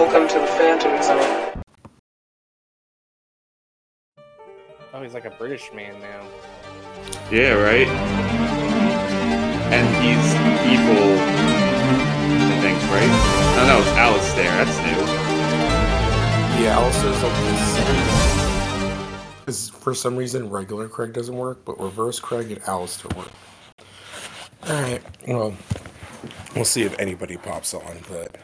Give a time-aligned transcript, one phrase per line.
[0.00, 1.62] Welcome to the Phantom Zone.
[4.94, 6.26] Oh, he's like a British man now.
[7.30, 7.86] Yeah, right.
[9.70, 10.34] And he's
[10.72, 11.18] evil.
[12.40, 13.12] I think, right?
[13.56, 14.50] No, no, it's Alistair.
[14.64, 15.04] That's new.
[16.64, 19.34] Yeah, Alistair's like this.
[19.40, 23.30] Because for some reason, regular Craig doesn't work, but reverse Craig and Alistair work.
[24.66, 25.54] Alright, well,
[26.56, 28.38] we'll see if anybody pops on, but.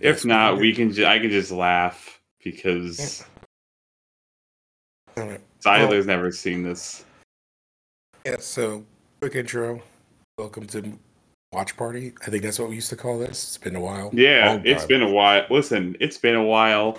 [0.00, 0.92] If not, we can.
[0.92, 3.24] Ju- I can just laugh because
[5.18, 7.04] Alright, Tyler's never seen this.
[8.24, 8.84] yeah, so,
[9.20, 9.82] quick intro.
[10.38, 10.98] Welcome to
[11.52, 12.12] Watch Party.
[12.26, 13.30] I think that's what we used to call this.
[13.30, 14.10] It's been a while.
[14.12, 15.44] Yeah, Long it's been a while.
[15.50, 16.98] Listen, it's been a while,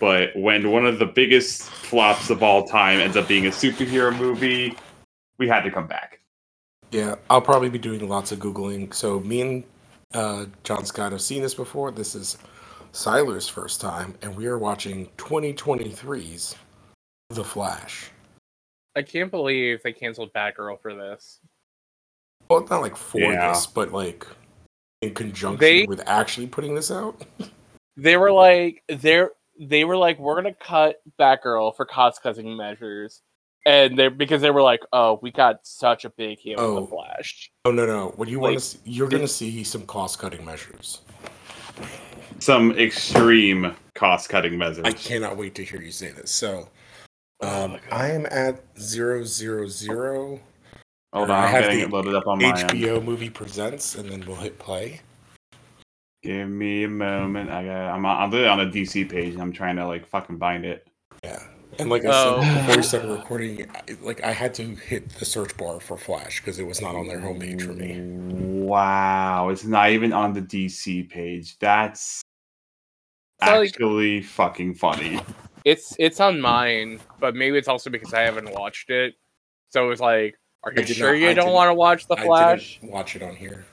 [0.00, 4.16] but when one of the biggest flops of all time ends up being a superhero
[4.16, 4.76] movie,
[5.38, 6.18] we had to come back.
[6.90, 8.92] Yeah, I'll probably be doing lots of Googling.
[8.92, 9.64] So, me and
[10.14, 11.90] uh, John Scott have seen this before.
[11.90, 12.38] This is
[12.92, 16.56] Siler's first time, and we are watching 2023's
[17.30, 18.10] The Flash.
[18.94, 21.40] I can't believe they canceled Batgirl for this.
[22.50, 23.52] Well, it's not like for Yeah.
[23.52, 24.26] this, but like
[25.00, 27.20] in conjunction They- with actually putting this out.
[27.98, 33.20] They were like, they're they were like, we're gonna cut Batgirl for cost cutting measures,
[33.66, 36.80] and they because they were like, oh, we got such a big hit with Oh.
[36.80, 37.50] the Flash.
[37.64, 38.08] Oh no, no!
[38.16, 38.78] What you want to see?
[38.84, 41.02] You're going to see some cost-cutting measures.
[42.38, 44.84] Some extreme cost-cutting measures.
[44.84, 46.30] I cannot wait to hear you say this.
[46.30, 46.68] So,
[47.40, 50.40] Oh um, I am at zero zero zero.
[51.12, 52.70] Hold I on, I'm have getting the it loaded up on my end.
[52.70, 55.00] HBO movie presents, and then we'll hit play.
[56.22, 57.50] Give me a moment.
[57.50, 57.94] I got.
[57.94, 58.06] I'm.
[58.06, 59.34] on- I'm literally on a DC page.
[59.34, 60.86] and I'm trying to like fucking find it.
[61.24, 61.42] Yeah,
[61.78, 62.40] and like I Oh.
[62.42, 65.96] said before we started recording, I- like I had to hit the search bar for
[65.96, 67.98] Flash because it was not on their homepage for me.
[68.64, 71.58] Wow, it's not even on the DC page.
[71.58, 72.20] That's
[73.42, 75.20] So, like- actually fucking funny.
[75.64, 79.14] It's it's on mine, but maybe it's also because I haven't watched it.
[79.70, 82.24] So it's like, are you sure not- you I don't want to watch the I
[82.24, 82.78] Flash?
[82.80, 83.64] didn't watch it on here.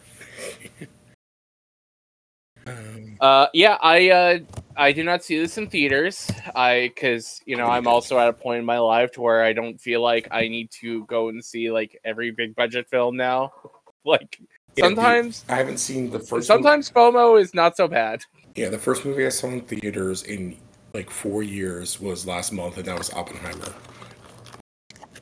[2.68, 4.40] um, Uh, yeah, I uh,
[4.80, 6.32] I do not see this in theaters.
[6.56, 9.44] I because you know oh, I'm also at a point in my life to where
[9.44, 13.16] I don't feel like I need to go and see like every big budget film
[13.16, 13.52] now.
[14.06, 16.48] Like yeah, the- sometimes, I haven't seen the first.
[16.48, 18.22] sometimes FOMO is not so bad.
[18.56, 20.56] yeah, the first movie I saw in theaters in
[20.94, 23.74] like four years was last month, and that was Oppenheimer.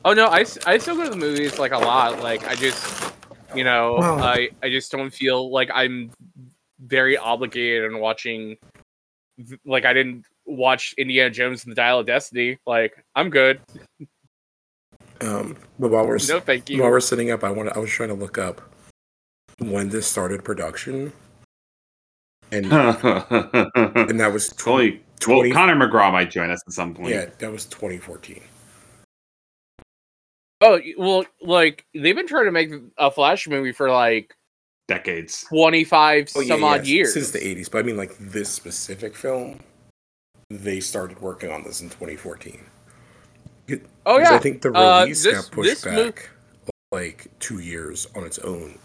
[0.04, 2.22] Oh no, I, I still go to the movies like a lot.
[2.22, 3.12] Like I just
[3.52, 6.12] you know Well- I I just don't feel like I'm
[6.78, 8.56] very obligated in watching.
[9.64, 12.58] Like I didn't watch Indiana Jones and the Dial of Destiny.
[12.66, 13.60] Like I'm good.
[15.20, 16.80] Um, but while we're No, thank you.
[16.82, 18.60] while we're sitting up, I want I was trying to look up
[19.58, 21.12] when this started production,
[22.52, 24.90] and and that was tw- Only
[25.26, 27.10] well, 20 Connor McGraw might join us at some point.
[27.10, 28.40] yeah, that was 2014.
[30.60, 34.34] Oh well, like they've been trying to make a Flash movie for like
[34.98, 35.44] Decades.
[35.48, 37.12] twenty five Oh, yeah, some odd yeah, years.
[37.14, 37.70] since the 80s.
[37.70, 39.60] But I mean, like this specific film,
[40.50, 42.64] they started working on this in 2014.
[43.68, 46.30] It- oh 'cause yeah, I think the Uh, release this- got pushed this mo- back
[46.90, 48.78] like two years on its own.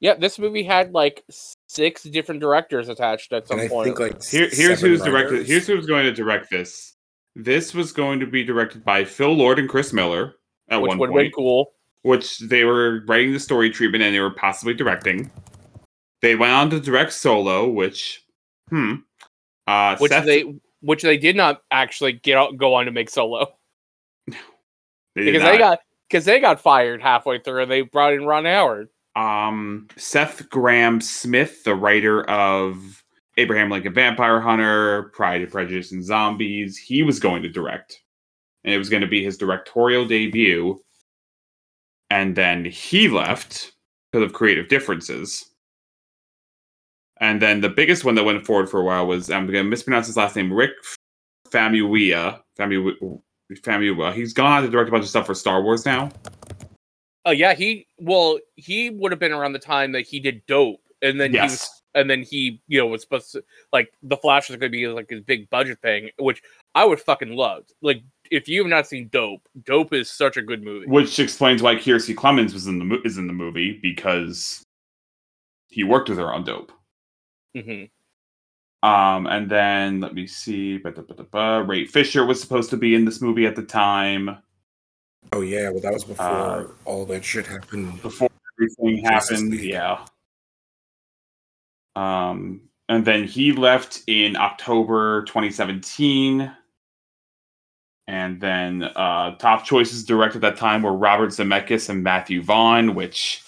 [0.00, 0.14] yeah.
[0.14, 1.22] This movie had like
[1.68, 3.84] six different directors attached at some And I point.
[3.88, 5.46] think like Here, here's who's directed.
[5.46, 6.94] Here's who's going to direct this.
[7.34, 10.36] This was going to be directed by Phil Lord and Chris Miller
[10.70, 11.72] at which one would have been point, cool.
[12.02, 15.30] Which they were writing the story treatment and they were possibly directing.
[16.22, 18.24] They went on to direct Solo, which,
[18.68, 18.94] hmm,
[19.66, 20.44] uh, Which Seth- they
[20.80, 23.46] which they did not actually get out, go on to make solo
[24.26, 24.34] they
[25.16, 28.44] did because they got because they got fired halfway through and they brought in Ron
[28.44, 28.88] Howard.
[29.16, 33.02] um Seth Grahame-Smith, the writer of
[33.36, 38.00] Abraham Lincoln Vampire Hunter, Pride and Prejudice and Zombies, he was going to direct.
[38.64, 40.82] And it was going to be his directorial debut.
[42.10, 43.72] And then he left
[44.12, 45.46] because of creative differences.
[47.18, 49.70] And then the biggest one that went forward for a while was I'm going to
[49.70, 50.72] mispronounce his last name, Rick
[51.50, 52.40] Famuyiwa.
[52.58, 53.20] Famu
[53.52, 54.14] Famuyiwa.
[54.14, 56.10] He's gone on to direct a bunch of stuff for Star Wars now.
[57.24, 60.80] Oh yeah, he well he would have been around the time that he did Dope,
[61.02, 63.42] and then he was and then he you know was supposed to
[63.72, 66.42] like the Flash was going to be like his big budget thing, which
[66.74, 67.72] I would fucking loved.
[67.82, 70.86] Like if you have not seen Dope, Dope is such a good movie.
[70.86, 74.62] which explains why Kiersey Clemons was in the mo- is in the movie because
[75.68, 76.72] he worked with her on Dope.
[77.54, 77.84] hmm
[78.82, 82.70] Um, and then let me see, ba, da, ba, da, ba, Ray Fisher was supposed
[82.70, 84.38] to be in this movie at the time
[85.32, 88.00] Oh yeah, well that was before Uh, all that shit happened.
[88.00, 88.28] before
[88.60, 89.50] everything happened.
[89.50, 89.64] League.
[89.70, 90.06] Yeah.
[91.96, 96.50] Um, and then he left in October 2017.
[98.08, 102.94] And then uh, top choices direct at that time were Robert Zemeckis and Matthew Vaughn,
[102.94, 103.42] which,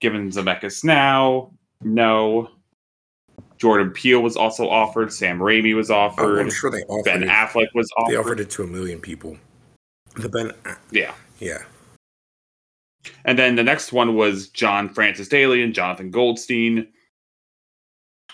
[0.00, 1.50] given Zemeckis now,
[1.82, 2.50] no.
[3.58, 5.12] Jordan Peele was also offered.
[5.12, 6.40] Sam Raimi was Oh, offered.
[6.40, 7.28] I'm sure they offered ben it.
[7.28, 8.12] Affleck was offered.
[8.12, 9.36] They offered it to a million people.
[10.14, 10.52] The Ben,
[10.90, 11.14] Yeah.
[11.40, 11.62] yeah,
[13.24, 16.86] And then the next one was John Francis Daly and Jonathan Goldstein,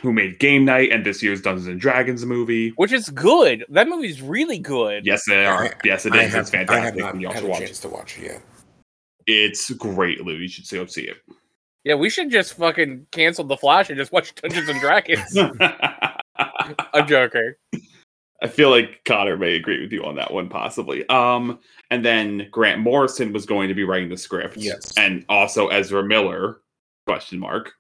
[0.03, 2.71] who made Game Night and this year's Dungeons and Dragons movie.
[2.71, 3.65] which is good.
[3.69, 5.07] That movie's really good.
[5.07, 5.67] Yes, they are.
[5.67, 6.33] I- yes, it I is.
[6.33, 7.01] have, It's I have fantastic.
[7.01, 7.83] not and you had should a watch chance it.
[7.83, 8.43] to watch it yet.
[9.27, 10.35] It's great, Lou.
[10.35, 11.17] You should go see it.
[11.85, 15.37] Yeah, we should just fucking cancel the Flash and just watch Dungeons and Dragons.
[16.37, 17.55] I'm joking.
[18.43, 21.09] I feel like Connor may agree with you on that one, possibly.
[21.09, 21.61] Um,
[21.93, 24.57] and then Grant Morrison was going to be writing the script.
[24.57, 24.93] Yes.
[24.97, 26.61] And also Ezra Miller,
[27.07, 27.73] question mark.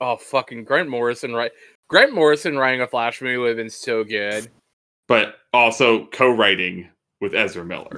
[0.00, 1.50] Oh, fucking Grant Morrison, right?
[1.88, 4.48] Grant Morrison writing a Flash movie would have been so good,
[5.08, 6.88] But also co-writing
[7.20, 7.96] with Ezra Miller.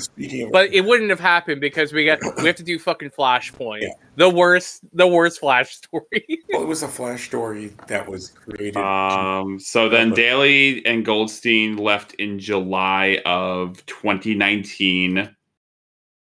[0.50, 3.88] But it wouldn't have happened because we got we have to do fucking Flashpoint, Yeah.
[4.16, 6.24] the worst, the worst Flash story.
[6.52, 8.78] well, it was a Flash story that was created.
[8.78, 15.28] Um, so then but- Daly and Goldstein left in July of 2019.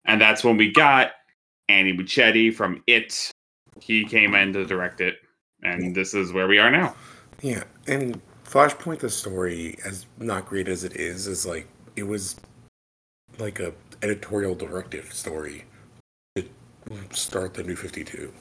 [0.06, 1.12] And that's when we got
[1.68, 3.30] Andy Muschietti from It.
[3.80, 5.16] He came in to direct it.
[5.62, 6.94] And this is where we are now.
[7.42, 11.66] Yeah, and Flashpoint, the story, as not great as it is, is like
[11.96, 12.36] it was
[13.38, 13.72] like a
[14.02, 15.64] editorial directive story
[16.36, 16.44] to
[17.10, 18.32] start the New Fifty Two.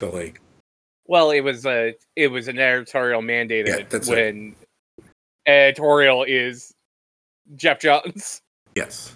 [0.00, 0.40] So like,
[1.06, 4.14] well, it was a it was an editorial mandated Yeah, that's it.
[4.14, 4.56] when
[5.46, 6.72] editorial is
[7.56, 8.40] Geoff Johns.
[8.76, 9.14] yes,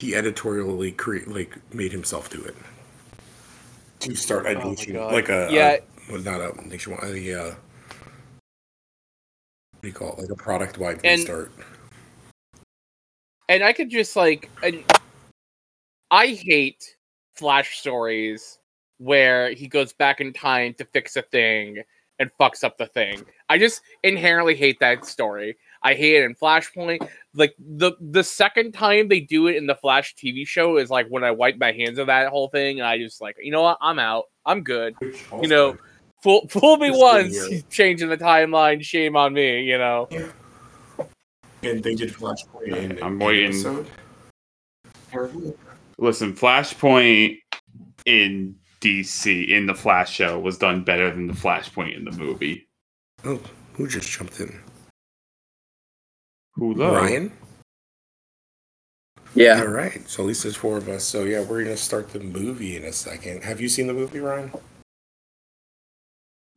[0.00, 2.56] he editorially create like made himself do it
[4.00, 5.76] to start a Oh my like a Yeah.
[6.10, 7.54] A, well, not a nationwide, a, uh,
[9.72, 11.52] what do you call it, like a product wide And- restart.
[13.48, 14.84] and I could just like, and
[16.10, 16.96] I hate
[17.34, 18.58] Flash stories
[18.98, 21.82] where he goes back in time to fix a thing
[22.18, 23.24] and fucks up the thing.
[23.48, 25.56] I just inherently hate that story.
[25.82, 27.08] I hate it in Flashpoint.
[27.32, 31.06] Like the the second time they do it in the Flash TV show is like
[31.08, 33.62] when I wipe my hands of that whole thing, and I just like, you know
[33.62, 34.24] what, I'm out.
[34.44, 34.94] I'm good.
[35.00, 35.78] You know,
[36.22, 38.82] fool fool me Just once, changing the timeline.
[38.82, 39.62] Shame on me.
[39.62, 40.08] You know.
[41.62, 43.50] and they did Flashpoint in I'm waiting.
[43.50, 43.86] episode.
[45.98, 47.38] Listen, Flashpoint
[48.06, 52.66] in DC in the Flash show was done better than the Flashpoint in the movie.
[53.24, 53.40] Oh,
[53.74, 54.58] who just jumped in?
[56.54, 56.94] Who though?
[56.94, 57.32] Ryan?
[59.34, 59.60] Yeah.
[59.60, 60.08] All right.
[60.08, 61.04] So at least there's four of us.
[61.04, 63.44] So yeah, we're gonna start the movie in a second.
[63.44, 64.50] Have you seen the movie, Ryan?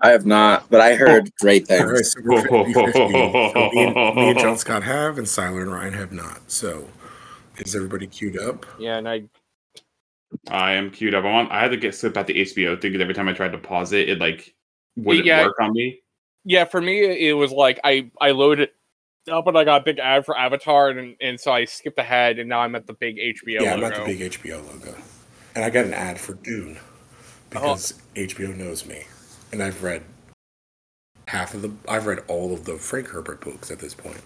[0.02, 1.32] I have not, but I heard oh.
[1.40, 1.96] great All right.
[1.96, 2.12] things.
[2.14, 2.94] So we're 50-50.
[2.94, 6.42] So me, and, me and John Scott have, and Siler and Ryan have not.
[6.52, 6.88] So
[7.60, 8.66] is everybody queued up?
[8.80, 9.24] Yeah, and I
[10.50, 11.24] I am queued up.
[11.24, 11.52] I want.
[11.52, 13.58] I had to get slip out the HBO thing because every time I tried to
[13.58, 14.54] pause it, it like
[14.96, 15.46] wouldn't Yeah.
[15.46, 16.02] work on me.
[16.46, 18.70] yeah, for me it was like I I loaded
[19.32, 22.40] up and I got a big ad for Avatar and and so I skipped ahead
[22.40, 24.96] and now I'm at the big HBO yeah, I'm at the big HBO logo,
[25.56, 27.50] and I got an ad for Dune oh.
[27.50, 29.04] because HBO knows me,
[29.54, 30.04] and I've read
[31.28, 31.72] half of the.
[31.88, 34.20] I've read all of the Frank Herbert books at this point.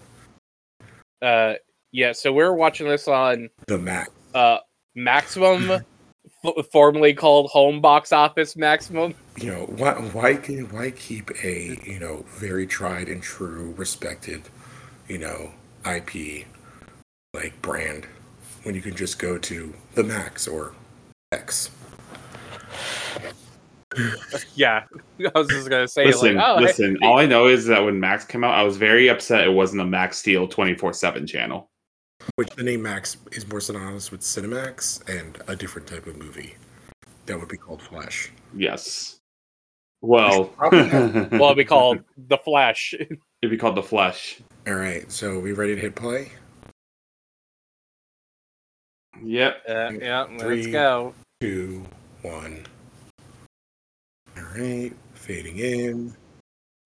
[1.22, 1.54] Uh,
[1.92, 4.08] yeah, so we're watching this on The Mac.
[4.34, 4.58] uh
[4.96, 5.70] Maximum,
[6.44, 9.14] f- formerly called Home Box Office Maximum.
[9.36, 14.42] you know why why can why keep a you know very tried and true respected
[15.06, 15.52] you know
[15.86, 16.46] IP
[17.34, 18.06] like brand
[18.64, 20.74] when you can just go to the Max or
[21.30, 21.70] X.
[24.54, 24.84] Yeah,
[25.34, 26.98] I was just gonna say Listen, like, oh, listen.
[27.02, 29.82] All I know is that when Max came out, I was very upset it wasn't
[29.82, 31.70] a Max Steel twenty four seven channel.
[32.34, 36.56] Which the name Max is more synonymous with Cinemax and a different type of movie
[37.26, 38.32] that would be called Flash.
[38.54, 39.18] Yes.
[40.00, 42.94] Well, Probably it'd well, it'd be called The Flash.
[42.94, 44.40] It'd be called the Flash.
[44.66, 46.32] All right, so we ready to hit play?
[49.22, 49.62] Yep.
[49.68, 51.14] Uh, yeah, let's go.
[51.40, 51.84] Two,
[52.22, 52.64] one.
[54.38, 56.14] All right, fading in.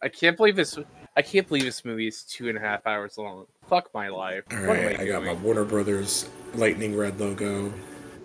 [0.03, 0.79] I can't believe this.
[1.17, 3.47] I can't believe this movie is two and a half hours long.
[3.69, 4.45] Fuck my life.
[4.51, 5.33] All What am right, I got my?
[5.35, 7.73] Warner Brothers lightning red logo.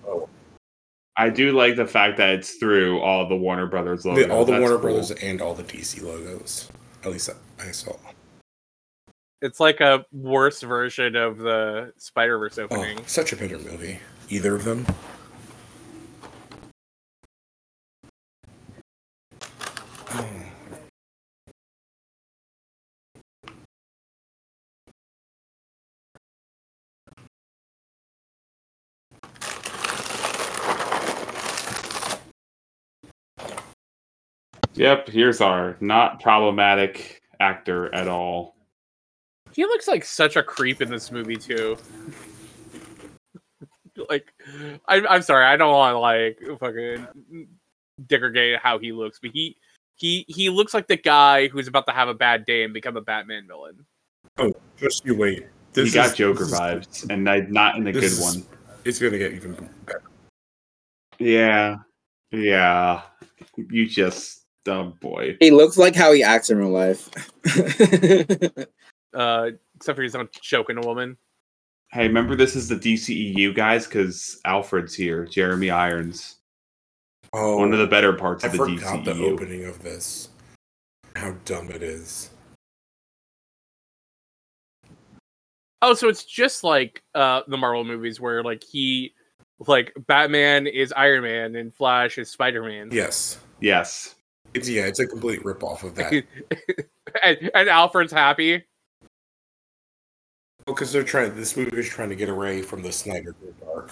[0.08, 0.30] Oh.
[1.18, 4.26] I do like the fact that it's through all the Warner Brothers logos.
[4.26, 4.84] The- all the That's Warner cool.
[4.84, 6.70] Brothers and all the DC logos.
[7.04, 7.30] At least
[7.60, 7.96] I, I saw.
[9.42, 13.06] It's like a worse version of the Spider Verse Oh, opening.
[13.06, 14.00] such a better movie.
[14.30, 14.86] Either of them.
[34.78, 38.56] Yep, here's our not problematic actor at all.
[39.54, 41.78] He looks like such a creep in this movie too.
[44.10, 44.32] like,
[44.88, 47.08] I'm I'm sorry, I don't want to like fucking
[48.06, 49.58] degradate how he looks, but he
[49.96, 52.98] he he looks like the guy who's about to have a bad day and become
[52.98, 53.84] a Batman villain.
[54.38, 55.48] Oh, just you wait.
[55.74, 58.46] he got is- Joker this is- vibes, and I, not in the good is- one.
[58.86, 59.54] It's gonna get even
[59.86, 60.04] better.
[61.18, 61.78] Yeah,
[62.32, 63.02] yeah.
[63.58, 65.38] You just, oh boy.
[65.40, 67.10] He looks like how he acts in real life.
[69.14, 71.18] Uh, except for he's not choking a woman.
[71.92, 76.36] Hey, remember this is the DCEU guys because Alfred's here, Jeremy Irons.
[77.34, 80.30] Oh, One of the better parts I of the forgot the opening of this.
[81.16, 82.30] How dumb it is.
[85.82, 89.14] Oh, so it's just like uh the Marvel movies where like he
[89.68, 92.90] like Batman is Iron Man and Flash is Spider Man.
[92.92, 94.16] Yes, Yes.
[94.54, 96.12] It's yeah, it's a complete rip off of that.
[97.24, 98.64] and, and Alfred's happy.
[100.66, 101.36] Because they're trying.
[101.36, 103.92] This movie is trying to get away from the Snyder Cut arc.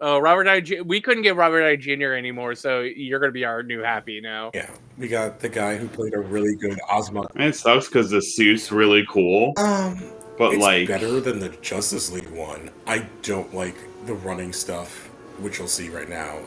[0.00, 0.60] Oh, Robert Downey.
[0.62, 0.82] Jr.
[0.82, 1.76] We couldn't get Robert I.
[1.76, 2.12] Jr.
[2.12, 4.50] anymore, so you're gonna be our new happy now.
[4.54, 7.26] Yeah, we got the guy who played a really good Ozma.
[7.34, 10.02] And it sucks because the suit's really cool, Um,
[10.36, 12.70] but it's like, better than the Justice League one.
[12.86, 15.08] I don't like the running stuff,
[15.38, 16.38] which you'll see right now.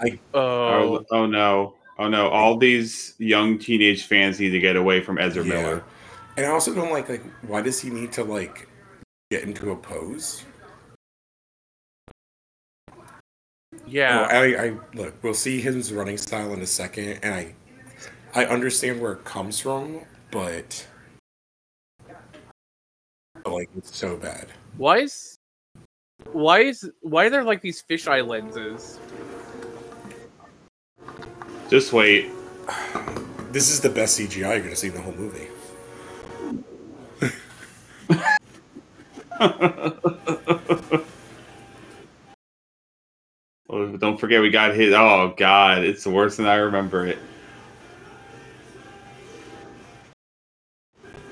[0.00, 2.28] I, Oh, oh, oh no, oh no!
[2.28, 5.54] All these young teenage fans need to get away from Ezra Yeah.
[5.54, 5.84] Miller.
[6.36, 8.68] and I also don't like like why does he need to like
[9.30, 10.44] get into a pose?
[13.86, 14.28] yeah.
[14.30, 15.14] Oh, I, I look.
[15.22, 17.54] We'll see his running style in a second, and I,
[18.34, 20.86] I understand where it comes from, but,
[23.42, 24.46] but, like it's so bad.
[24.76, 25.36] Why is
[26.32, 28.98] why is why are there like these fisheye lenses?
[31.74, 32.30] Just wait.
[33.50, 35.48] This is the best CGI you're gonna see in the whole movie.
[43.68, 44.92] Oh, don't forget we got hit.
[44.92, 47.18] Oh god, it's worse than I remember it.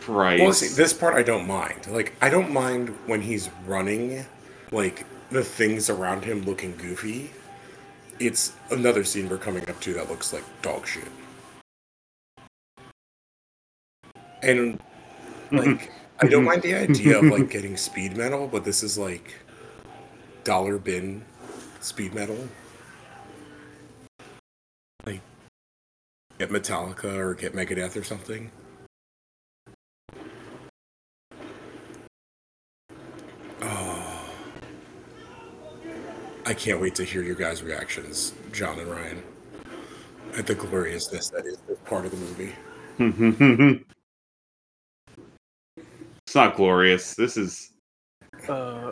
[0.08, 0.40] Right.
[0.40, 1.86] Well, see, this part I don't mind.
[1.86, 4.26] Like, I don't mind when he's running,
[4.72, 7.30] like the things around him looking goofy.
[8.22, 11.08] It's another scene we're coming up to that looks like dog shit.
[14.42, 14.78] And
[15.50, 15.56] mm-hmm.
[15.56, 16.92] like, I don't mind the mm-hmm.
[16.92, 19.34] idea of like getting speed metal, but this is like
[20.44, 21.24] dollar bin
[21.80, 22.48] speed metal.
[25.04, 25.20] Like,
[26.38, 28.52] get Metallica or get Megadeth or something.
[36.52, 39.22] I can't wait to hear your guys' reactions, John and Ryan,
[40.36, 42.52] at the gloriousness that is this part of the movie.
[46.26, 47.14] it's not glorious.
[47.14, 47.70] This is
[48.50, 48.90] Uh,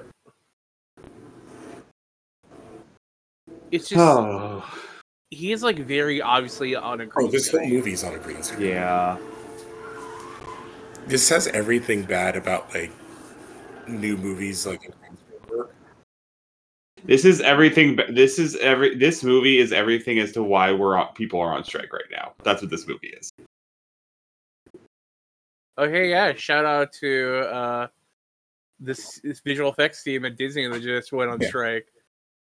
[3.70, 4.64] it's just oh
[5.30, 7.74] he is like very obviously on a Oh, green this whole screen.
[7.74, 8.68] movie's on a green screen.
[8.68, 9.18] yeah.
[11.08, 12.90] This has everything bad about like
[13.86, 15.74] new movies, like in green screen work.
[17.04, 17.98] This is everything.
[18.10, 18.94] This is every.
[18.94, 22.32] This movie is everything as to why we're on, people are on strike right now.
[22.44, 23.30] That's what this movie is.
[25.78, 26.34] Okay, yeah.
[26.34, 27.86] Shout out to uh,
[28.78, 31.48] this, this visual effects team at Disney that just went on Yeah.
[31.48, 31.86] strike.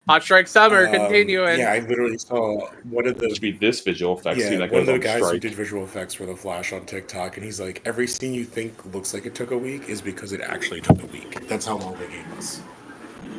[0.08, 1.58] Hot strike summer Um, continuing.
[1.58, 4.80] Yeah, I literally saw one of the Which be this visual effects yeah, team one
[4.80, 7.60] of the on guys who did visual effects for the Flash on TikTok, and he's
[7.60, 10.80] like, every scene you think looks like it took a week is because it actually
[10.80, 11.46] took a week.
[11.46, 12.62] That's how long they gave us.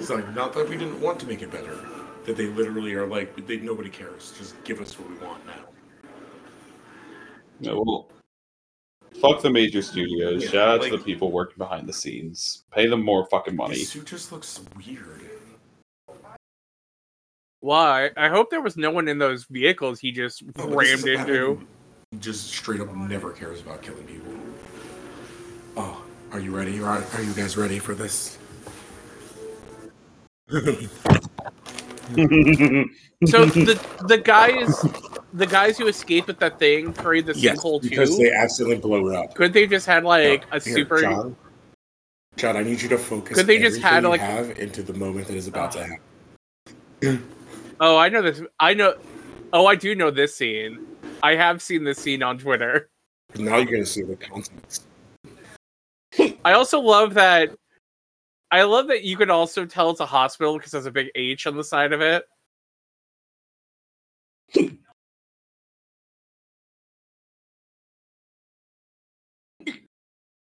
[0.02, 1.78] It's like not that we didn't want to make it better,
[2.26, 4.34] that they literally are like, they, nobody cares.
[4.36, 5.54] Just give us what we want now.
[7.60, 8.10] Yeah, well,
[9.22, 10.44] fuck the major studios.
[10.44, 12.64] Yeah, Shout out like- to the people working behind the scenes.
[12.74, 13.78] Pay them more fucking money.
[13.78, 15.30] His suit just looks weird.
[17.60, 18.10] Why?
[18.18, 21.04] I hope there was no one in those vehicles he just oh, No, rammed is
[21.04, 21.64] a guy into.
[22.12, 24.34] who Just straight up never cares about killing people.
[25.78, 26.82] Oh, are you ready?
[26.82, 28.40] Are, are you guys ready for this?
[33.28, 34.86] So the the guys
[35.34, 38.24] the guys who escaped with that thing created the yes, sinkhole because too.
[38.24, 39.34] they accidentally blow it up.
[39.36, 41.02] Could they just had like a Here, super?
[41.02, 41.36] John,
[42.36, 43.38] John, I need you to focus.
[43.38, 45.88] Could they just had, like- have into the moment that is about to
[47.04, 47.28] happen?
[47.84, 48.44] Oh, I know this.
[48.60, 48.94] I know.
[49.54, 50.86] Oh, I do know this scene.
[51.24, 52.92] I have seen this scene on Twitter.
[53.36, 54.86] Now you're gonna see the context.
[56.46, 57.50] I also love that.
[58.52, 61.48] I love that you can also tell it's a hospital because there's a big H
[61.48, 62.26] on the side of it.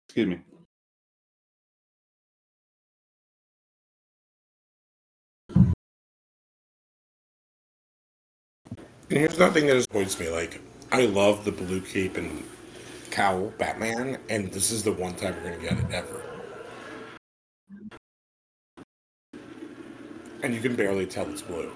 [0.09, 0.41] Excuse me.
[9.11, 10.29] And here's another thing that disappoints me.
[10.29, 12.45] Like, I love the blue cape and
[13.13, 16.23] cowl Batman, and this is the one time we're going to get it ever.
[20.43, 21.71] And you can barely tell it's blue.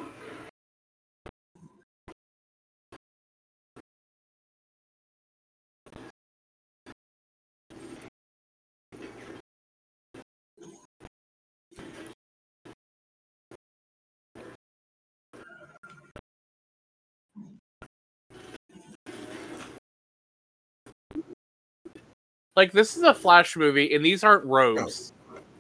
[22.57, 24.49] Like this is a Flash movie, and these aren't oh.
[24.49, 25.13] rogues.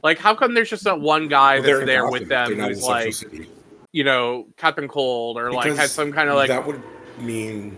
[0.04, 3.14] Like, how come there's just that one guy Well, that's there with them who's like,
[3.14, 3.48] City.
[3.92, 6.82] you know, Captain Cold or like Because has some kind of like that would
[7.18, 7.76] mean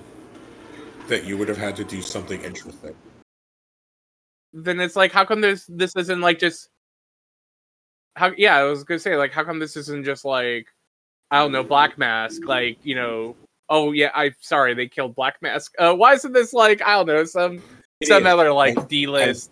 [1.06, 2.94] that you would have had to do something interesting.
[4.52, 6.68] then it's like how come this this isn't like just
[8.16, 10.66] how yeah i was gonna say like how come this isn't just like
[11.30, 13.36] i don't know black mask like you know
[13.68, 17.06] oh yeah i sorry they killed black mask uh why isn't this like i don't
[17.06, 17.62] know some
[18.04, 19.50] some other like d-list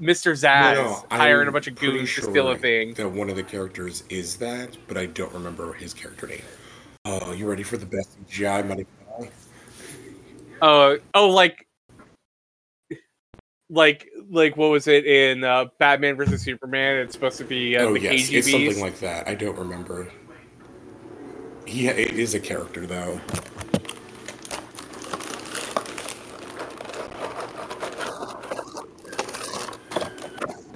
[0.00, 3.28] mr zsasz No, no, hiring a bunch of goons to steal a thing That one
[3.28, 6.42] of the characters is that, but I don't remember his character name.
[7.04, 8.86] Uh, you ready for the best CGI money?
[10.62, 11.66] oh oh like
[13.70, 17.82] like like what was it in uh batman versus superman it's supposed to be uh,
[17.82, 18.34] oh the yes, KGBs.
[18.34, 19.28] it's something like that.
[19.28, 20.10] I don't remember.
[21.66, 23.20] He it is a character though.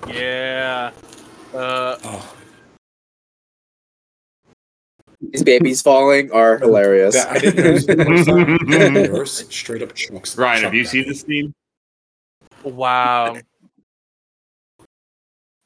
[0.09, 0.91] Yeah
[1.55, 2.35] uh Oh,
[5.21, 7.15] These babies falling are hilarious.
[7.15, 8.59] that, I didn't notice the first time.
[8.69, 10.37] The nurse straight up chucks.
[10.37, 11.55] Ryan, have you seen this scene?
[12.63, 13.37] Wow.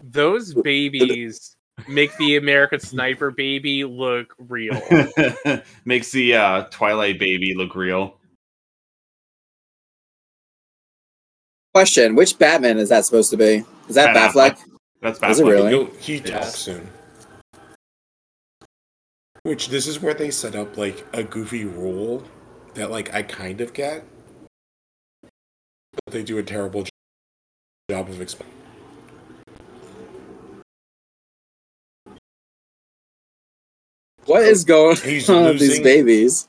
[0.03, 1.57] Those babies
[1.89, 4.81] make the American Sniper baby look real.
[5.85, 8.18] Makes the uh, Twilight baby look real.
[11.79, 13.65] Question: Which Batman is that supposed to be?
[13.89, 14.59] Is that Ben Batfleck?
[15.01, 15.69] That's Is it really?
[15.69, 16.59] He'll- he talks Yes.
[16.59, 16.91] soon.
[19.45, 22.25] Which this is where they set up like a goofy rule
[22.75, 24.03] that like I kind of get,
[25.23, 26.85] but they do a terrible
[27.89, 28.57] job of explaining.
[34.25, 36.49] What is going He's on with these babies?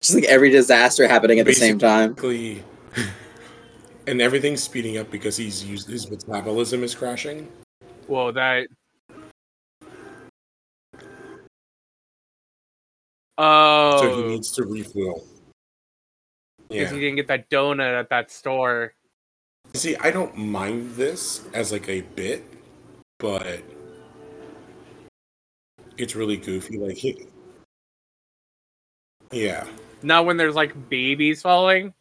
[0.00, 2.14] Just like every disaster happening at the same time.
[4.06, 7.48] And everything's speeding up because he's used his metabolism is crashing.
[8.06, 8.68] Whoa, that.
[13.38, 14.28] Oh, So he oh.
[14.28, 15.26] needs to refuel.
[16.68, 16.94] because Yeah.
[16.94, 18.94] he didn't get that donut at that store.
[19.74, 22.44] See, I don't mind this as like a bit,
[23.18, 23.60] but
[25.98, 26.78] it's really goofy.
[26.78, 27.26] Like, he,
[29.32, 29.66] yeah,
[30.02, 31.92] Not when there's like babies falling.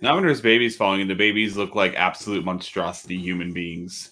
[0.00, 4.10] Now when there's babies falling and the babies look like absolute monstrosity human beings.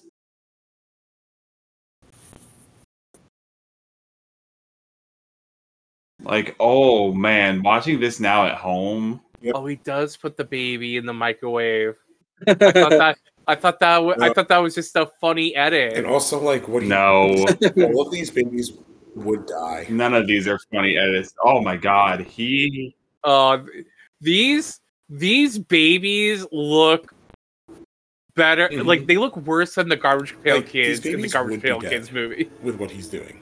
[6.23, 9.21] Like, oh man, watching this now at home.
[9.43, 9.55] Yep.
[9.57, 11.97] Oh, he does put the baby in the microwave.
[12.49, 13.19] I thought that.
[13.47, 13.97] I thought that.
[13.97, 14.35] W- I Yep.
[14.35, 15.99] thought that was just a funny edit.
[15.99, 18.73] and also like what he, No, all of these babies
[19.17, 19.87] would die.
[19.91, 21.35] none of these are funny edits.
[21.45, 23.59] Oh my god, he Uh,
[24.21, 24.81] these
[25.19, 27.15] these babies look
[28.35, 28.69] better.
[28.69, 28.85] Mhm.
[28.85, 31.81] Like they look worse than the Garbage Pail Like, Kids in the Garbage Pail.
[31.81, 32.51] Kids movie.
[32.63, 33.41] with what he's doing.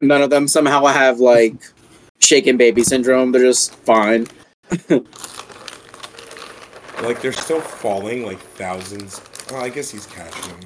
[0.00, 1.54] None of them somehow have like
[2.20, 3.32] shaken baby syndrome.
[3.32, 4.26] They're just fine.
[7.02, 9.20] Like they're still falling like thousands.
[9.52, 10.65] Oh, I guess he's catching them.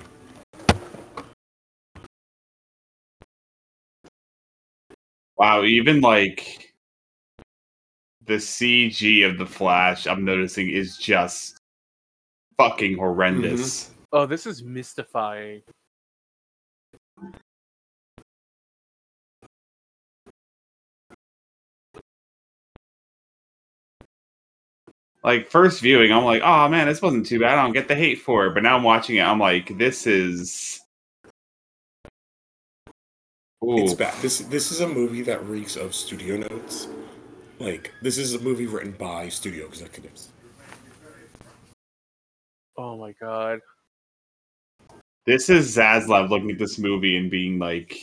[5.40, 6.74] Wow, even like
[8.26, 11.58] the CG of the Flash, I'm noticing is just
[12.58, 13.84] fucking horrendous.
[13.86, 13.94] Mm-hmm.
[14.12, 15.62] Oh, this is mystifying.
[25.24, 27.58] Like first viewing, I'm like, oh man, this wasn't too bad.
[27.58, 28.52] I don't get the hate for it.
[28.52, 30.79] But now I'm watching it, I'm like, this is.
[33.62, 33.78] Ooh.
[33.78, 34.14] It's bad.
[34.22, 36.88] This this is a movie that reeks of studio notes.
[37.58, 40.30] Like this is a movie written by studio executives.
[42.78, 43.60] Oh my god.
[45.26, 47.94] This is Zaslav looking at this movie and being like,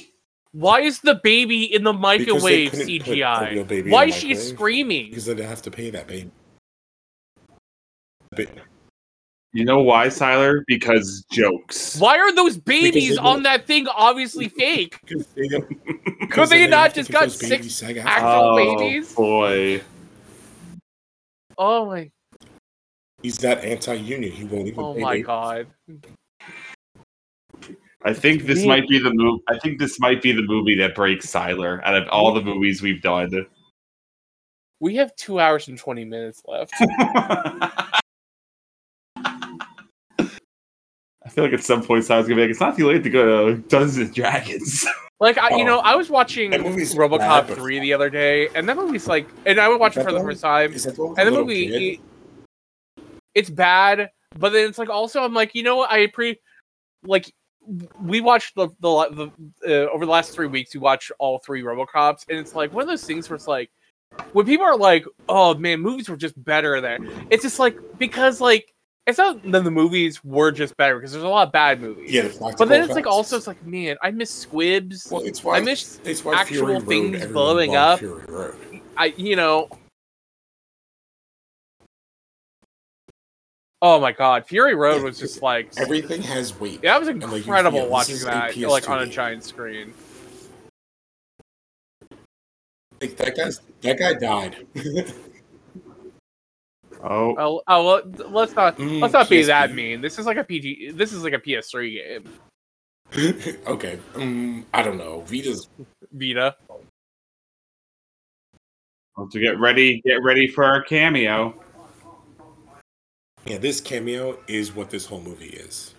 [0.51, 3.51] Why is the baby in the microwave couldn't put a CGI?
[3.51, 5.09] real baby in Why is she screaming?
[5.09, 6.29] Because they'd have to pay that baby.
[9.57, 10.61] But You know why, Siler?
[10.67, 11.97] Because jokes.
[11.99, 14.99] Why are those babies on that thing obviously fake?
[15.03, 18.03] because they don't- Could because they not just got those babies six SAG-AFTRA.
[18.05, 19.13] actual oh, babies?
[19.15, 19.81] boy.
[21.57, 22.11] Oh my!
[23.23, 24.31] He's that anti-union.
[24.31, 24.79] He won't even.
[24.79, 25.25] Oh pay my babies.
[25.25, 25.67] god!
[28.03, 29.39] I think this Me- might be the move.
[29.49, 32.83] I think this might be the movie that breaks Siler out of all the movies
[32.83, 33.47] we've done.
[34.79, 36.73] We have two hours and twenty minutes left.
[41.26, 43.03] I feel like at some point I was gonna be like, "It's not too late
[43.03, 44.85] to go to Dungeons and Dragons."
[45.19, 48.69] Like I, you know, I was watching movie's RoboCop bad, three the other day, and
[48.69, 51.01] that movie's like, and I would watch it for the first time, Is that the
[51.01, 51.81] one with and the movie, kid?
[51.81, 51.99] it-
[53.33, 55.89] it's bad, but then it's like also I'm like, you know what?
[55.91, 56.39] I pre
[57.03, 57.33] like
[57.99, 59.31] we watched the the,
[59.65, 60.75] the uh, over the last three weeks.
[60.75, 63.71] We watched all three RoboCops, and it's like one of those things where it's like
[64.33, 66.99] when people are like, "Oh man, movies were just better there."
[67.31, 68.71] It's just like because like
[69.07, 72.11] it's not that the movies were just better because there's a lot of bad movies.
[72.11, 75.09] Yeah, the but then it's like also it's like man, I miss Squibs.
[75.09, 77.99] Well, it's why I miss it's why actual Fury things blowing up.
[77.99, 78.55] Fury Road.
[78.97, 79.69] I you know.
[83.81, 86.81] Oh my god, Fury Road Yeah, was just like Everything has weight.
[86.83, 89.93] Yeah, that was like, incredible yeah, watching that like on a PS2 giant screen.
[92.99, 94.67] Like that guy's that guy died.
[97.03, 100.01] oh, Oh, oh well, let's not Mm, let's not be that mean.
[100.01, 100.91] This is like a PG.
[100.91, 102.33] This is like a PS3 game.
[103.67, 105.21] okay, um, I don't know.
[105.21, 105.69] Vita's
[106.11, 106.55] Vita.
[109.15, 111.53] well, to get ready, get ready for our cameo.
[113.45, 113.57] yeah.
[113.57, 115.93] This cameo is what this whole movie is.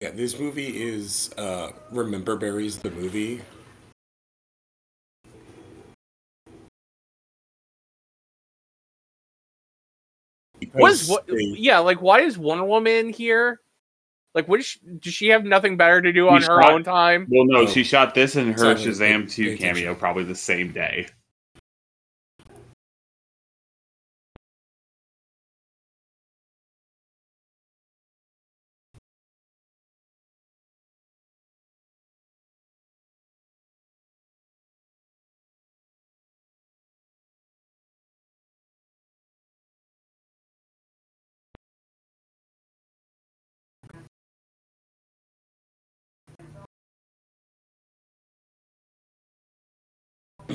[0.00, 3.42] Yeah, this movie is uh Remember Berries the movie.
[10.80, 11.24] What is what?
[11.28, 13.60] Yeah, like why is Wonder Woman here?
[14.34, 16.72] Like, what is she, does she have nothing better to do on She's her not-
[16.72, 17.26] own time?
[17.30, 17.66] Well, no, Oh.
[17.66, 21.06] she shot this and her Shazam 2 cameo probably the same day.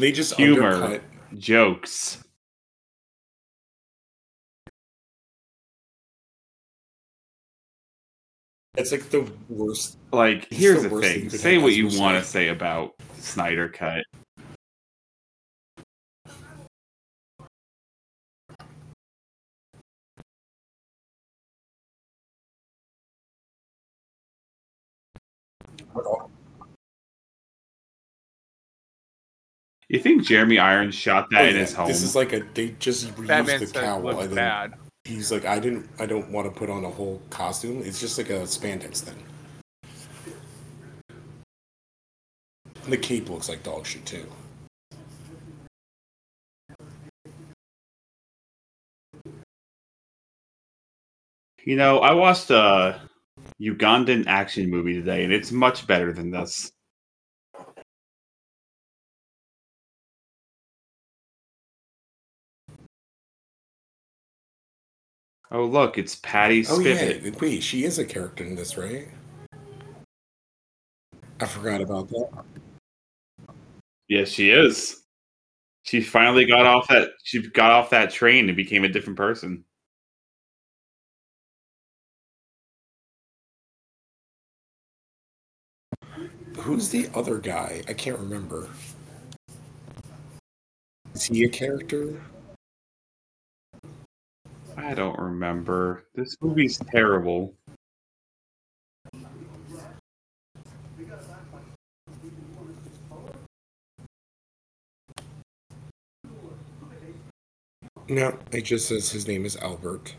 [0.02, 0.74] They just Humor.
[0.74, 1.04] undercut.
[1.38, 2.24] Jokes.
[8.76, 10.00] It's like the worst.
[10.12, 11.30] Like, here's the the thing thing.
[11.30, 14.04] Say what you want to say about Snyder Cut.
[29.92, 31.90] You think Jeremy Irons shot that Oh, in yeah, his home?
[31.90, 34.74] This is like a they just reused Batman the said cowl looks and then bad.
[35.04, 37.82] he's like, I didn't, I don't want to put on a whole costume.
[37.84, 39.22] It's just like a spandex thing.
[42.88, 44.26] The cape looks like dog shit too.
[51.66, 53.02] You know, I watched a
[53.62, 56.72] Ugandan action movie today, and it's much better than this.
[65.52, 67.24] Oh, look, it's Patty Oh Spivot.
[67.24, 69.08] yeah, wait, she is a character in this, right?
[71.42, 72.30] I forgot about that.
[74.08, 75.04] Yes, she is.
[75.84, 77.10] She finally got off that.
[77.24, 79.66] She got off that train and became a different person.
[86.58, 87.82] Who's the other guy?
[87.88, 88.70] I can't remember.
[91.14, 92.22] Is he a character?
[94.92, 96.04] I don't remember.
[96.16, 97.54] This movie's terrible.
[108.10, 110.16] No, it just says his name is Albert.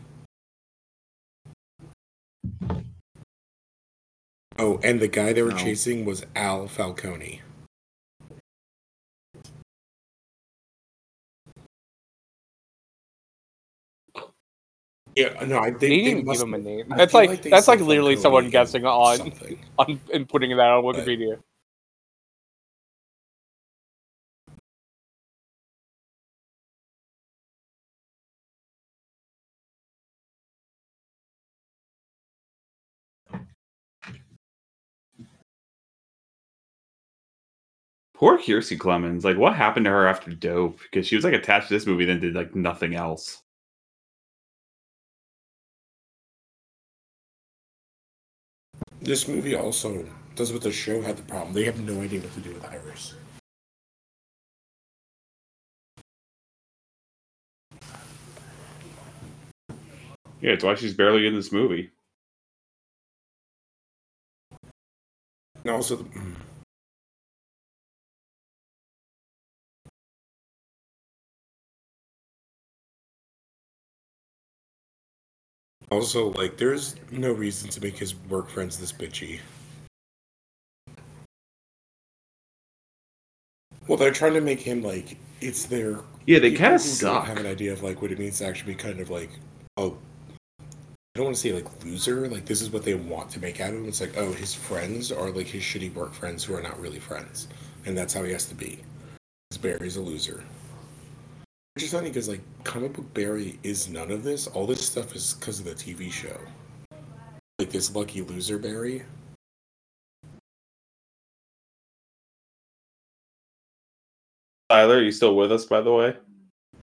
[4.57, 5.57] Oh, and the guy they were No.
[5.57, 7.41] chasing was Al Falcone.
[15.15, 16.93] Yeah, no, I They think they, didn't must- give him a name.
[16.93, 19.59] I That's feel like, that's like literally someone guessing on, something.
[19.79, 21.39] on and putting that on But- Wikipedia.
[38.15, 39.25] Poor Kiersey Clemons.
[39.25, 40.79] Like, what happened to her after Dope?
[40.81, 43.42] Because she was like attached to this movie, then did like nothing else.
[49.03, 51.51] This movie also does what the show had the problem.
[51.53, 53.15] They have no idea what to do with Iris.
[60.39, 61.91] Yeah, it's why she's barely in this movie.
[65.65, 66.35] And also, the, mm.
[75.93, 79.39] Also like, there's no reason to make his work friends this bitchy.
[83.87, 87.25] Well, they're trying to make him like it's their Yeah, they kind of suck.
[87.25, 89.29] Have an idea of like what it means to actually be kind of like
[89.77, 89.97] oh,
[90.59, 90.63] I
[91.15, 92.27] don't want to say like loser.
[92.27, 93.87] Like this is what they want to make out of him.
[93.87, 96.99] It's like oh, his friends are like his shitty work friends who are not really
[96.99, 97.49] friends,
[97.85, 98.79] and that's how he has to be.
[99.49, 100.43] Because Barry's a loser.
[101.75, 104.45] Which is funny because like comic book Barry is none of this.
[104.45, 106.37] All this stuff is because of the TV show.
[107.57, 109.03] Like this lucky loser Barry.
[114.69, 116.15] Tyler, are you still with us, by the way?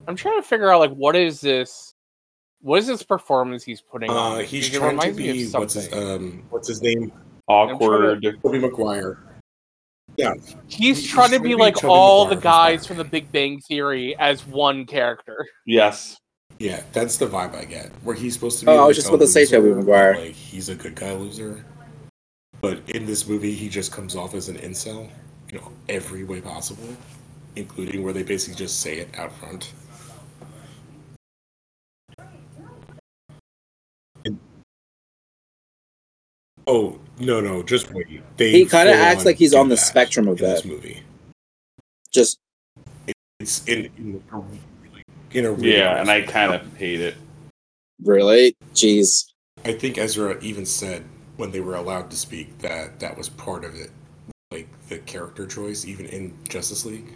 [0.07, 1.95] I'm trying to figure out like what is this?
[2.61, 4.45] What is this performance he's putting Uh, on?
[4.45, 7.13] he's Because trying to reminds me of be what's his um what's his name?
[7.49, 8.23] Awkward.
[8.43, 9.19] Tobey Maguire.
[10.21, 10.35] Yeah,
[10.69, 14.15] He's he's trying to be like all the Maguire, guys from the Big Bang Theory
[14.19, 15.47] as one character.
[15.67, 16.19] Yes.
[16.59, 17.87] Yeah, that's the vibe I get.
[18.05, 18.73] Where he's supposed to be.
[18.73, 20.17] Oh, I was just a about to say loser, Tobey Maguire.
[20.17, 21.65] Like he's a good guy loser.
[22.61, 25.09] But in this movie, he just comes off as an incel,
[25.51, 26.95] you know, every way possible,
[27.57, 29.73] including where they basically just say it out front.
[36.67, 38.23] Oh no, no, just wait.
[38.37, 40.69] They He kinda acts like he's on the spectrum of in this that.
[40.69, 41.03] movie.
[42.13, 42.39] Just
[43.39, 47.17] It's in in a really, in a really Yeah, and I kind of hate it.
[48.03, 49.27] really, jeez.
[49.65, 51.05] I think Ezra even said
[51.37, 53.91] when they were allowed to speak that that was part of it,
[54.51, 57.13] like the character choice, even in Justice League.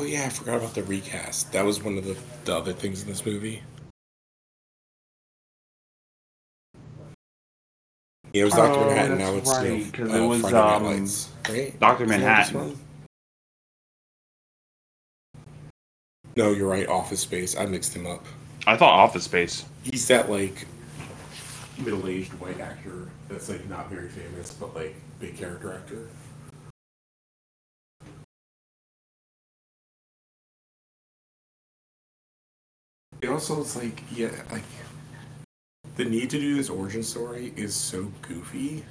[0.00, 1.50] Oh yeah, I forgot about the recast.
[1.52, 3.62] That was one of the, the other things in this movie.
[8.32, 9.18] Yeah, it was Doctor Oh, Manhattan.
[9.18, 11.80] Now that's it's right, you know, 'cause uh, it was, Friday Night um, Lights, right?
[11.80, 12.04] Dr.
[12.04, 12.80] Isn't that this Manhattan.
[16.36, 16.86] No, you're right.
[16.86, 17.56] Office Space.
[17.56, 18.24] I mixed him up.
[18.68, 19.64] I thought Office Space.
[19.82, 20.64] He's that like
[21.78, 26.06] middle-aged white actor that's like not very famous, but like big character actor.
[33.20, 34.62] It also it's like yeah, like
[35.96, 38.84] the need to do this origin story is so goofy,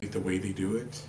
[0.00, 1.02] like the way they do it.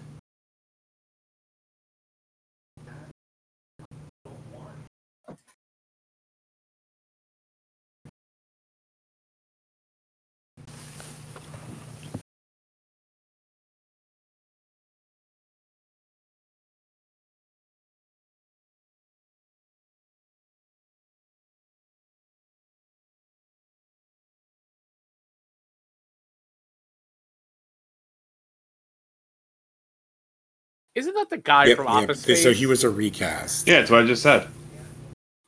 [30.95, 31.95] Isn't that the guy Yep, from yep.
[31.95, 32.43] Office Space?
[32.43, 33.67] So he was a recast.
[33.67, 34.47] Yeah, that's what I just said.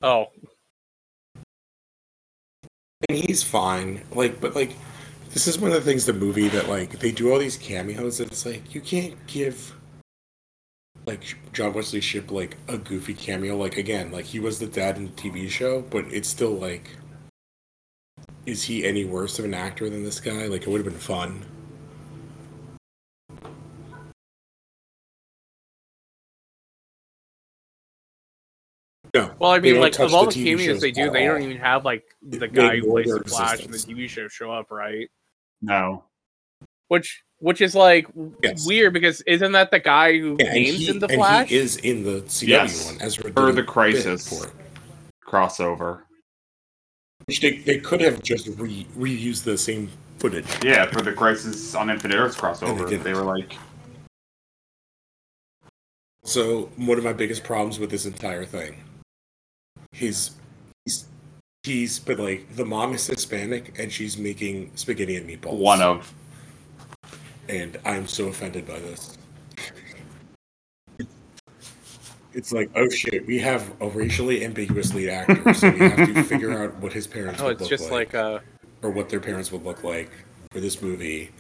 [0.01, 0.27] Oh,
[3.09, 4.01] and he's fine.
[4.11, 4.75] Like, but like,
[5.31, 8.17] this is one of the things the movie that like they do all these cameos
[8.17, 9.75] that it's like you can't give
[11.05, 13.55] like John Wesley Shipp like a goofy cameo.
[13.55, 16.89] Like again, like he was the dad in the TV show, but it's still like,
[18.45, 20.47] is he any worse of an actor than this guy?
[20.47, 21.43] Like, it would have been fun.
[29.15, 31.13] No, well, I mean, like of all the the TV cameos shows they do, at
[31.13, 33.77] they don't even have like the They guy who plays the Flash in the.
[33.77, 35.09] TV show show up, right?
[35.61, 36.03] No.
[36.89, 38.07] Which which is like
[38.43, 38.67] Yes.
[38.67, 41.47] weird because isn't that the guy who Yeah, and names he, in the and Flash?
[41.47, 42.85] he is in the CW Yes.
[42.85, 44.27] one as For the Crisis.
[44.27, 44.51] for
[45.25, 46.01] crossover.
[47.25, 50.45] Which they, they could have just re, reused the same footage.
[50.61, 53.03] Yeah, for the Crisis on Infinite Earths crossover, didn't.
[53.03, 53.57] they were like,
[56.25, 58.75] So one of my biggest problems with this entire thing,
[59.95, 60.31] he's
[60.83, 61.05] he's
[61.63, 65.57] he's but like the mom is Hispanic and she's making spaghetti and meatballs.
[65.57, 66.13] one of.
[67.47, 69.17] and I'm so offended by this.
[72.33, 76.23] It's like, oh shit, we have a racially ambiguous lead actor, so we have to
[76.23, 78.39] figure out what his parents oh, would it's look just like uh
[78.81, 80.11] or what their parents would look like
[80.51, 81.31] for this movie.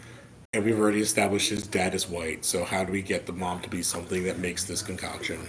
[0.53, 3.59] And we've already established his dad is white, so how do we get the mom
[3.59, 5.41] to be something that makes this concoction?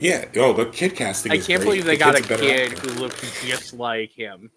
[0.00, 1.30] Yeah, oh, the kid casting.
[1.32, 1.66] I is can't great.
[1.68, 2.88] believe they The got a kid actor.
[2.90, 4.50] who looked just like him.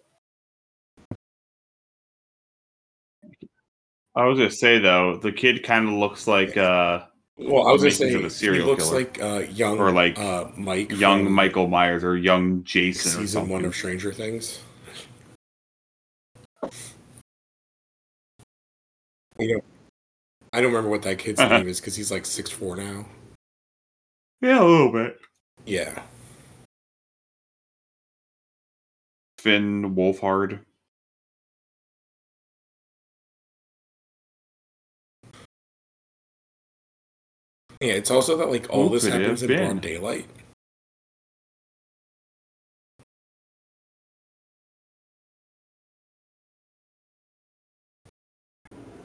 [4.15, 7.05] I was gonna say though, the kid kind of looks like uh,
[7.37, 8.95] Well, I was gonna say of a serial he looks killer.
[8.99, 13.27] like uh, young Or like uh, Mike, young Michael Myers or young Jason or season
[13.27, 13.51] something.
[13.53, 14.59] one of Stranger Things.
[19.39, 19.61] You know,
[20.53, 23.05] I don't remember what that kid's name is because he's like six four now.
[24.41, 25.17] yeah, a little bit.
[25.65, 26.03] Yeah,
[29.37, 30.61] Finn Wolfhard.
[37.81, 37.93] yeah.
[37.93, 39.57] It's also that like all Who this happens in been?
[39.59, 40.27] broad daylight.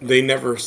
[0.00, 0.58] They never.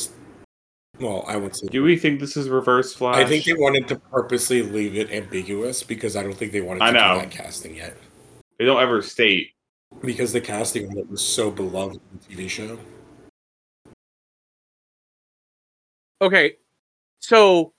[0.94, 1.66] S- Well, I would say.
[1.68, 3.16] Do we think this is Reverse Flash?
[3.16, 6.80] I think they wanted to purposely leave it ambiguous because I don't think they wanted
[6.80, 7.14] to I know.
[7.20, 7.96] do that casting yet.
[8.58, 9.48] they don't ever state.
[10.02, 11.96] Because the casting on it was so beloved
[12.28, 12.78] in the TV show.
[16.22, 16.56] Okay,
[17.18, 17.72] so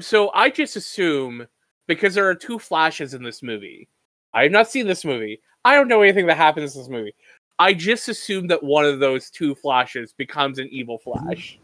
[0.00, 1.46] so I just assume
[1.86, 3.88] because there are two flashes in this movie.
[4.32, 5.42] I have not seen this movie.
[5.64, 7.14] I don't know anything that happens in this movie.
[7.62, 11.60] I just assume that one of those two flashes becomes an evil flash.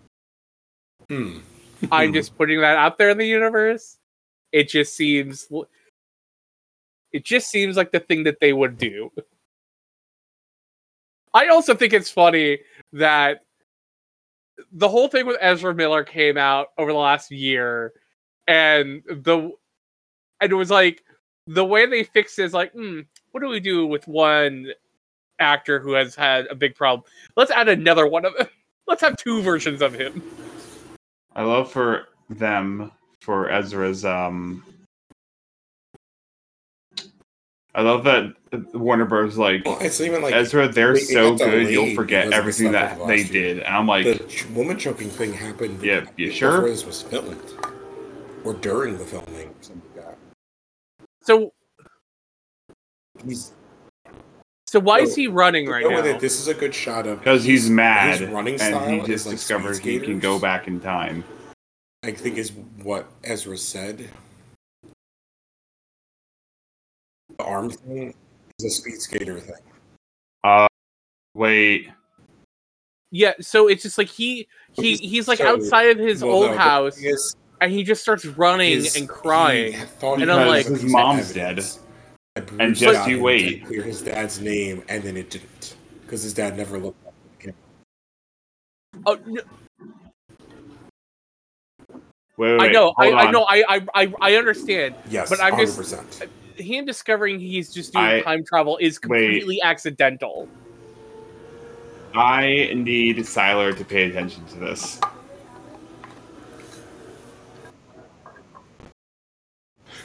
[1.09, 1.39] Hmm.
[1.91, 3.99] I'm just putting that out there in the universe.
[4.53, 5.49] It just seems
[7.11, 9.11] it just seems like the thing that they would do.
[11.35, 12.61] I also think it's funny
[12.93, 13.45] that
[14.71, 17.93] the whole thing with Ezra Miller came out over the last year
[18.47, 19.51] and the
[20.41, 21.03] and it was like
[21.49, 23.01] the way they fixed it is like, hmm,
[23.33, 24.69] what do we do with one
[25.39, 27.05] actor who has had a big problem?
[27.37, 28.47] Let's add another one of them.
[28.87, 30.23] Let's have two versions of him.
[31.37, 34.05] I love for them for Ezra's.
[34.05, 34.65] um
[37.75, 38.35] I love that
[38.75, 39.37] Warner Bros.
[39.37, 40.67] like Well, it's even like Ezra.
[40.69, 43.27] They're they- so got good, you'll forget because of the everything that they year.
[43.55, 43.59] did.
[43.61, 45.81] And I'm like, the ch- woman choking thing happened.
[45.83, 46.69] Yeah, you before sure?
[46.69, 47.37] This was filmed,
[48.45, 50.19] or during the filming, something like that.
[51.23, 51.53] So
[53.25, 53.53] He's
[54.69, 56.05] so why is he running right now?
[56.05, 56.21] it.
[56.21, 59.37] This is a good shot of because he's mad His running and he just like
[59.37, 61.25] discovered he can go back in time.
[62.05, 62.53] I think is
[62.83, 64.11] what Ezra said.
[67.39, 68.13] The arm thing
[68.59, 69.55] is a speed skater thing.
[70.45, 70.67] Uh,
[71.35, 71.89] wait,
[73.11, 76.51] Yeah, so it's just like he he he's like So- outside of his Well, old
[76.51, 79.73] no, house is, and he just starts running is and crying.
[79.73, 81.79] he And I'm like- His evidence mom's that
[82.59, 83.61] And just you wait.
[83.61, 87.15] to Clear his dad's name, and then it didn't because his dad never looked up.
[87.37, 87.53] at the
[89.07, 89.43] Oh, no,
[92.37, 94.95] wait, wait, I know, I, I know, I, I I I understand.
[95.09, 96.25] Yes, But I'm hundred just-
[96.57, 100.49] Him uh, discovering he's just doing I- time travel is completely accidental.
[102.15, 104.99] I need Siler to pay attention to this.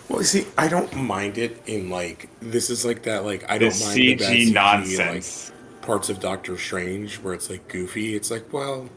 [0.10, 3.80] Well, see, I don't mind it in like this is like that like I don't
[3.80, 5.50] mind the bad CG CG, nonsense.
[5.50, 8.16] like parts of Doctor Strange where it's like goofy.
[8.16, 8.90] It's like well,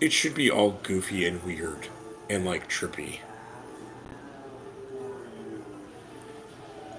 [0.00, 1.88] it should be all goofy and weird
[2.28, 3.20] and like trippy.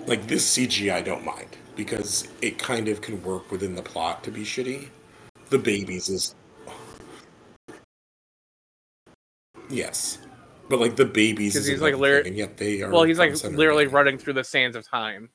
[0.06, 4.24] Like this CG, I don't mind because it kind of can work within the plot
[4.24, 4.88] to be shitty.
[5.50, 6.36] The babies is
[9.70, 10.20] yes,
[10.70, 12.92] but like the babies 'Cause is he's, like, lir- thing, and yet they are.
[12.92, 13.92] Well, he's like literally now.
[13.92, 15.30] running through the sands of time.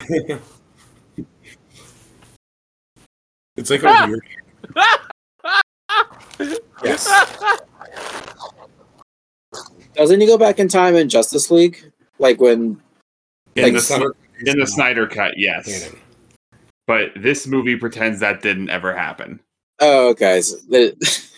[3.56, 4.06] It's like a ah!
[4.06, 4.22] weird.
[6.84, 7.08] Yes.
[9.96, 11.87] Doesn't he go back in time in Justice League?
[12.18, 12.80] Like when
[13.56, 14.14] In Like the Snyder-
[14.46, 15.92] in the Snyder cut, yes.
[16.86, 19.40] But this movie pretends that didn't ever happen.
[19.80, 20.40] Oh, okay.
[20.40, 20.96] So the-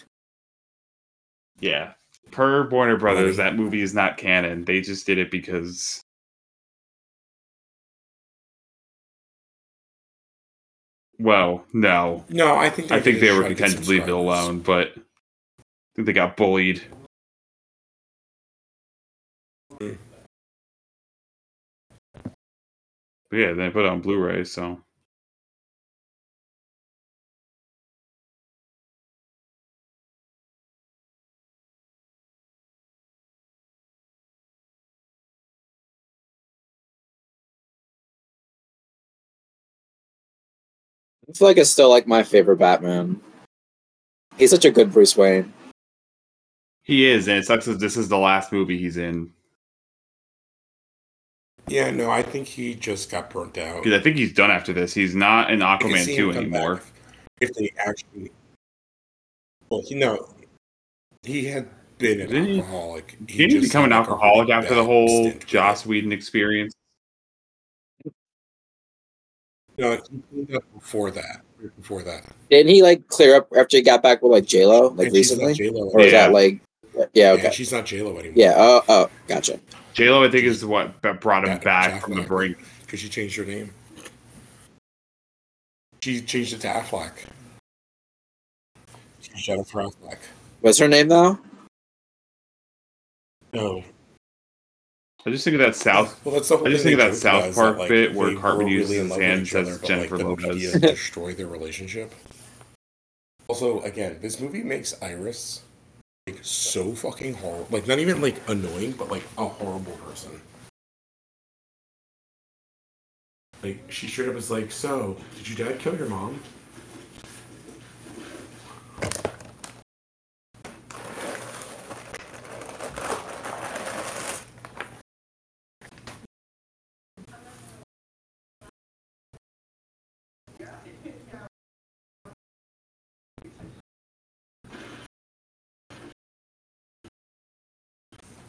[1.60, 1.92] Yeah.
[2.30, 4.64] Per Warner Brothers, that movie is not canon.
[4.64, 6.00] They just did it because
[11.18, 12.24] Well, no.
[12.28, 15.00] No, I think I think they were try content to leave it alone, but I
[15.94, 16.82] think they got bullied.
[23.30, 24.80] But yeah, they put it on Blu-ray, so
[41.28, 43.20] I feel like it's still like my favorite Batman.
[44.36, 45.52] He's such a good Bruce Wayne.
[46.82, 49.32] he is, and it sucks that this is the last movie he's in.
[51.70, 53.84] Yeah, no, I think he just got burnt out.
[53.84, 54.92] Because I think he's done after this.
[54.92, 56.82] He's not in I can Aquaman see 2 anymore.
[57.40, 58.32] If they actually,
[59.68, 60.34] well, you know,
[61.22, 61.68] he had
[61.98, 63.16] been an Didn't he- alcoholic.
[63.24, 65.88] Didn't he just become an had, like, a alcoholic really after the whole Joss it.
[65.88, 66.74] Whedon experience?
[69.78, 71.42] No, he cleaned up before that.
[71.76, 74.88] Before that, Didn't he like clear up after he got back with like J Lo
[74.88, 75.68] like And she's not recently?
[75.70, 76.26] J-Lo Or is Yeah.
[76.28, 76.58] that like
[77.14, 77.50] yeah, Yeah, okay.
[77.50, 78.32] she's not J Lo anymore.
[78.36, 79.58] Yeah, oh oh gotcha.
[79.94, 82.58] J Lo, I think, is what brought him Yeah, back Jack from the brink.
[82.82, 83.72] because she changed her name.
[86.02, 87.12] She changed it to Affleck.
[89.20, 90.18] She shut up for Affleck.
[90.60, 91.38] What's her name now?
[93.52, 93.82] No.
[95.26, 96.18] I just think of that South.
[96.24, 98.14] Well, that's the whole I just think of that South about Park that, like, bit
[98.14, 100.46] where they Cartman uses really his hand and each other, says but, Jennifer like, Lopez.
[100.46, 102.14] media destroyed their relationship.
[103.48, 105.62] Also, again, this movie makes Iris
[106.32, 107.66] like so fucking horrible.
[107.70, 110.40] Like, not even like annoying, but like a horrible person.
[113.62, 116.40] Like, she straight up is like, "So, did your dad kill your mom?"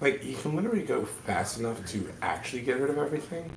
[0.01, 3.49] Like, you can literally go fast enough to actually get rid of everything.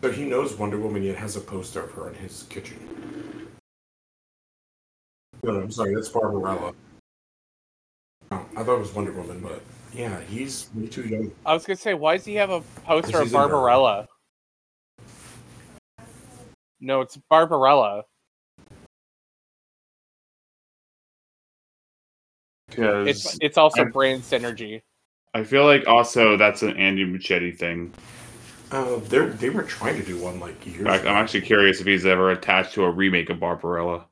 [0.00, 2.78] But he knows Wonder Woman yet has a poster of her in his kitchen.
[5.42, 6.72] No, no, I'm sorry, that's Barbarella.
[8.30, 9.60] Oh, I thought it was Wonder Woman, but
[9.92, 11.30] yeah, he's way too young.
[11.44, 13.50] I was gonna say, why does he have a poster of Because he's a nerd.
[13.50, 14.08] Barbarella?
[16.80, 18.04] No, it's Barbarella.
[22.80, 24.82] Because It's it's also I- brain synergy.
[25.32, 27.92] I feel like also that's an Andy Muschietti thing.
[28.72, 31.80] Uh, they they were trying to do one like years In fact, I'm actually curious
[31.80, 34.06] if he's ever attached to a remake of Barbarella.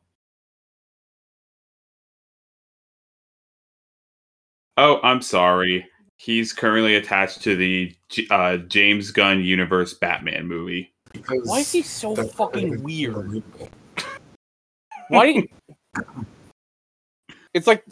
[4.77, 5.87] Oh, I'm sorry.
[6.19, 7.97] He's currently attached to the
[8.31, 10.93] uh, James Gunn universe Batman movie.
[11.13, 13.17] Because Why is he so fucking weird?
[13.17, 13.69] unbelievable.
[15.09, 15.45] Why?
[17.55, 17.85] it's like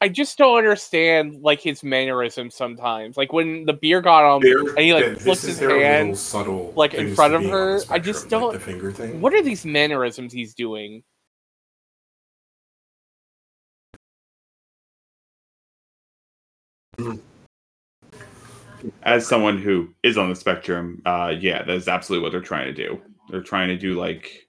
[0.00, 3.16] I just don't understand like his mannerisms sometimes.
[3.16, 5.82] Like when the beer got on, They're- and he like th- flips his their little
[5.84, 6.18] hand.
[6.18, 7.80] subtle like, in front of her.
[7.80, 9.20] the I just don't- like the finger thing.
[9.22, 11.02] What are these mannerisms he's doing?
[19.02, 22.72] As someone who is on the spectrum, uh, yeah, that's absolutely what they're trying to
[22.74, 23.00] do.
[23.30, 24.45] They're trying to do like,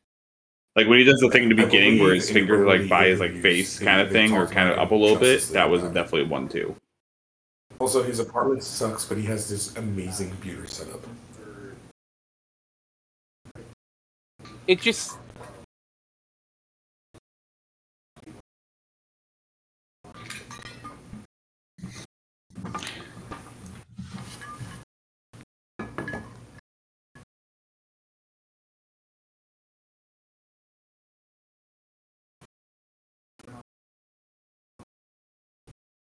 [0.78, 3.08] like when he does the thing in the beginning where his in finger like by
[3.08, 5.42] his like face kind of thing, or talked kind of up a little bit.
[5.52, 6.76] That was definitely one too.
[7.80, 11.02] Also, his apartment sucks, but he has this amazing computer setup.
[14.68, 15.18] It just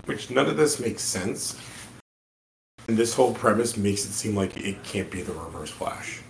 [0.05, 1.59] Which none of this makes sense.
[2.87, 6.21] And this whole premise makes it seem like it can't be the Reverse Flash.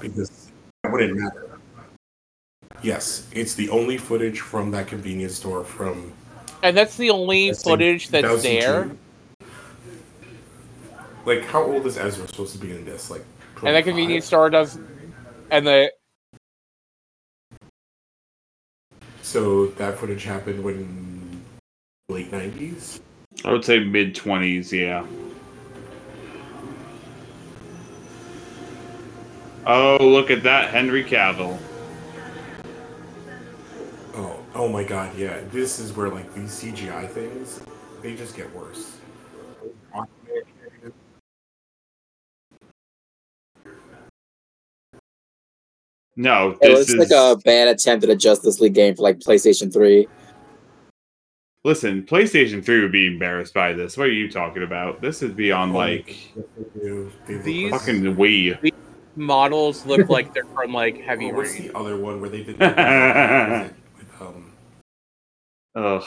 [0.00, 0.50] Because
[0.84, 1.58] it wouldn't matter.
[2.82, 6.12] Yes, it's the only footage from that convenience store from
[6.62, 8.90] and that's the only footage that's there.
[11.24, 13.10] Like, how old is Ezra supposed to be in this?
[13.10, 13.24] Like,
[13.62, 14.78] and that convenience store does,
[15.50, 15.92] and the
[19.22, 21.05] So that footage happened when
[22.08, 23.00] late nineties.
[23.44, 24.72] I would say mid twenties.
[24.72, 25.04] Yeah.
[29.66, 31.58] Oh, look at that, Henry Cavill.
[34.14, 35.16] Oh, oh my God!
[35.18, 37.60] Yeah, this is where like these CGI things,
[38.02, 38.92] they just get worse.
[46.18, 49.18] No, It looks is like a bad attempt at a Justice League game for like
[49.18, 50.08] PlayStation 3.
[51.66, 52.02] Listen.
[52.04, 53.96] PlayStation Three would be embarrassed by this.
[53.98, 55.00] What are you talking about?
[55.02, 56.06] This is beyond Oh, like
[56.36, 57.12] they do.
[57.26, 58.72] They look These- fucking Wii.
[59.16, 61.68] models look like they're from like Heavy Oh, what's Rain.
[61.68, 62.58] the other one where they did?
[62.58, 64.52] with, um,
[65.74, 66.04] Ugh.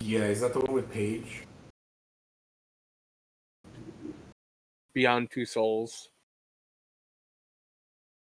[0.00, 1.42] yeah, is that the one with Paige?
[4.94, 6.08] Beyond Two Souls.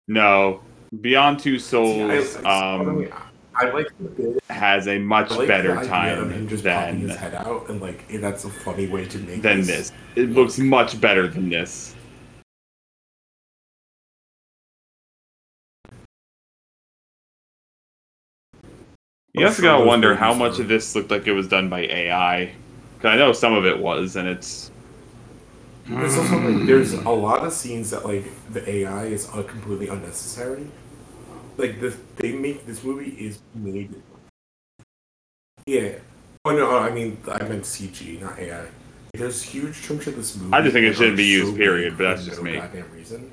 [0.08, 0.62] No,
[1.02, 3.10] Beyond Two See, Souls I, um,
[3.60, 4.44] I like the bit.
[4.50, 7.82] has a much like better of him time just popping his than head out, and
[7.82, 9.68] like eh, that's a funny way to make than this.
[9.68, 9.92] this.
[10.16, 11.96] It looks much better than this.
[19.34, 22.52] You also gotta wonder how much of this looked like it was done by AI.
[22.96, 24.72] Because I know some of it was, and it's.
[25.86, 30.68] There's also like there's a lot of scenes that like the AI is completely unnecessary.
[31.58, 33.94] Like the they make this movie is made.
[35.66, 35.96] Yeah.
[36.46, 38.68] Oh no, I mean I meant CG, not AI.
[39.14, 40.54] There's huge chunks of this movie.
[40.54, 42.58] I just think it shouldn't be used, so period, but that's just no me.
[42.58, 43.32] Goddamn reason.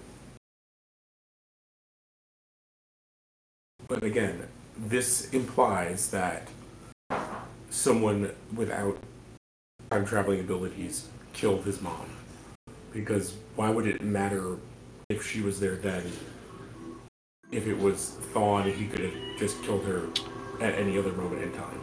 [3.87, 4.49] But again,
[4.79, 6.49] this implies that
[7.69, 8.97] someone without
[9.91, 12.09] time traveling abilities killed his mom.
[12.93, 14.57] Because why would it matter
[15.11, 16.11] if she was there then?
[17.55, 20.09] If it was Thawne, he could have just killed her
[20.61, 21.81] at any other moment in time.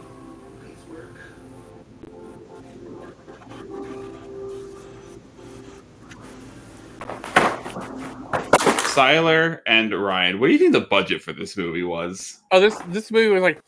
[8.92, 12.42] Siler and Ryan, what do you think the budget for this movie was?
[12.50, 13.62] Oh, this this movie was like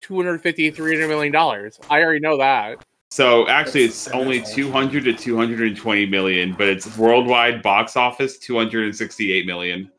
[0.00, 1.78] 250 300 million dollars.
[1.90, 2.84] I already know that.
[3.10, 9.92] So actually, it's only 200 to 220 million, but it's worldwide box office 268 million.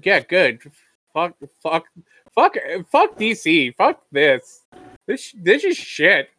[0.00, 0.60] Yeah, good.
[1.12, 1.84] Fuck, fuck,
[2.34, 2.56] fuck,
[2.90, 3.74] fuck DC.
[3.74, 4.62] Fuck this.
[5.06, 6.30] This this is shit.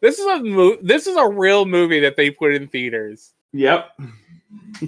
[0.00, 3.32] This is a mo- This is a real movie that they put in theaters.
[3.52, 3.90] Yep.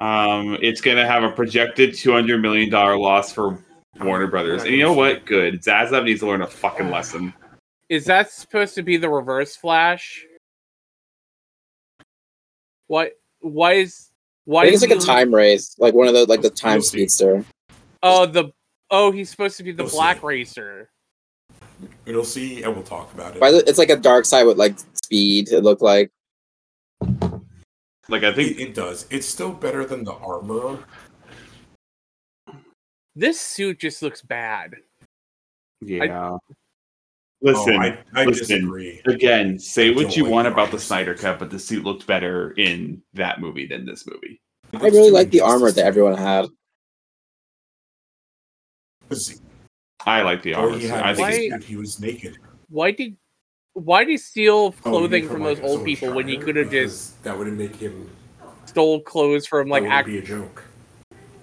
[0.00, 3.58] um, it's gonna have a projected 200 million dollar loss for
[4.00, 5.24] Warner Brothers, and you know what?
[5.26, 5.62] Good.
[5.62, 7.32] Zaslav needs to learn a fucking lesson.
[7.88, 10.24] Is that supposed to be the Reverse Flash?
[12.86, 13.12] What?
[13.40, 14.08] Why is?
[14.44, 16.50] Why I think it's like a he- time race, like one of the like the
[16.50, 17.44] time We'll speedster.
[18.02, 18.52] Oh, the.
[18.90, 19.96] Oh, he's supposed to be the We'll see.
[19.96, 20.90] Black Racer.
[22.06, 23.40] We'll see, and we'll talk about it.
[23.40, 25.50] By the- It's like a Darkseid with like speed.
[25.52, 26.10] It looked like
[28.08, 29.06] Like I think it does.
[29.10, 30.78] It's still better than the armor.
[33.14, 34.74] This suit just looks bad.
[35.80, 36.36] yeah.
[37.44, 38.46] Listen, oh, I, I listen.
[38.60, 39.00] disagree.
[39.06, 41.14] again, say I what you want about the Snyder.
[41.14, 44.40] Cut, but the suit looked better in that movie than this movie.
[44.74, 46.46] I really like the armor that everyone had.
[50.06, 50.76] I like the armor.
[50.76, 50.90] he suit.
[50.90, 52.36] had I think Why- he was naked.
[52.68, 53.16] Why did?
[53.74, 56.36] Why did he steal Oh, clothing mean from like those old someone people when he
[56.36, 58.08] could have just that wouldn't make him
[58.66, 60.06] stole clothes from like that act?
[60.06, 60.62] be a joke.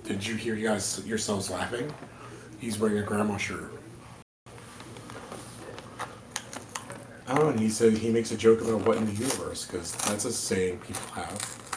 [0.03, 1.91] Did you hear you guys yourselves laughing?
[2.59, 3.71] He's wearing a grandma shirt.
[7.31, 10.25] Oh, and he said he makes a joke about what in the universe because that's
[10.25, 11.69] a saying people have.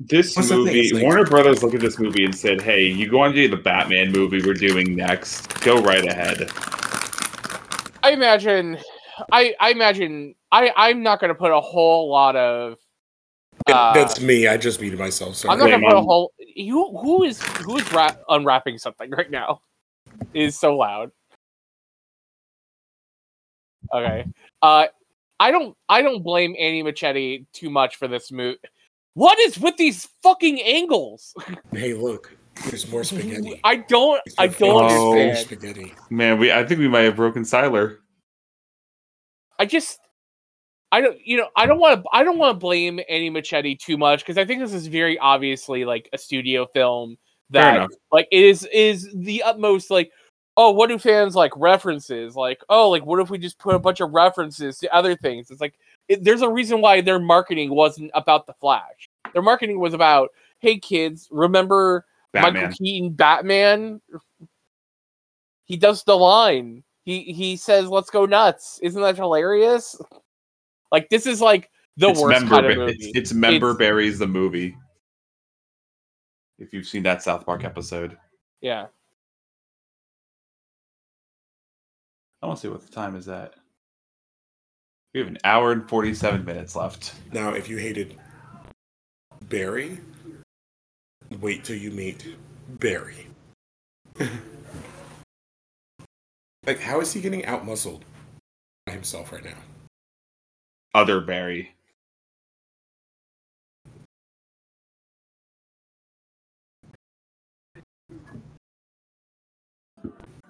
[0.00, 3.20] This What's movie, like- Warner Brothers looked at this movie and said, "Hey, you go
[3.20, 5.60] on to do the Batman movie we're doing next.
[5.62, 6.50] Go right ahead."
[8.02, 8.78] I imagine.
[9.32, 10.34] I I imagine.
[10.52, 12.76] I I'm not going to put a whole lot of.
[13.66, 14.46] Uh, that's me.
[14.46, 15.34] I just muted myself.
[15.36, 15.52] Sorry.
[15.52, 16.32] I'm not going to put a whole.
[16.38, 19.60] You who is who is ra- unwrapping something right now?
[20.34, 21.10] Is so loud.
[23.92, 24.24] Okay.
[24.62, 24.86] Uh,
[25.40, 25.76] I don't.
[25.88, 28.56] I don't blame Andy Muschietti too much for this move.
[29.14, 31.34] What is with these fucking angles?
[31.72, 32.34] Hey, look.
[32.68, 33.60] There's more spaghetti.
[33.62, 34.20] I don't.
[34.36, 35.12] I don't Oh.
[35.12, 35.38] understand.
[35.46, 35.94] Spaghetti.
[36.10, 37.98] Man, we I think we might have broken Siler.
[39.58, 40.00] I just.
[40.90, 43.78] I don't, you know, I don't want to, I don't want to blame Andy Muschietti
[43.78, 47.18] too much because I think this is very obviously like a studio film
[47.50, 50.10] that, like, it is is the utmost like,
[50.56, 52.36] oh, what do fans like references?
[52.36, 55.50] Like, oh, like what if we just put a bunch of references to other things?
[55.50, 55.74] It's like
[56.08, 59.10] it, there's a reason why their marketing wasn't about the Flash.
[59.34, 60.30] Their marketing was about,
[60.60, 62.54] hey kids, remember Batman.
[62.54, 64.00] Michael Keaton Batman?
[65.66, 66.82] He does the line.
[67.08, 69.98] He he says, "Let's go nuts." Isn't that hilarious?
[70.92, 72.92] Like this is like the it's worst member, kind of movie.
[72.98, 74.76] It's, it's member It's- berries the movie.
[76.58, 78.18] If you've seen that South Park episode,
[78.60, 78.88] yeah.
[82.42, 83.54] I want to see what the time is at.
[85.14, 87.14] We have an hour and forty-seven minutes left.
[87.32, 88.18] Now, if you hated
[89.48, 89.98] Barry,
[91.40, 92.36] wait till you meet
[92.78, 93.28] Barry.
[96.68, 98.04] like, how is he getting out muscled
[98.84, 99.56] by himself right now?
[100.94, 101.74] Other Barry.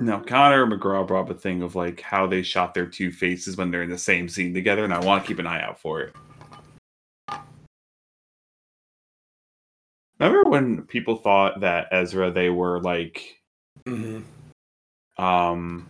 [0.00, 3.56] Now, Connor McGraw brought up a thing of like how they shot their two faces
[3.56, 5.80] when they're in the same scene together, and I want to keep an eye out
[5.80, 6.16] for it.
[10.18, 13.36] Remember when people thought that Ezra they were like
[13.86, 14.22] Mm-hmm.
[15.22, 15.88] um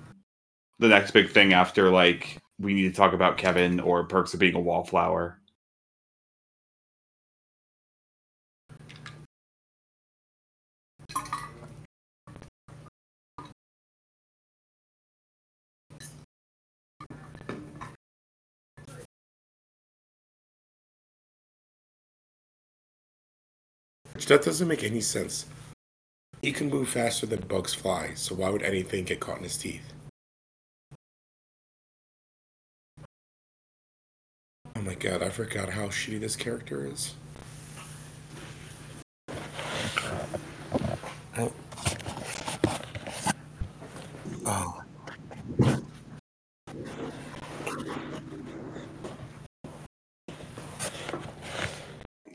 [0.78, 4.40] the next big thing after like we need to talk about Kevin or Perks of
[4.40, 5.38] being a wallflower.
[24.26, 25.46] That doesn't make any sense.
[26.42, 29.56] He can move faster than bugs fly, so why would anything get caught in his
[29.56, 29.94] teeth?
[34.78, 37.14] Oh my god, I forgot how shitty this character is.
[41.36, 41.52] Oh.
[44.46, 44.82] Oh.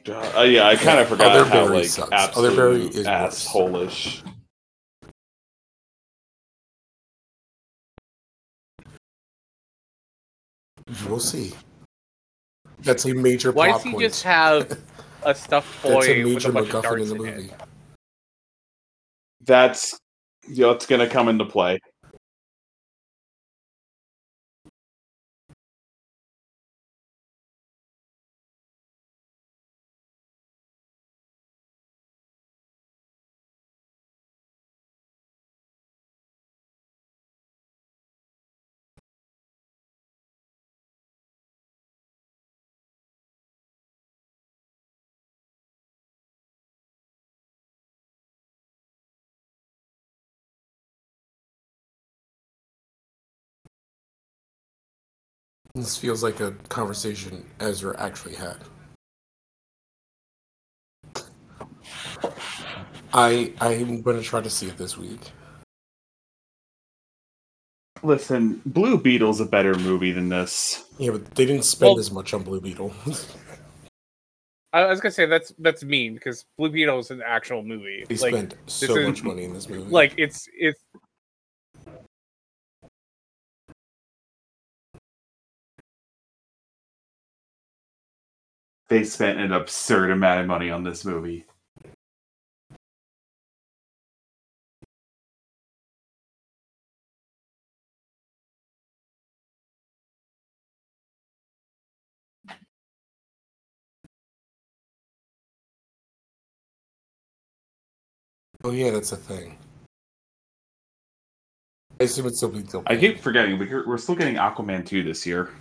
[0.05, 2.11] Uh, yeah, I kind of forgot Other how like sucks.
[2.11, 3.47] absolute is worse.
[3.47, 4.21] assholish.
[11.07, 11.53] We'll see.
[12.83, 14.01] That's a major Why plot does he point.
[14.03, 14.79] just have
[15.23, 17.21] a stuffed toy That's a with a major bunch of MacGuffin darts in the in
[17.35, 17.49] movie.
[17.49, 17.53] it?
[19.41, 19.99] That's
[20.47, 21.79] you know, it's gonna come into play.
[55.75, 58.57] This feels like a conversation Ezra actually had.
[63.11, 65.19] I I'm gonna try to see it this week.
[68.03, 70.85] Listen, Blue Beetle's a better movie than this.
[70.99, 72.93] Yeah, but they didn't spend Well- as much on Blue Beetle.
[74.73, 78.05] I was gonna say that's that's mean because Blue Beetle is an actual movie.
[78.07, 79.89] they like, spent so much money in this movie.
[79.89, 80.82] like it's it's
[88.89, 91.45] They spent an absurd amount of money on this movie.
[108.63, 109.57] oh yeah, that's a thing.
[111.99, 112.83] I assume it's still Blue Beetle.
[112.87, 115.51] I keep forgetting we're we're still getting Aquaman 2 this year.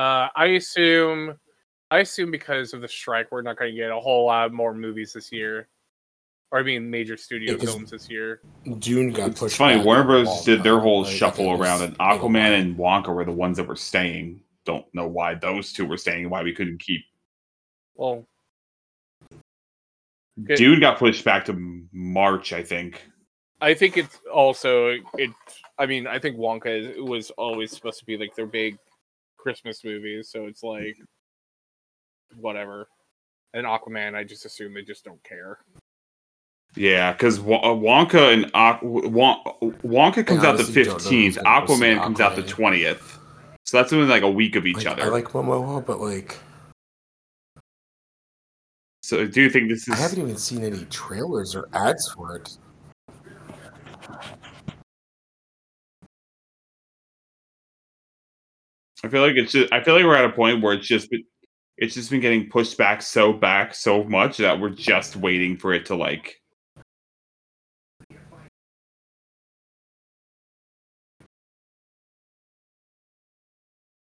[0.00, 1.34] Uh I assume
[1.90, 5.12] I assume because of the strike we're not gonna get a whole lot more movies
[5.12, 5.68] this year.
[6.52, 8.40] Or I mean major studio Yeah, 'cause- films this year.
[8.78, 9.42] Dune got pushed.
[9.44, 10.26] It's funny, back Warner Bros.
[10.26, 13.66] long did their whole Like, shuffle around, and Aquaman and Wonka were the ones that
[13.68, 14.42] were staying.
[14.64, 17.02] Don't know why those two were staying, why we couldn't keep.
[17.94, 18.26] Well
[20.42, 20.56] Good.
[20.56, 23.02] Dune got pushed back to March, I think.
[23.60, 25.30] I think it's also it.
[25.78, 28.78] I mean, I think Wonka is, was always supposed to be like their big
[29.40, 30.96] Christmas movies, so it's like
[32.36, 32.88] whatever.
[33.54, 35.58] And Aquaman, I just assume they just don't care.
[36.76, 39.10] Yeah, because uh, Wonka and Aqu-
[39.82, 41.42] Wonka comes out the honestly don't know who's fifteenth.
[41.42, 43.18] gonna go see Aquaman comes out the twentieth.
[43.64, 45.02] So that's within like a week of each Like, other.
[45.04, 46.38] I like Momoa, but like
[49.02, 52.08] so I do you think this is I haven't even seen any trailers or ads
[52.12, 52.56] for it.
[59.02, 61.10] I feel like it's just I feel like we're at a point where it's just
[61.10, 61.24] been,
[61.78, 65.72] it's just been getting pushed back so back so much that we're just waiting for
[65.72, 66.36] it to like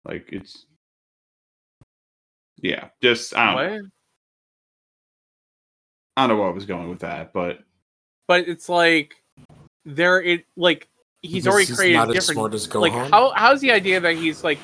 [0.05, 0.65] like it's
[2.61, 3.81] yeah, just I don't, What?
[6.15, 7.59] I don't know where I was going with that, but
[8.27, 9.15] But it's like
[9.85, 10.87] there it like
[11.21, 14.43] he's Because already created not different smart as like how how's the idea that he's
[14.43, 14.59] like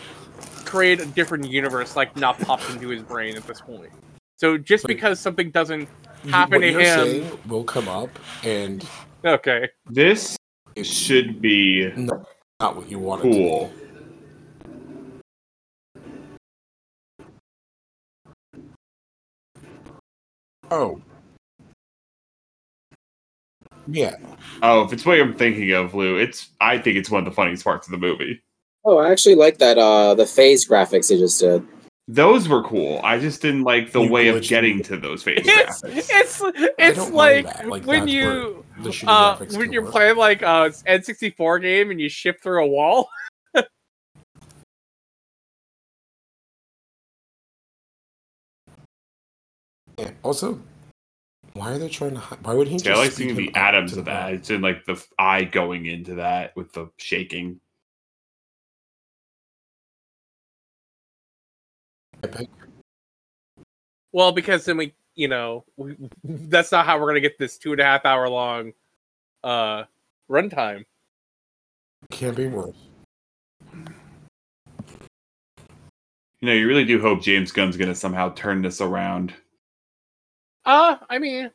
[0.69, 3.89] created a different universe like not popped into his brain at this point.
[4.37, 5.89] So just Like- because something doesn't
[6.29, 6.81] happen what to you're
[7.23, 8.09] him- will come up,
[8.43, 8.87] and
[9.25, 9.69] okay.
[9.87, 10.37] this
[10.75, 12.25] it should be not,
[12.59, 13.69] not what you want cool.
[13.69, 13.79] to be.
[20.71, 21.01] Oh.
[23.87, 24.15] Yeah,
[24.61, 27.31] Oh, if it's what I'm thinking of, Lou, it's I think it's one of the
[27.35, 28.39] funniest parts of the movie.
[28.89, 29.77] Oh, I actually like that.
[29.77, 31.63] Uh, the phase graphics they just did.
[32.07, 32.99] Those were cool.
[33.03, 34.83] I just didn't like the You way of getting me.
[34.85, 36.41] to those face It's graphics.
[36.41, 36.41] it's
[36.79, 37.45] it's like.
[37.67, 38.65] Like, when you
[39.05, 39.91] uh when you're work.
[39.91, 43.09] playing like uh N64 game and you ship through a wall.
[49.99, 50.11] Yeah.
[50.23, 50.57] Also,
[51.53, 52.19] why are they trying to?
[52.19, 52.77] hi- Why would he?
[52.77, 54.33] Yeah, I like seeing the atoms of the that.
[54.33, 57.59] It's in like the eye going into that with the shaking.
[64.11, 67.71] Well, because then we you know we, that's not how we're gonna get this two
[67.71, 68.73] and a half hour long
[69.43, 69.83] uh
[70.29, 70.85] runtime.
[72.11, 72.75] Can't be worse.
[76.41, 79.33] You know, you really do hope James Gunn's gonna somehow turn this around.
[80.65, 81.51] Uh I mean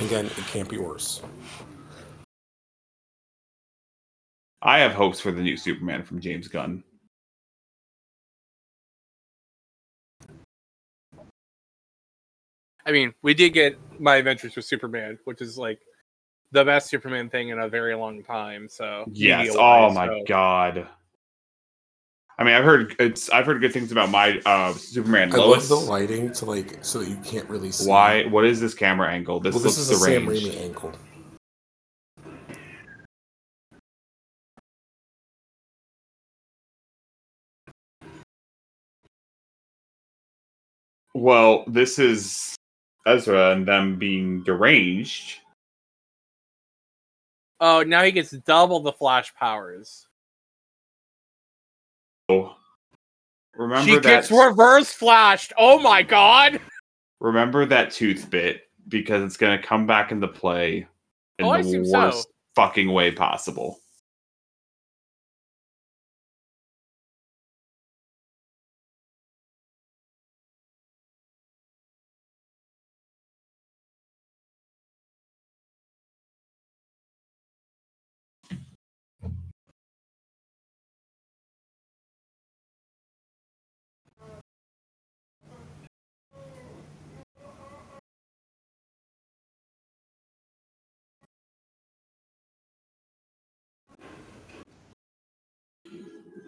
[0.00, 1.22] Again, it can't be worse.
[4.62, 6.82] I have hopes for the new Superman from James Gunn.
[12.86, 15.80] I mean we did get my adventures with Superman, which is like
[16.52, 18.68] the best Superman thing in a very long time.
[18.68, 19.54] So Yes.
[19.58, 20.88] Oh my so- god.
[22.36, 23.30] I mean, I've heard it's.
[23.30, 26.98] I've heard good things about my uh, Superman I love the lighting to like so
[26.98, 27.88] that you can't really see.
[27.88, 28.24] Why?
[28.24, 29.38] What is this camera angle?
[29.38, 30.26] This Well, this looks is a Sam.
[30.26, 30.92] Raimi angle.
[41.14, 42.56] Well, this is
[43.06, 45.38] Ezra and them being deranged.
[47.60, 50.06] Oh, now he gets double the Flash powers.
[52.28, 52.56] Oh.
[53.54, 54.02] remember she that.
[54.02, 55.52] gets reverse flashed.
[55.58, 56.60] Oh my god!
[57.20, 60.86] remember that tooth bit because it's going to come back into play
[61.38, 61.98] in Oh, the assume so.
[61.98, 63.78] worst fucking way possible.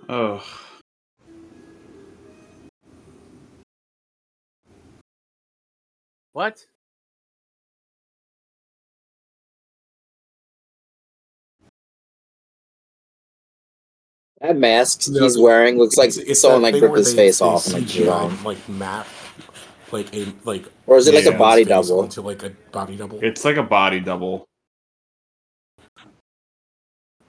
[0.08, 0.44] Oh,
[6.32, 6.66] What?
[14.40, 17.38] That mask No, he's wearing looks like It's- it's someone like ripped his they- face
[17.38, 18.04] they off and like drew
[18.44, 19.06] like map,
[19.92, 20.66] like a like.
[20.86, 22.00] Or is it like a body double?
[22.00, 23.18] Onto like a body double.
[23.22, 24.44] it's like a body double.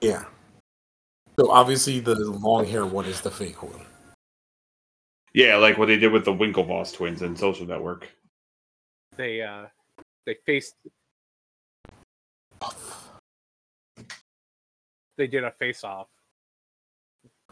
[0.00, 0.24] yeah.
[1.38, 3.86] So obviously the long hair one is the fake one.
[5.34, 8.08] Yeah, like what they did with the Winklevoss twins in Social Network.
[9.16, 9.66] They uh
[10.26, 10.74] they faced
[15.16, 16.08] they did a face off.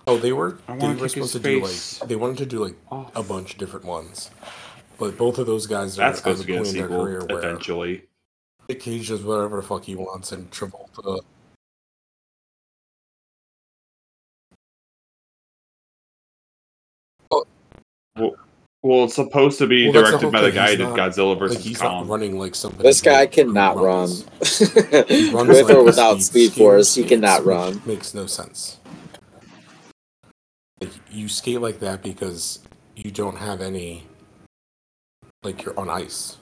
[0.09, 3.09] Oh, they were they were supposed to do like they wanted to do like Oh,
[3.15, 4.31] a bunch of different ones,
[4.99, 6.75] but both of those guys are that's at supposed the to get a point in
[6.75, 8.05] their sequel career where eventually.
[8.69, 11.21] Nick Cage does whatever the fuck he wants, and Travolta.
[18.17, 20.97] Well, it's supposed to be Well, that's the directed by the guy He's who did
[20.97, 22.09] not- Godzilla Like versus he's not Kong.
[22.09, 22.83] running like somebody.
[22.89, 23.85] This guy who- who cannot run.
[23.85, 24.25] runs.
[24.39, 27.83] With He runs or without Speed skater Force, he skates, cannot which run.
[27.85, 28.77] Makes no sense.
[30.81, 32.61] like you skate like that because
[32.95, 34.05] you don't have any
[35.43, 36.37] like you're on ice.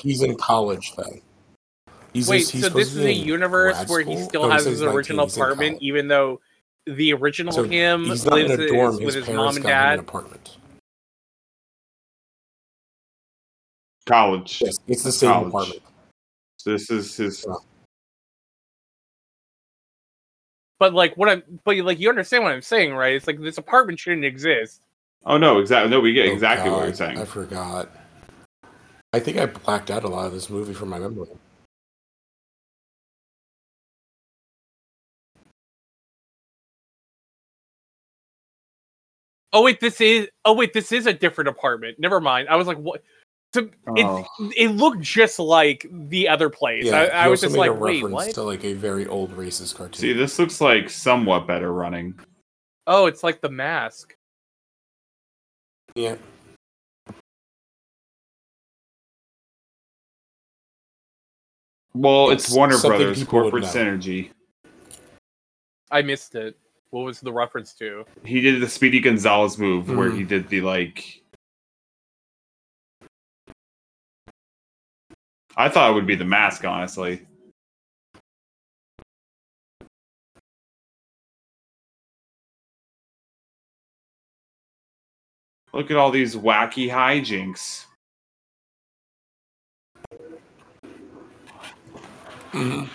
[0.00, 1.20] He's in college then.
[2.12, 4.64] He's Wait, he's so this is a universe grad where he still oh, No, has
[4.64, 6.40] his original he's in apartment, even though
[6.86, 8.92] the original So him he's not in lives a dorm.
[8.92, 9.98] His with his parents mom and got him an dad.
[10.00, 10.56] apartment.
[14.06, 14.62] College.
[14.64, 15.48] Yes, it's the same College.
[15.48, 15.82] apartment.
[16.64, 17.46] This is his.
[20.78, 23.14] But like what I'm, but like you understand what I'm saying, right?
[23.14, 24.80] It's like this apartment shouldn't exist.
[25.26, 25.90] Oh no, exactly.
[25.90, 27.18] No, we get Oh, exactly what you're saying.
[27.18, 27.88] I forgot.
[29.12, 31.28] I think I blacked out a lot of this movie from my memory.
[39.52, 40.28] Oh wait, this is.
[40.44, 41.98] Oh wait, this is a different apartment.
[41.98, 42.48] Never mind.
[42.48, 43.02] I was like, what?
[43.52, 44.24] So Oh.
[44.38, 46.84] it it looked just like the other place.
[46.84, 48.34] Yeah, I, I was just like, a wait, reference what?
[48.34, 50.00] to like a very old racist cartoon.
[50.00, 52.14] See, this looks like somewhat better running.
[52.86, 54.14] Oh, it's like the mask.
[55.96, 56.14] yeah,
[61.94, 64.30] Well, Yes, it's Warner Brothers corporate synergy.
[65.90, 66.56] I missed it.
[66.90, 68.04] What was the reference to?
[68.24, 70.18] He did the Speedy Gonzales move where Mhm.
[70.18, 71.22] he did the like.
[75.56, 77.26] I thought it would be the mask, honestly.
[85.72, 87.86] Look at all these wacky hijinks.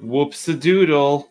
[0.00, 1.28] Whoops a doodle.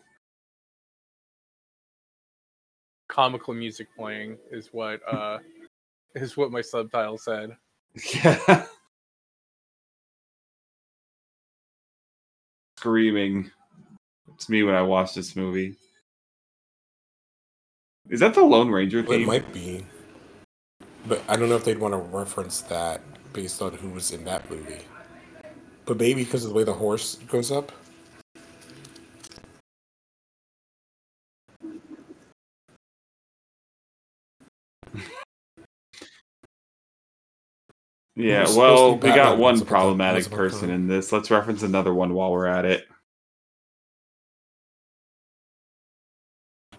[3.08, 5.38] Comical music playing is what uh
[6.14, 7.56] is what my subtitle said.
[8.14, 8.66] Yeah.
[12.78, 13.50] Screaming.
[14.34, 15.74] It's me when I watch this movie.
[18.08, 19.84] Is that the Lone Ranger well, it might be,
[21.06, 24.24] but I don't know if they'd want to reference that based on who was in
[24.24, 24.80] that movie.
[25.86, 27.72] But maybe because of the way the horse goes up.
[38.16, 41.10] Yeah, well, we got one once upon a- problematic once upon a person in this.
[41.12, 42.86] Let's reference another one while we're at it.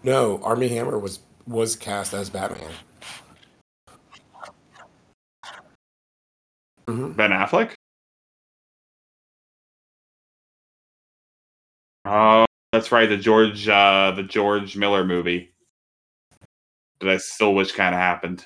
[0.04, 2.70] No, Armie Hammer was was cast as Batman.
[6.88, 7.72] hmm Ben Affleck?
[12.04, 15.54] Oh, that's right, the George uh the George Miller movie.
[17.00, 18.44] That I still wish kind of happened.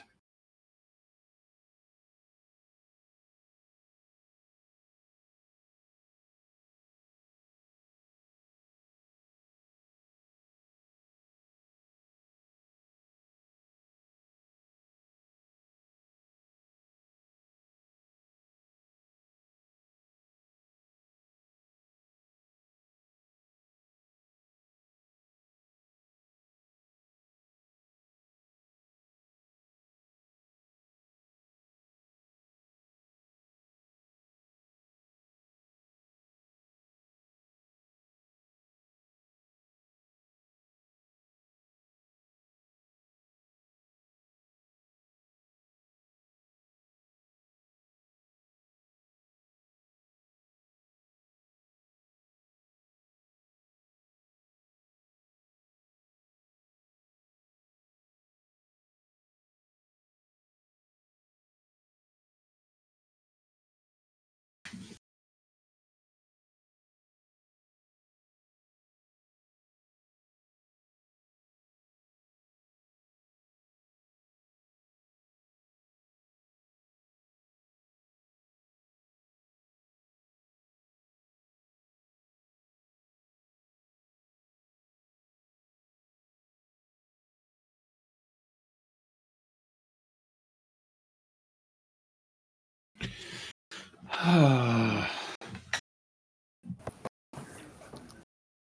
[94.19, 95.11] I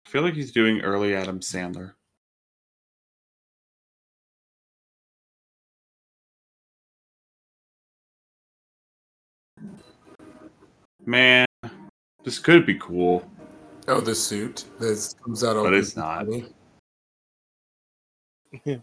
[0.06, 1.92] feel like he's doing early Adam Sandler.
[11.06, 11.44] Man,
[12.24, 13.30] this could be cool.
[13.86, 15.62] Oh, the suit that comes out.
[15.62, 16.26] But it's not.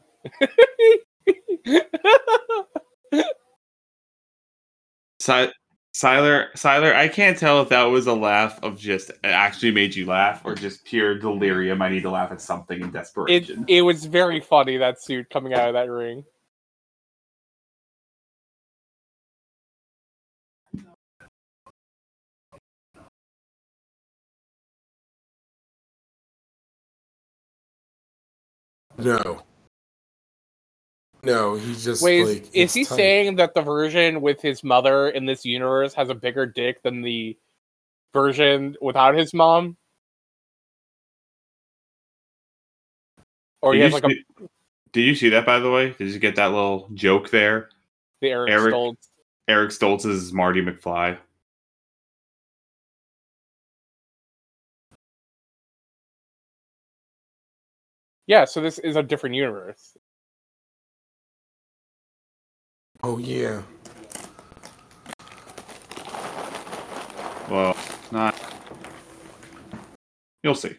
[5.19, 5.51] Side,
[6.01, 9.71] Si- Siler, Siler, I can't tell if that was a laugh of just it actually
[9.71, 11.81] made you laugh or just pure delirium.
[11.81, 13.65] I need to laugh at something in it desperation.
[13.67, 16.25] it was very funny that suit coming out of that ring.
[28.97, 29.43] No.
[31.23, 32.95] No, he's just Wait, like is, is he tight.
[32.95, 37.01] saying that the version with his mother in this universe has a bigger dick than
[37.01, 37.37] the
[38.13, 39.77] version without his mom?
[43.61, 44.47] Or he did, has you like a see,
[44.93, 45.91] did you see that by the way?
[45.91, 47.69] Did you get that little joke there?
[48.21, 49.07] the Eric, Eric- Stoltz.
[49.47, 51.17] Eric Stoltz is Marty McFly.
[58.27, 59.97] Yeah, so this is a different universe.
[63.03, 63.61] Oh yeah.
[67.49, 67.75] Well,
[68.11, 68.35] not.
[70.43, 70.75] You'll see.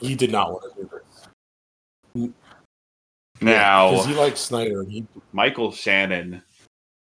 [0.00, 2.30] He did not want to do this.
[3.40, 4.84] Now, because he likes Snyder.
[4.84, 6.42] He Michael Shannon,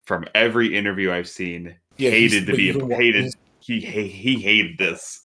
[0.05, 3.01] from every interview I've seen, yeah, hated to be you know what?
[3.01, 3.23] hated.
[3.25, 5.25] He's- He he he hated this.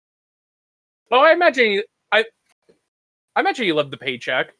[1.10, 1.84] Oh, I imagine he,
[3.36, 4.54] I imagine he loved the paycheck.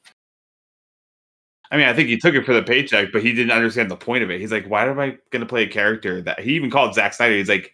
[1.72, 3.96] I mean, I think he took it for the paycheck, but he didn't understand the
[3.96, 4.40] point of it.
[4.40, 7.14] He's like, "Why am I going to play a character that?" He even called Zack
[7.14, 7.36] Snyder.
[7.36, 7.74] He's like,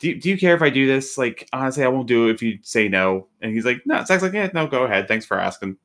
[0.00, 1.16] "Do do you care if I do this?
[1.18, 4.22] Like, honestly, I won't do it if you say no." And he's like, "No." Zack's
[4.22, 5.08] like, "Yeah, no, go ahead.
[5.08, 5.76] Thanks for asking."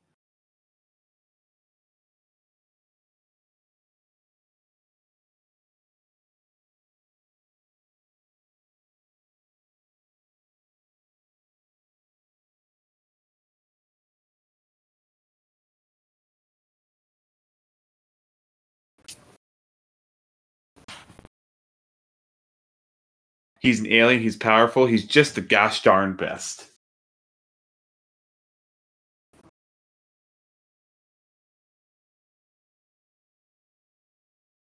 [23.63, 24.21] He's an alien.
[24.21, 24.85] He's powerful.
[24.85, 26.67] He's just the gosh darn best.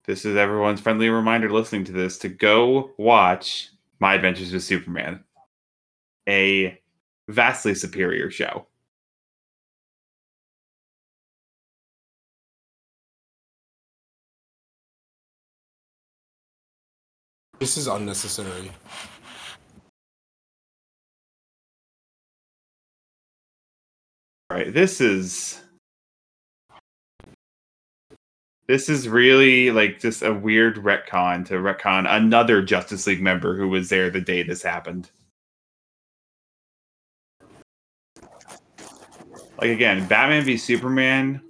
[0.05, 5.21] This is everyone's friendly reminder listening to this to go watch My Adventures with Superman,
[6.29, 6.79] a
[7.27, 8.67] vastly superior show.
[17.59, 18.71] This is unnecessary.
[24.51, 24.73] Right.
[24.73, 25.61] This is
[28.67, 33.69] this is really like just a weird retcon to retcon another Justice League member who
[33.69, 35.09] was there the day this happened.
[39.59, 41.41] Like again, Batman v Superman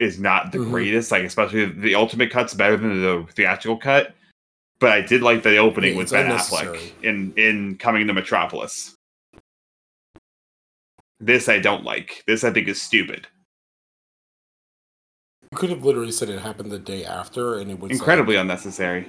[0.00, 0.70] is not the Mhm.
[0.70, 4.15] greatest, like especially the ultimate cut's better than the theatrical cut.
[4.78, 6.30] But I did like the opening Yeah, with Ben.
[6.30, 8.94] Affleck in in coming to Metropolis.
[11.18, 12.22] This I don't like.
[12.26, 13.26] This I think is stupid.
[15.50, 18.36] You could have literally said it happened the day after, and it was like- Incredibly
[18.36, 19.08] unnecessary.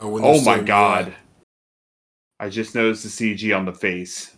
[0.00, 1.14] Oh, Oh my god.
[2.40, 4.36] I just noticed the CG on the face.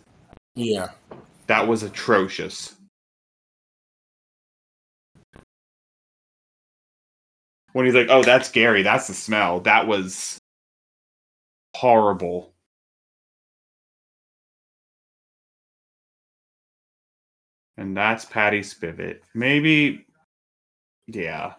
[0.55, 0.89] Yeah.
[1.47, 2.75] That was atrocious.
[7.73, 8.81] When he's like, "Oh, that's Gary.
[8.81, 10.37] That's the smell." That was
[11.75, 12.53] horrible.
[17.77, 19.19] And that's Patty Spivot.
[19.35, 20.05] Maybe
[21.07, 21.53] yeah.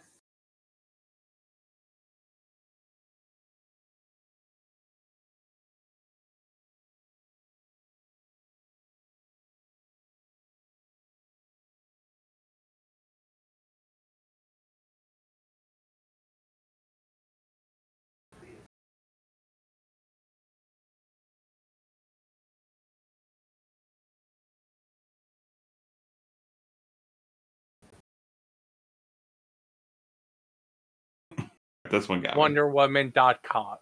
[31.90, 32.42] This one got me.
[32.42, 33.76] WonderWoman.com.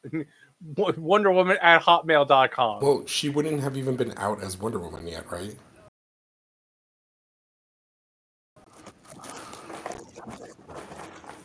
[0.97, 2.81] Wonder Woman at hotmail.com.
[2.81, 5.55] Well, she wouldn't have even been out as Wonder Woman yet, right?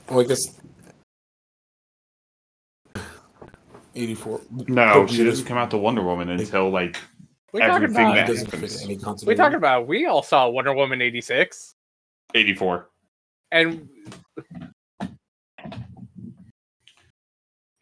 [0.09, 0.59] Well, I guess.
[3.95, 4.41] 84.
[4.67, 6.97] No, The she doesn't come out to Wonder Woman until like
[7.53, 8.15] we talking everything about?
[8.15, 8.83] that It doesn't fit happens.
[8.83, 9.25] any continuity.
[9.27, 9.87] We talking about?
[9.87, 11.75] We all saw Wonder Woman eighty six,
[12.33, 12.89] 84.
[13.51, 13.89] and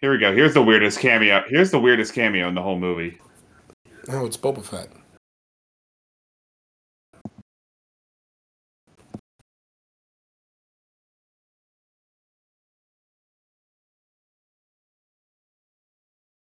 [0.02, 0.34] Here we go.
[0.34, 1.43] Here's the weirdest cameo.
[1.50, 3.20] Here's the weirdest cameo in the whole movie.
[4.08, 4.88] Oh, it's Boba Fett.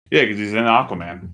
[0.09, 1.29] Yeah, because he's in Aquaman.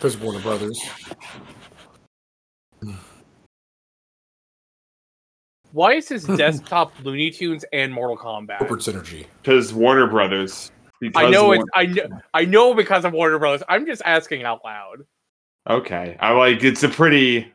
[0.00, 0.80] There's Warner Brothers.
[5.72, 8.58] why is his desktop Looney Tunes and Mortal Kombat?
[8.58, 9.26] Corporate synergy.
[9.42, 10.70] Because Warner Brothers.
[11.00, 13.62] Because I know War- it's I know I know because of Warner Bros.
[13.68, 15.04] I'm just asking out loud.
[15.68, 16.16] Okay.
[16.20, 17.52] I like it's a pretty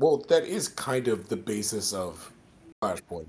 [0.00, 2.32] well, that is kind of the basis of
[2.82, 3.28] Flashpoint.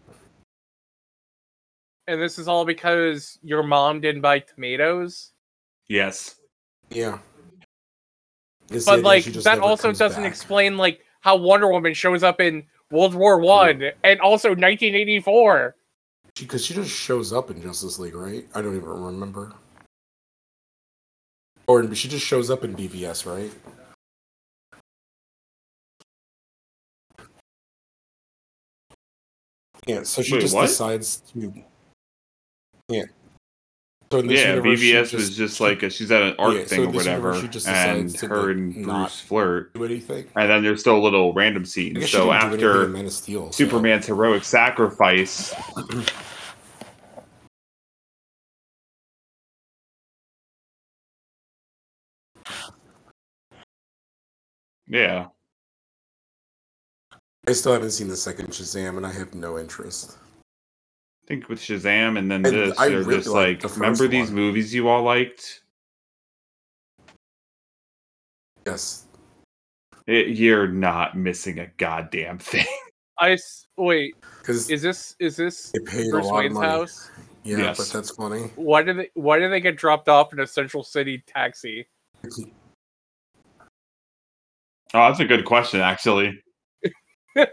[2.08, 5.34] And this is all because your mom didn't buy tomatoes.
[5.88, 6.36] yes.
[6.90, 7.20] Yeah.
[8.70, 10.32] It's But like that also doesn't back.
[10.32, 15.76] explain like how Wonder Woman shows up in World War One and also 1984.
[16.38, 18.46] because she, just shows up in Justice League, right?
[18.56, 19.54] I don't even remember.
[21.68, 23.52] Or she just shows up in BVS, right?
[29.88, 30.68] Yeah, so she Wait, just what?
[30.68, 31.54] decides to.
[32.88, 33.04] Yeah.
[34.12, 36.62] So in this Yeah, she was just she like a, she's at an art Yeah,
[36.64, 40.28] so thing or whatever, just and her and Bruce flirt, do anything.
[40.36, 41.98] and then there's still a little random I scenes.
[42.00, 45.54] guess she So didn't do anything after in Man of Steel, so- Superman's heroic sacrifice,
[54.88, 55.28] yeah,
[57.52, 60.18] I still haven't seen the second Shazam, and I have no interest.
[60.40, 63.78] I think with Shazam and then And this, I they're really just like, the first
[63.82, 64.36] remember these one.
[64.36, 65.62] movies you all liked?
[68.66, 69.06] Yes,
[70.08, 72.66] It, you're not missing a goddamn thing.
[73.20, 74.16] I s- wait.
[74.40, 76.68] because Is this is this they paid a Bruce lot of Wayne's money.
[76.68, 77.12] house?
[77.44, 77.78] Yeah, Yes.
[77.80, 78.50] but that's funny.
[78.56, 81.86] Why did they Why did they get dropped off in a Central City taxi?
[84.94, 86.38] Oh, that's a good question, actually.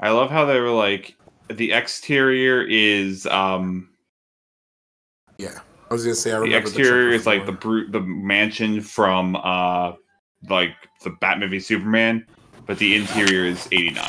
[0.00, 1.16] I love how they were like
[1.50, 3.90] the exterior is um
[5.38, 5.58] Yeah,
[5.90, 8.80] I was gonna say I the remember exterior the is like the brute the mansion
[8.80, 9.92] from uh
[10.48, 12.26] like the Bat movie Superman,
[12.66, 14.04] but the interior is 89.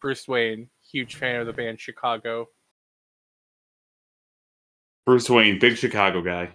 [0.00, 2.48] Bruce Wayne, huge fan of the band Chicago.
[5.06, 6.54] Bruce Wayne, big Chicago guy.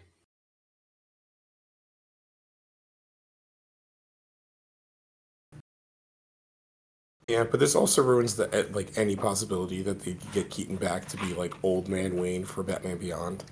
[7.29, 10.77] Yeah, but this also ruins the eh, like any possibility that they could get Keaton
[10.77, 13.43] back to be like old man Wayne for Batman Beyond.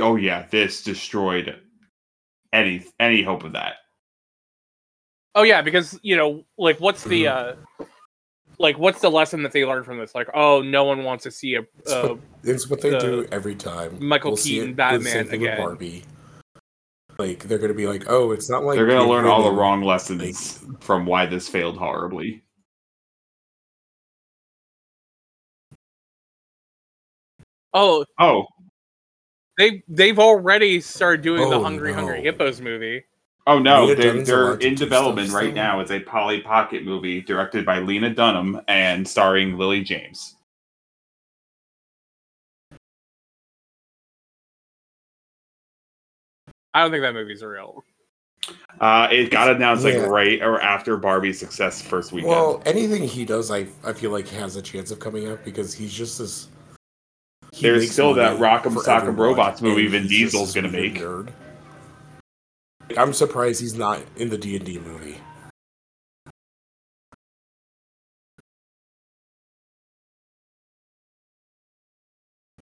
[0.00, 1.60] Oh yeah, this destroyed
[2.52, 3.74] any any hope of that.
[5.34, 7.54] Oh yeah, because you know, like, what's the uh,
[8.62, 10.14] like, what's the lesson that they learned from this?
[10.14, 11.62] Like, oh, no one wants to see a.
[11.80, 13.98] It's Uh, what, it's what they the do every time.
[14.00, 15.58] Michael see Keaton it- Batman the same thing with again.
[15.66, 16.04] Barbie.
[17.18, 19.52] Like they're gonna be like, oh, it's not like They're gonna Big learn all the
[19.52, 22.42] wrong lessons from why this failed horribly.
[27.74, 28.46] Oh, Oh,
[29.58, 32.22] they they've already started doing the Oh, Hungry Hungry no.
[32.24, 33.04] Hippos movie.
[33.46, 35.54] Oh no, Lena they're, they're in development stuff right still?
[35.54, 35.80] now.
[35.80, 40.36] It's a Polly Pocket movie directed by Lena Dunham and starring Lily James.
[46.74, 47.84] I don't think that movie's real.
[48.80, 50.06] Uh, it got announced like Yeah.
[50.06, 52.30] right or after Barbie's success first weekend.
[52.30, 55.72] Well, anything he does, I I feel like has a chance of coming up because
[55.74, 56.48] he's just this.
[57.52, 60.94] he There's still that money Rock'em for Sock'em Robots movie and Vin Diesel's gonna make.
[60.94, 61.28] Nerd.
[62.98, 65.18] I'm surprised he's not in the D and D movie.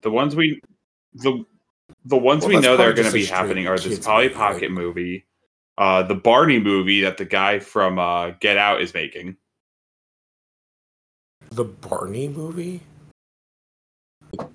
[0.04, 0.62] the ones we
[1.14, 1.44] the
[2.06, 4.64] the ones Well, we know that are going to be happening are this Polly Pocket
[4.64, 5.26] like- movie,
[5.78, 9.38] uh, the Barney movie that the guy from uh, Get Out is making.
[11.52, 12.82] The Barney movie.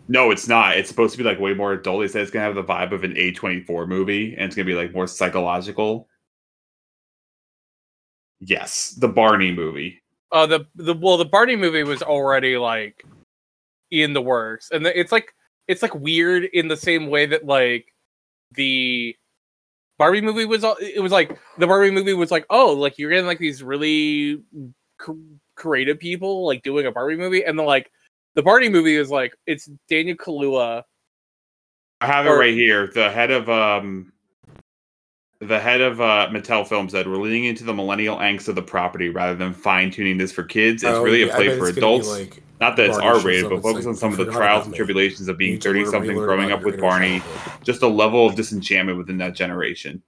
[0.09, 0.77] No, it's not.
[0.77, 2.01] It's supposed to be like way more adult.
[2.01, 4.57] They said it's gonna have the vibe of an A twenty four movie, and it's
[4.57, 6.09] gonna be like more psychological.
[8.41, 10.03] Yes, the Barney movie.
[10.33, 13.05] Uh, the the well, the Barney movie was already like
[13.91, 15.35] in the works, and the, it's like
[15.67, 17.93] it's like weird in the same way that like
[18.53, 19.15] the
[19.99, 20.65] Barbie movie was.
[20.81, 24.43] It was like the Barbie movie was like, oh, like you're getting like these really
[24.97, 25.13] cr-
[25.55, 27.91] creative people like doing a Barbie movie, and then like
[28.39, 30.85] the Barney movie is like it's Daniel Kaluuya.
[32.01, 32.87] I have it Or- right here.
[32.87, 34.13] The head of um,
[35.41, 38.63] the head of uh, Mattel Films said we're leaning into the millennial angst of the
[38.63, 40.85] property rather than fine tuning this for kids.
[40.85, 42.09] It's Oh, really yeah, a I play for it's gonna be adults.
[42.09, 44.67] Like, Not that it's Barney R rated, but focus like, on some of the trials
[44.67, 47.21] and tribulations of being you told her 30 something growing up with Barney.
[47.65, 50.01] Just a level of disenchantment within that generation.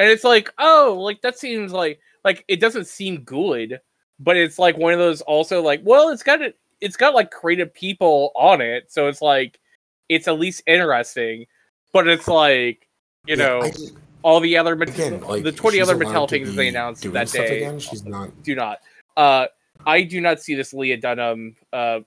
[0.00, 3.78] And it's like oh like that seems like like it doesn't seem good
[4.18, 7.30] but it's like one of those also like well it's got it it's got like
[7.30, 9.60] creative people on it so it's like
[10.08, 11.44] it's at least interesting
[11.92, 12.88] but it's like
[13.26, 16.06] you Yeah, know I just- all the other Mat- again, like the 20 other allowed
[16.12, 17.78] mattel things they announced doing that day Again.
[17.78, 18.42] She's not.
[18.42, 18.78] do not
[19.16, 19.46] uh
[19.86, 22.00] i do not see this lena dunham uh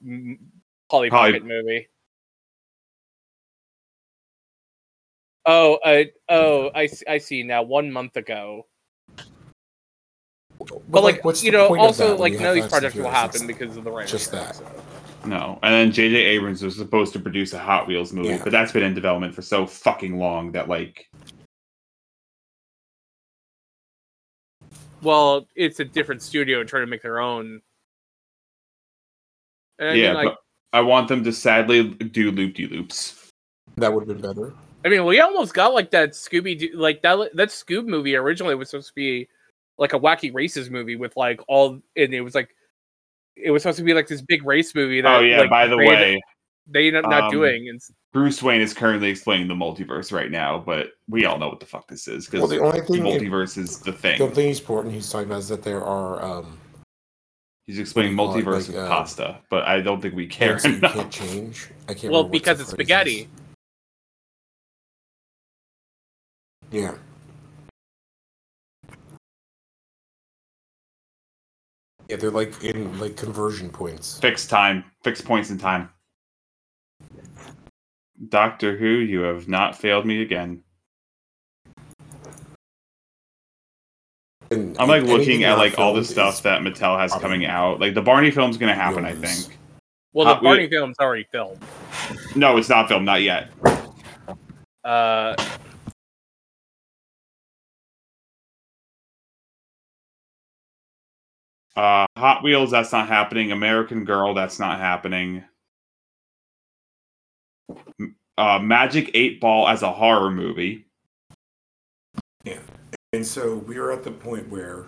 [0.90, 1.88] polly Polly- pocket movie
[5.46, 8.66] oh uh, oh I, s- I see now one month ago
[10.88, 13.48] but, like, what's you know, also like you none of these projects will happen It's-
[13.48, 14.12] because of the writing.
[14.12, 14.56] just that.
[14.56, 14.66] so.
[15.26, 15.60] No.
[15.62, 16.16] And then J.J.
[16.16, 18.42] Abrams was supposed to produce a Hot Wheels movie, Yeah.
[18.44, 21.10] but that's been in development for so fucking long that, like,
[25.02, 27.62] Well, it's a different studio trying to make their own.
[29.80, 30.38] And I yeah, mean, like, but
[30.72, 33.30] I want them to sadly do loop de loops.
[33.78, 34.54] That would have been better.
[34.86, 38.56] I mean, we almost got like that Scooby, Doo like that that Scoob movie originally
[38.56, 39.30] was supposed to be
[39.78, 42.50] like a wacky races movie with like all, and it was like
[43.36, 45.02] it was supposed to be like this big race movie.
[45.02, 46.22] That, Oh, yeah, like, by the they way,
[46.68, 47.70] they ended up not um, doing.
[47.70, 47.82] And
[48.12, 51.66] Bruce Wayne is currently explaining the multiverse right now, but we all know what the
[51.66, 54.22] fuck this is Well, because the only thing the thing, multiverse is the the thing.
[54.22, 56.58] only thing he's important he's talking about is that there are um,
[57.66, 60.02] He's explaining what do you call it, multiverse like, with uh, pasta, but I don't
[60.02, 60.94] think we care things you enough.
[60.94, 61.70] can't change.
[61.88, 62.12] I can't.
[62.12, 63.22] well, because it's spaghetti.
[63.22, 63.28] is.
[66.74, 66.96] Yeah.
[72.10, 74.20] Yeah, they're like in like conversion points.
[74.20, 75.90] Fixed time, fixed points in time.
[78.30, 80.64] Doctor Who, you have not failed me again.
[84.50, 87.80] And I'm like looking at like all the stuff that Mattel has probably coming out.
[87.80, 89.60] Like the Barney film's gonna happen, I think.
[90.14, 91.60] Well, the Hot Wheel- Barney film's already filmed.
[92.36, 93.52] No, it's not filmed, not yet.
[94.84, 95.36] Uh,
[101.76, 103.52] Uh, Hot Wheels, that's not happening.
[103.52, 105.44] American Girl, that's not happening.
[108.38, 110.86] Uh, Magic Eight Ball as a horror movie.
[112.44, 112.60] Yeah,
[113.14, 114.86] and so we are at the point where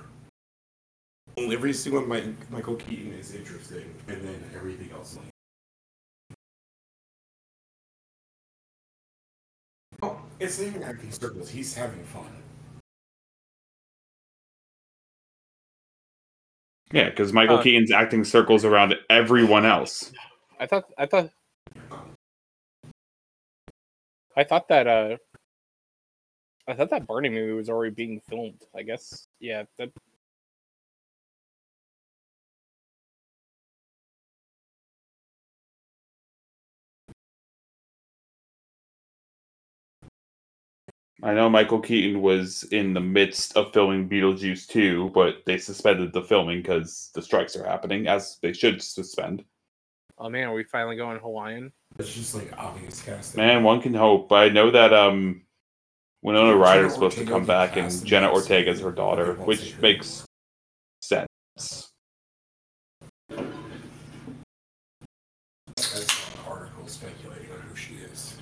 [1.37, 5.17] every single Mike, Michael Keaton is interesting, and then everything else.
[10.01, 11.49] Oh, it's even acting circles.
[11.49, 12.44] He's having fun.
[16.91, 20.13] Yeah, because Michael Uh, Keaton's acting circles around everyone else.
[20.59, 21.29] I thought I thought
[24.37, 25.17] I thought that uh
[26.67, 28.61] I thought that Barney movie was already being filmed.
[28.75, 29.89] I guess yeah, that
[41.25, 46.13] I know Michael Keaton was in the midst of filming Beetlejuice 2, but they suspended
[46.13, 49.43] the filming because the strikes are happening, as they should suspend.
[50.19, 51.73] Oh man, are we finally going Hawaiian?
[51.97, 53.43] It's just like obvious casting.
[53.43, 54.29] Man, one can hope.
[54.29, 55.41] But I know that um,
[56.21, 59.57] Winona Jenna is supposed to come back, and Jenna Ortega is her daughter, they won't
[59.57, 60.25] say which makes
[61.01, 61.27] sense.
[61.57, 61.89] That's
[65.75, 68.35] an article speculating on who she is.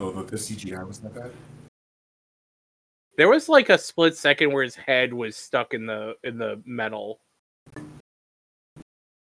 [0.00, 1.30] Oh, but the CGI was that bad?
[3.18, 6.62] There was like a split second where his head was stuck in the in the
[6.64, 7.20] metal.
[7.76, 7.84] Well,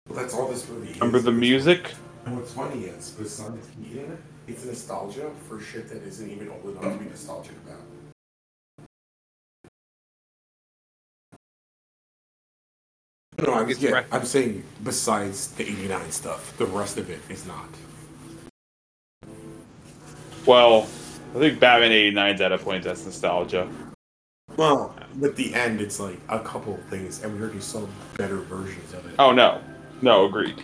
[0.08, 0.96] that's all this movie is.
[0.96, 1.92] Remember the music?
[2.24, 4.16] And what's funny is, besides Keaton,
[4.46, 7.80] it's nostalgia for shit that isn't even old enough to be nostalgic about.
[13.46, 14.04] No, I'm, yeah.
[14.12, 17.68] I'm saying besides the 89 stuff, the rest of it is not.
[20.46, 20.88] Well,
[21.34, 23.68] I think Batman 89's at a point that's nostalgia.
[24.56, 27.86] Well, with the end, it's like a couple of things, and we already saw
[28.16, 29.14] better versions of it.
[29.18, 29.62] Oh no,
[30.02, 30.62] no, agreed.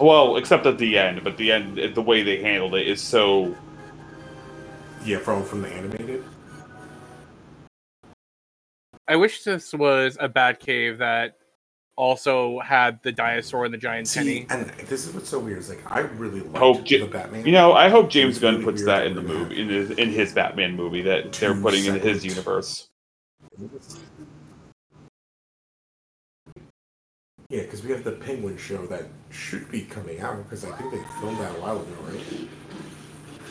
[0.00, 3.54] Well, except at the end, but the end, the way they handled it is so.
[5.04, 6.24] Yeah, from from the animated.
[9.06, 11.36] I wish this was a Batcave that
[11.96, 14.46] also had the dinosaur and the giant See, penny.
[14.50, 15.58] and this is what's so weird.
[15.58, 17.46] Is like I really liked Hope Ja- the Batman.
[17.46, 19.68] You know, I hope James Gunn really puts that that in the we're movie, in
[19.68, 22.88] his, in his Batman movie that they're Two putting in his universe.
[27.50, 30.92] Yeah, because we have the Penguin show that should be coming out because I think
[30.92, 32.48] they filmed that a while ago, right?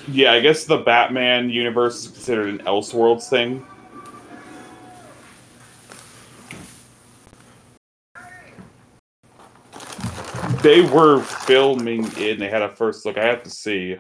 [0.10, 3.66] Yeah, I guess the Batman universe is considered an Elseworlds thing.
[10.64, 13.18] They were filming it and they had a first look.
[13.18, 13.98] I have to see.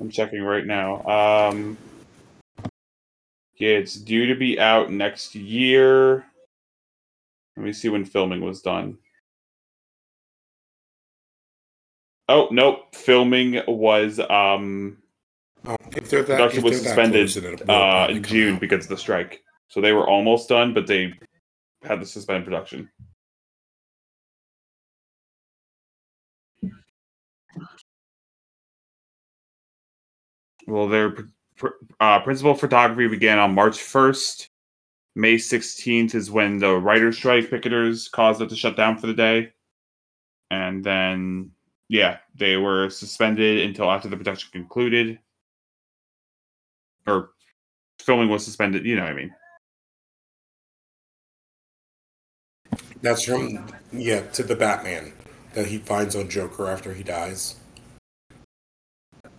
[0.00, 1.02] I'm checking right now.
[1.04, 1.78] Um,
[3.58, 6.24] yeah, it's due to be out next year.
[7.56, 8.98] Let me see when filming was done.
[12.28, 14.98] Oh nope, filming was um
[15.66, 18.60] Um, if they're that, production if was they're suspended uh in June out.
[18.60, 19.42] because of the strike.
[19.68, 21.14] So they were almost done, but they
[21.82, 22.90] had to suspend production.
[30.66, 31.14] Well, their
[32.00, 34.48] uh, principal photography began on March 1st.
[35.16, 39.14] May 16th is when the writer's strike picketers caused it to shut down for the
[39.14, 39.52] day.
[40.50, 41.50] And then,
[41.88, 45.18] yeah, they were suspended until after the production concluded.
[47.06, 47.30] Or
[48.00, 49.34] filming was suspended, you know what I mean.
[53.02, 55.12] That's from yeah to the Batman
[55.52, 57.56] that he finds on Joker after he dies.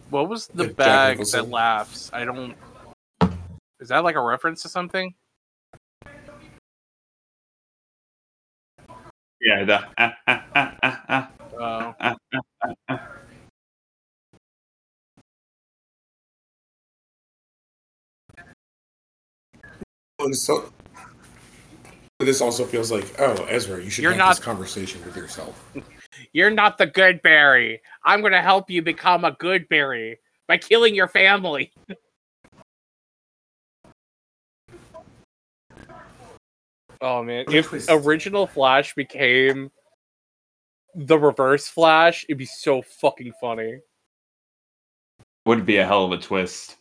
[0.10, 2.12] What was the Jack bag that laughs?
[2.14, 2.56] I don't.
[3.80, 5.14] Is that like a reference to something?
[9.42, 11.30] Yeah, the ah, ah, ah, ah,
[11.60, 12.04] ah.
[12.90, 12.98] Uh,
[20.34, 20.72] so
[22.20, 25.64] this also feels like oh Ezra, you should You're have not- this conversation with yourself.
[26.34, 27.82] you're not the good berry.
[28.04, 31.72] I'm gonna help you become a good berry by killing your family.
[37.02, 37.90] oh man, if Twist.
[37.92, 39.70] original Flash became
[40.96, 43.80] the reverse Flash, it'd be so fucking funny.
[45.46, 46.78] Would be a hell of a twist.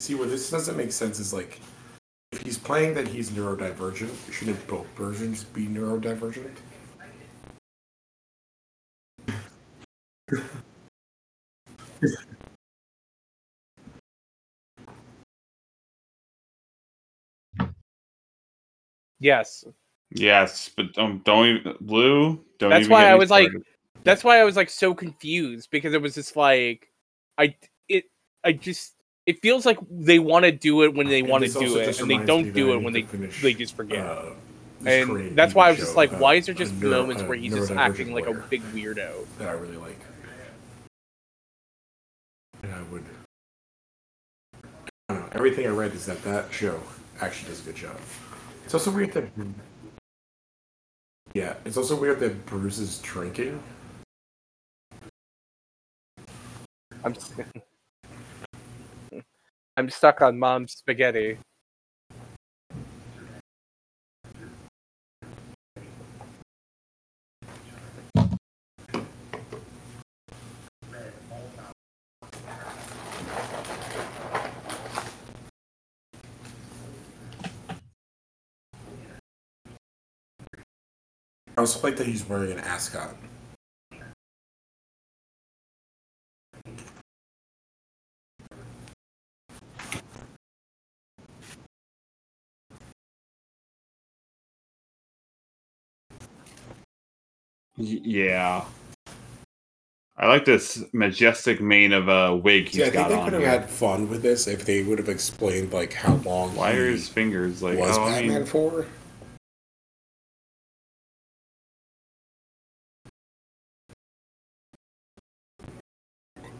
[0.00, 1.60] See where this doesn't make sense is like
[2.32, 6.56] if he's playing that he's neurodivergent, shouldn't both versions be neurodivergent?
[19.18, 19.64] Yes,
[20.12, 22.44] Yes, but don't don't even Blue.
[22.58, 23.50] Don't That's even why I me was like-
[24.02, 26.90] that's why I was like so confused because it was just like
[27.38, 27.54] I
[27.88, 28.06] it
[28.42, 28.94] I just
[29.30, 32.10] it feels like they want to do it when they want to do it and
[32.10, 34.04] they don't do it when they finish, they just forget.
[34.04, 34.24] uh,
[34.84, 37.54] and that's why I was just like, why is there just neuro- moments where he's
[37.54, 39.24] just acting like a big weirdo?
[39.38, 40.00] that I really like.
[42.64, 43.04] And I would.
[45.08, 46.80] I don't know, everything I read is that that show
[47.20, 47.96] actually does a good job.
[48.64, 49.24] It's also weird that.
[51.34, 53.62] Yeah, it's also weird that Bruce is drinking.
[57.04, 57.14] I'm
[59.80, 61.38] I'm stuck on mom's spaghetti.
[81.56, 83.16] I was like that he's wearing an ascot.
[97.80, 98.64] Yeah.
[100.16, 103.24] I like this majestic mane of a wig he's See, I think got they on
[103.30, 106.72] could have had fun with this if they would have explained like how long Why
[106.72, 107.78] are his fingers like?
[107.78, 108.86] was oh, I Batman mean, for.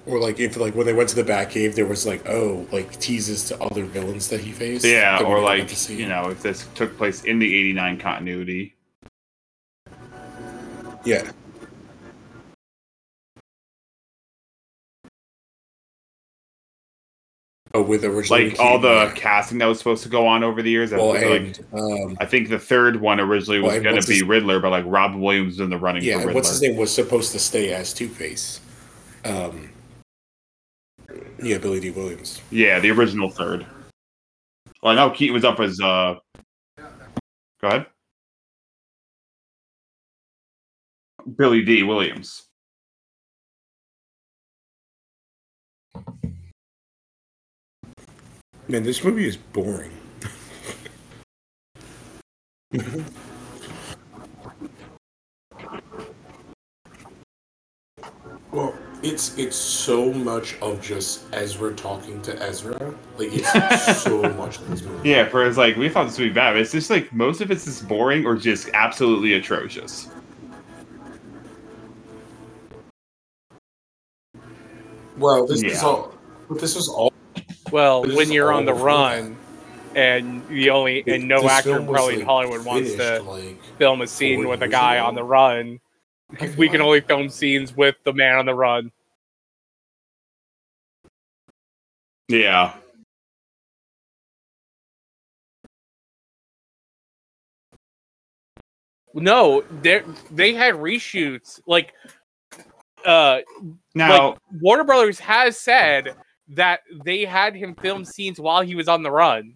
[0.07, 2.99] Or like if like when they went to the Batcave, there was like oh like
[2.99, 4.87] teases to other villains that he faced.
[4.87, 8.75] yeah, or like you know, if this took place in the '89 continuity.
[11.05, 11.31] Yeah.
[17.73, 20.71] Oh, with originally like all the casting that was supposed to go on over the
[20.71, 20.93] years.
[20.93, 24.01] I well, think, and like, um, I think the third one originally was and going
[24.01, 26.27] to be his- Riddler, but like Robin Williams was in the running yeah, for and
[26.27, 26.39] Riddler.
[26.41, 28.61] what's his name was supposed to stay as Two Face.
[29.25, 29.71] Um,
[31.41, 32.41] yeah, Billy Dee Williams.
[32.51, 33.65] Yeah, the original third.
[34.83, 35.81] Well, I know Keaton was up as.
[35.81, 36.17] uh
[36.77, 37.87] Go ahead.
[41.37, 42.51] Billy Dee Williams.
[48.69, 49.91] Man, this movie is boring.
[58.53, 62.95] well, it's it's so much of just Ezra talking to Ezra.
[63.19, 65.09] Like it's so much of this movie.
[65.09, 66.53] Yeah, for it's like we thought this would be bad.
[66.53, 70.09] But it's just like most of it's just boring or just absolutely atrocious.
[75.21, 76.15] Well, this is all.
[76.49, 77.13] But this was all.
[77.71, 79.37] Well, This when is you're on the run,
[79.95, 83.23] and the only and no this actor film was, probably in like, Hollywood wants to
[83.23, 85.07] like, film a scene with a guy ago.
[85.07, 85.79] on the run.
[86.33, 88.91] I feel We can only film scenes with the man on the run.
[92.29, 92.75] Yeah.
[99.13, 101.61] No, they they had reshoots.
[101.67, 101.93] Like,
[103.05, 103.41] uh,
[103.95, 106.15] Now, like Warner Brothers has said
[106.49, 109.55] that they had him film scenes while he was on the run.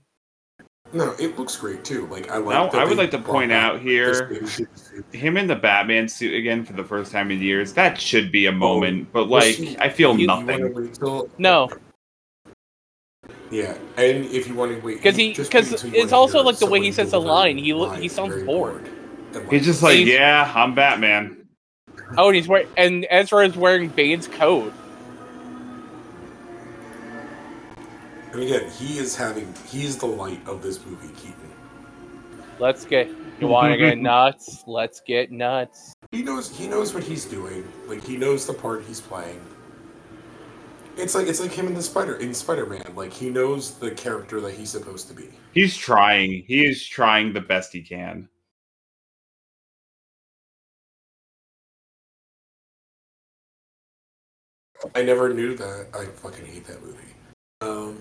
[0.92, 2.06] No, it looks great too.
[2.06, 2.72] Like I like.
[2.72, 5.04] now I would like to point out here big shit suit.
[5.12, 7.72] him in the Batman suit again for the first time in years.
[7.72, 10.46] That should be a moment, but like see, I feel you- you nothing.
[10.62, 11.68] wanna wait till- No,
[13.50, 16.12] Yeah, and if you want to wait, because he just because wait till you it's
[16.12, 17.56] also like the way he says the line.
[17.58, 18.88] He lo- he sounds very bored.
[19.50, 21.43] He's just like, He's- yeah, I'm Batman.
[22.16, 24.72] Oh, and he's wearing and Ezra is wearing Bane's coat.
[28.34, 31.50] and again, he is having he's the light of this movie, Keaton.
[32.58, 33.08] Let's get.
[33.40, 34.64] You want to get nuts?
[34.66, 35.94] Let's get nuts.
[36.10, 37.66] He knows he knows what he's doing.
[37.86, 39.40] Like he knows the part he's playing.
[40.96, 42.84] It's like it's like him in the Spider in Spider Man.
[42.94, 45.28] Like he knows the character that he's supposed to be.
[45.52, 46.44] He's trying.
[46.46, 48.28] He is trying the best he can.
[54.94, 55.86] I never knew that.
[55.94, 57.14] I fucking hate that movie.
[57.60, 57.98] Um,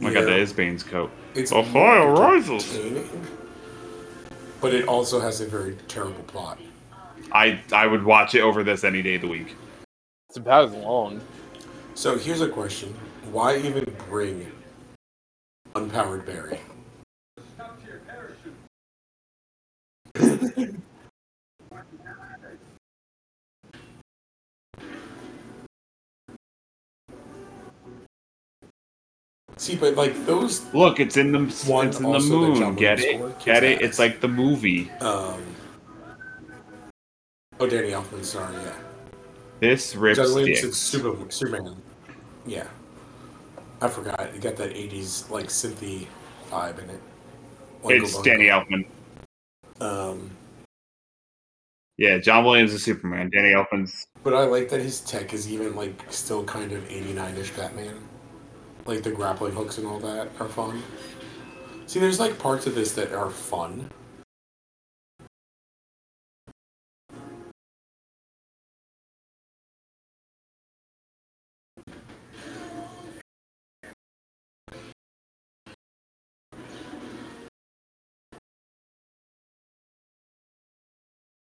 [0.00, 1.10] Oh my god, yeah, that is Bane's coat.
[1.34, 2.78] It's The fire more rises.
[4.60, 6.60] but it also has a very terrible plot.
[7.32, 9.56] I I would watch it over this any day of the week.
[10.30, 11.20] It's about as long.
[11.94, 12.94] So here's a question:
[13.32, 14.46] Why even bring
[15.74, 16.60] unpowered Barry?
[29.58, 32.76] See, but like those, Look, it's in the One it's in the moon.
[32.76, 33.40] Get it?
[33.44, 33.82] Get it?
[33.82, 34.88] It's like the movie.
[35.00, 35.42] um,
[37.58, 38.72] oh, Danny Elfman, sorry, yeah,
[39.58, 41.76] This rips John Williams Super, Superman,
[42.46, 42.68] yeah.
[43.82, 44.20] I forgot.
[44.34, 46.06] It got that '80s like synthy
[46.50, 47.00] vibe in it.
[47.82, 48.22] Oingo It's.
[48.22, 48.86] Danny Elfman.
[49.80, 50.30] Um,
[51.96, 53.28] Yeah, John Williams is Superman.
[53.30, 54.06] Danny Elfman's.
[54.22, 57.96] but I like that his tech is even like still kind of '89ish Batman.
[58.88, 60.82] Like the grappling hooks and all that are fun.
[61.86, 63.90] See, there's like parts of this that are fun.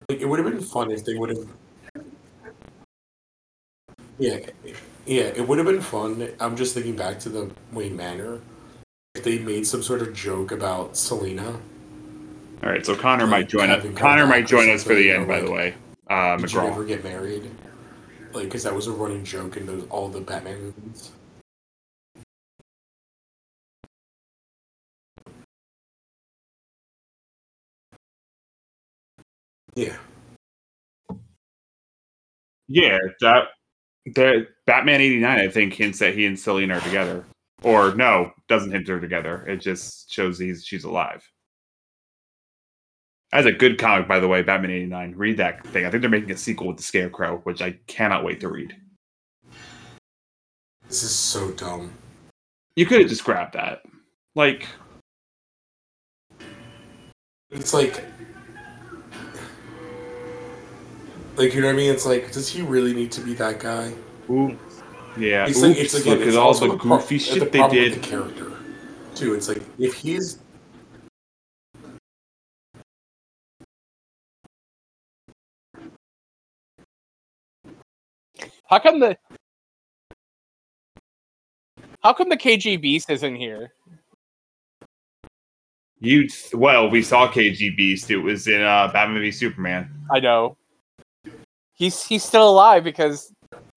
[0.07, 1.47] Like, it would have been fun if they would have.
[4.19, 4.37] Yeah,
[5.05, 6.29] yeah, it would have been fun.
[6.39, 8.41] I'm just thinking back to the Wayne Manor.
[9.15, 11.59] If they made some sort of joke about Selina,
[12.63, 13.85] All right, so Connor might join us.
[13.97, 15.73] Connor might join us for the end, by the way.
[16.09, 17.49] Uh, did you ever get married?
[18.33, 21.11] Like, because that was a running joke in those, all the Batman movies.
[29.75, 29.97] Yeah,
[32.67, 33.43] Yeah, that
[34.05, 35.39] the Batman '89.
[35.39, 37.25] I think hints that he and Selina are together,
[37.63, 39.45] or no, doesn't hint they're together.
[39.47, 41.27] It just shows he's she's alive.
[43.31, 44.41] That's a good comic, by the way.
[44.41, 45.15] Batman '89.
[45.15, 45.85] Read that thing.
[45.85, 48.75] I think they're making a sequel with the Scarecrow, which I cannot wait to read.
[50.87, 51.91] this is so dumb.
[52.75, 53.83] You could have just grabbed that,
[54.35, 54.67] like
[57.51, 58.03] It's like,
[61.35, 61.91] like you know what I mean?
[61.91, 63.93] It's like, does he really need to be that guy?
[64.29, 64.57] Ooh.
[65.17, 65.45] Yeah.
[65.47, 67.51] It's Oops, like it's again, look it's at all also the pro- goofy the shit
[67.51, 68.03] they problem with did.
[68.03, 68.51] The character,
[69.15, 69.33] too.
[69.33, 70.39] It's like if he's
[78.71, 79.17] How come the
[82.01, 83.73] How come the KG Beast isn't here?
[85.99, 88.09] You well, we saw KG Beast.
[88.09, 89.89] It was in uh, Batman v Superman.
[90.09, 90.55] I know.
[91.81, 93.33] He's he's still alive because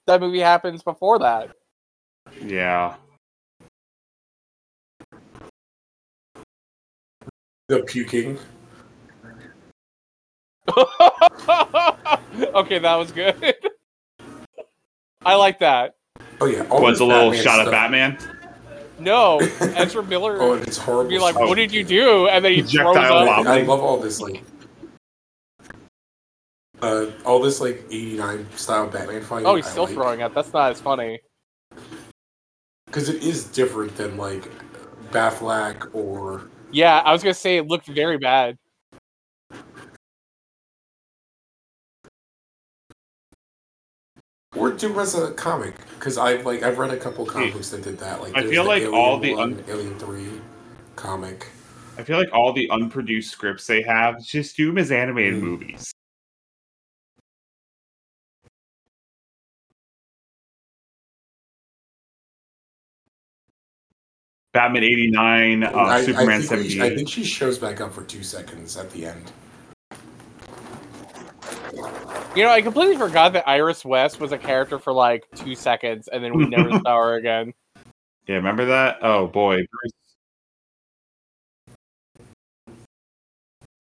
[0.07, 1.53] that movie happens before that.
[2.45, 2.97] Yeah.
[7.69, 8.39] the puking.
[12.55, 13.55] okay, that was good.
[15.25, 15.95] I like that.
[16.43, 18.19] Oh yeah, all Was a little Batman shot stuff- of Batman.
[18.99, 21.09] No, Ezra Miller Oh, and it's horrible.
[21.09, 21.49] be like, Oh.
[21.49, 23.47] "What did you do?" And then he throws Projectile up.
[23.47, 24.43] I love all this like,
[26.83, 29.47] uh, all this like '89 style Batman fighting.
[29.47, 30.35] Oh, he's still throwing up.
[30.35, 31.21] That's not as funny.
[32.87, 34.49] because it is different than like
[35.11, 38.57] Batfleck or Yeah, I was gonna say it looked very bad.
[44.57, 45.75] or do as a comic.
[45.99, 48.21] Because I've like I've read a couple comics that did that.
[48.21, 50.29] Like I feel like Alien all the one, un- Alien Three
[50.97, 51.49] comic.
[51.99, 55.41] I feel like all the unproduced scripts they have just do them as animated Mm.
[55.43, 55.94] movies.
[64.55, 66.81] Batman '89, uh, I, Superman I '78.
[66.81, 69.33] I think she shows back up for two seconds at the end.
[72.37, 76.09] You know, I completely forgot that Iris West was a character for like two seconds,
[76.09, 77.53] and then we never saw her again.
[78.29, 78.99] Yeah, remember that?
[79.03, 79.93] Oh boy, Bruce.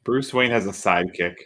[0.02, 1.36] Bruce Wayne has a sidekick.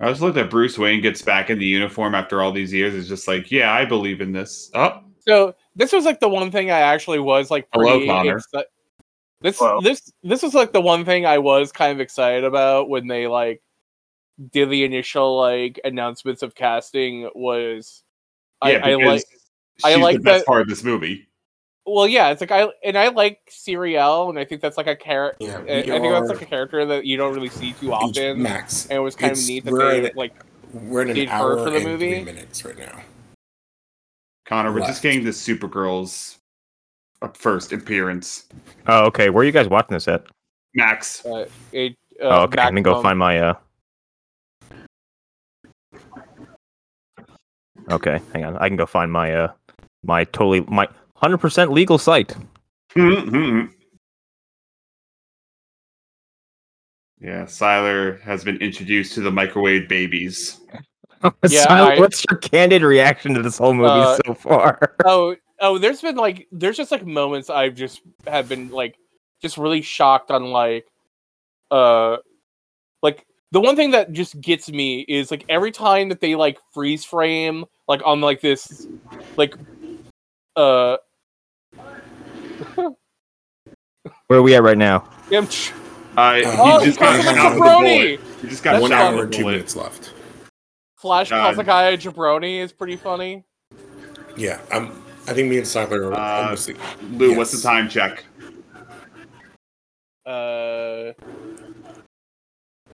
[0.00, 2.94] I just looked at Bruce Wayne gets back in the uniform after all these years.
[2.94, 4.70] It's just like, yeah, I believe in this.
[4.74, 8.38] Oh, So this was like the one thing I actually was like Hello, Connor.
[8.38, 8.64] exci-
[9.42, 9.80] This Hello.
[9.82, 13.26] this this was like the one thing I was kind of excited about when they
[13.26, 13.62] like
[14.52, 18.02] did the initial like announcements of casting was
[18.64, 19.24] yeah, I, I like
[19.84, 21.26] I like the best that- part of this movie.
[21.86, 24.94] Well yeah it's like I and I like Serial and I think that's like a
[24.96, 27.92] character Yeah, I think that's like a character that you don't really see too each-
[27.92, 28.84] often Max.
[28.86, 30.34] and it was kind of neat that we're they at- like
[30.72, 32.14] We're at an did her hour for the and movie?
[32.16, 33.00] three minutes right now.
[34.46, 36.36] Connor, we're just getting the Supergirls
[37.34, 38.46] first appearance.
[38.88, 39.30] Oh, okay.
[39.30, 40.24] Where are you guys watching this at?
[40.74, 42.62] Max, uh, it, uh, oh, okay.
[42.64, 43.38] Let me go Maximum- find my.
[43.38, 43.54] uh
[47.90, 48.56] Okay, hang on.
[48.58, 49.52] I can go find my uh
[50.04, 50.86] my totally my
[51.20, 52.34] hundred percent legal site.
[52.96, 53.66] yeah,
[57.20, 60.60] Siler has been introduced to the microwave babies.
[61.46, 64.96] Yeah, Silent, I- what's your candid reaction to this whole movie Uh, so far?
[65.04, 68.96] oh oh there's been like there's just like moments i've just have been like
[69.42, 70.86] just really shocked on like
[71.70, 72.16] uh
[73.02, 76.58] like the one thing that just gets me is like every time that they like
[76.72, 78.86] freeze frame like on like this
[79.36, 79.54] like
[80.56, 80.96] uh
[84.30, 85.02] Where are we at right now?
[85.32, 85.48] I'm
[86.16, 88.20] Uh, he oh just got him a shot with a bullet.
[88.40, 89.52] He just got That's One hour with and a two bullet.
[89.54, 90.12] minutes left.
[90.96, 91.62] flash calls God.
[91.62, 93.42] a guy jabroni is pretty funny
[94.36, 94.92] Yeah, I'm.
[95.26, 96.70] I think me and Siler are Uh, almost.
[97.10, 98.24] Lou, what's the time check?
[100.26, 101.10] uh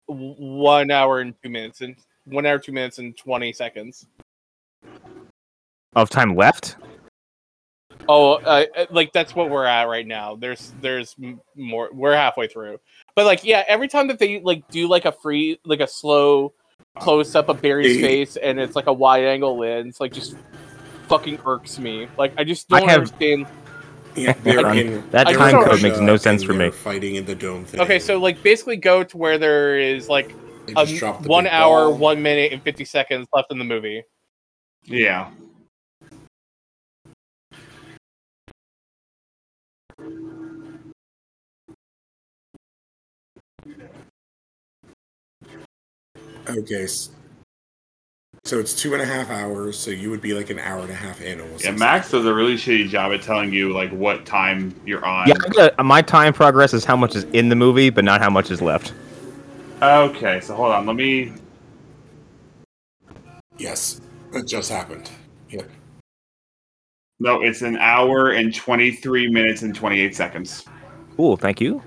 [0.05, 1.97] one hour and two minutes and
[2.27, 4.07] one hour two minutes and 20 seconds
[5.97, 6.77] Of time left?
[8.07, 10.35] Oh, uh, uh, like that's what we're at right now.
[10.35, 11.15] There's there's
[11.55, 11.89] more.
[11.93, 12.79] We're halfway through,
[13.15, 16.53] but like yeah, every time that they like do like a free like a slow
[16.99, 20.35] close up of Barry's They- face and it's like a wide angle lens, like just
[21.07, 22.07] fucking irks me.
[22.17, 23.47] Like I just don't I have- understand.
[24.15, 25.09] Yeah, they're in.
[25.09, 26.69] That time code makes no sense for me.
[26.71, 27.81] Fighting in the dome thing.
[27.81, 30.33] Okay, so like basically go to where there is like
[30.69, 31.97] a, just dropped the one hour, ball.
[31.97, 34.03] one minute, and fifty seconds left in the movie.
[34.83, 35.31] Yeah.
[46.47, 46.87] Okay.
[48.45, 49.77] So it's two and a half hours.
[49.77, 51.63] So you would be like an hour and a half in almost.
[51.65, 55.27] Yeah, Max does a really shitty job at telling you like what time you're on.
[55.27, 58.21] Yeah, I got- my time progress is how much is in the movie, but not
[58.21, 58.93] how much is left.
[59.81, 60.85] Okay, so hold on.
[60.85, 61.33] Let me.
[63.57, 63.99] Yes,
[64.33, 65.09] it just happened.
[65.49, 65.63] Yeah.
[67.19, 70.65] No, it's an hour and 23 minutes and 28 seconds.
[71.15, 71.81] Cool, thank you.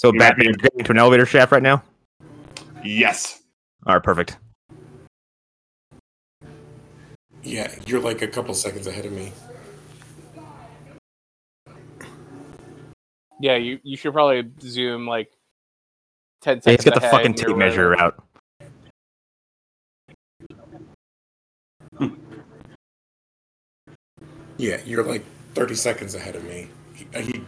[0.00, 1.82] So You might Batman's getting into an elevator shaft right now?
[2.82, 3.42] Yes.
[3.84, 4.38] All right, perfect.
[7.42, 9.30] Yeah, you're like a couple seconds ahead of me.
[13.40, 15.30] Yeah, you you should probably zoom like
[16.40, 16.82] ten Yeah, seconds.
[16.82, 18.00] he's got the ahead, fucking tape measure right.
[18.00, 18.24] out.
[24.56, 25.24] Yeah, you're like
[25.54, 26.68] 30 seconds ahead of me.
[26.94, 27.42] He, he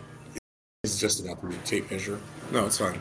[0.84, 2.18] is just about do tape measure.
[2.50, 2.98] No, it's fine.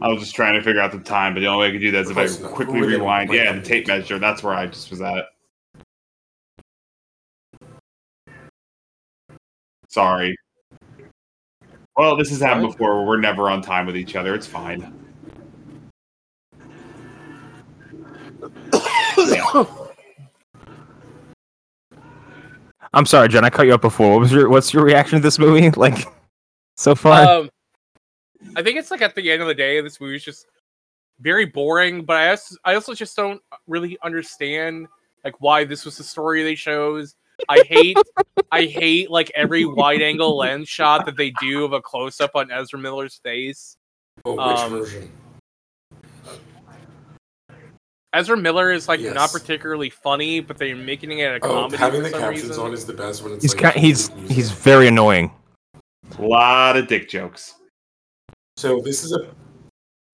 [0.00, 1.80] I was just trying to figure out the time, but the only way I could
[1.80, 2.44] do that is if I enough.
[2.44, 3.32] Uh, quickly rewind.
[3.32, 4.20] Yeah, the tape measure.
[4.20, 5.24] That's where I just was at.
[9.88, 10.36] Sorry.
[11.96, 13.04] Well, this has happened before.
[13.04, 14.36] We're never on time with each other.
[14.36, 14.94] It's fine.
[22.94, 24.12] I'm sorry, Jen, I cut you up before.
[24.12, 25.70] What was your what's your reaction to this movie?
[25.76, 26.06] Like
[26.76, 27.26] so far?
[27.26, 27.50] Um,
[28.56, 30.46] I think it's like at the end of the day, this movie is just
[31.20, 32.04] very boring.
[32.04, 34.86] But I also, I also just don't really understand
[35.24, 37.16] like why this was the story they chose.
[37.48, 37.96] I hate,
[38.52, 42.32] I hate like every wide angle lens shot that they do of a close up
[42.34, 43.76] on Ezra Miller's face.
[44.24, 45.10] Oh, which Um, version?
[48.14, 51.74] Ezra Miller is like not particularly funny, but they're making it a comedy.
[51.74, 52.64] Oh, comedy having for the some captions reason.
[52.64, 54.36] on is the best when it's he's like ki- he's music.
[54.36, 55.32] he's very annoying.
[56.18, 57.54] A lot of dick jokes.
[58.56, 59.28] So this is a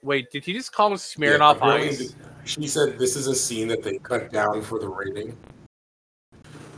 [0.03, 2.15] Wait, did he just call him yeah, smearing off ice?
[2.45, 5.37] She said this is a scene that they cut down for the rating.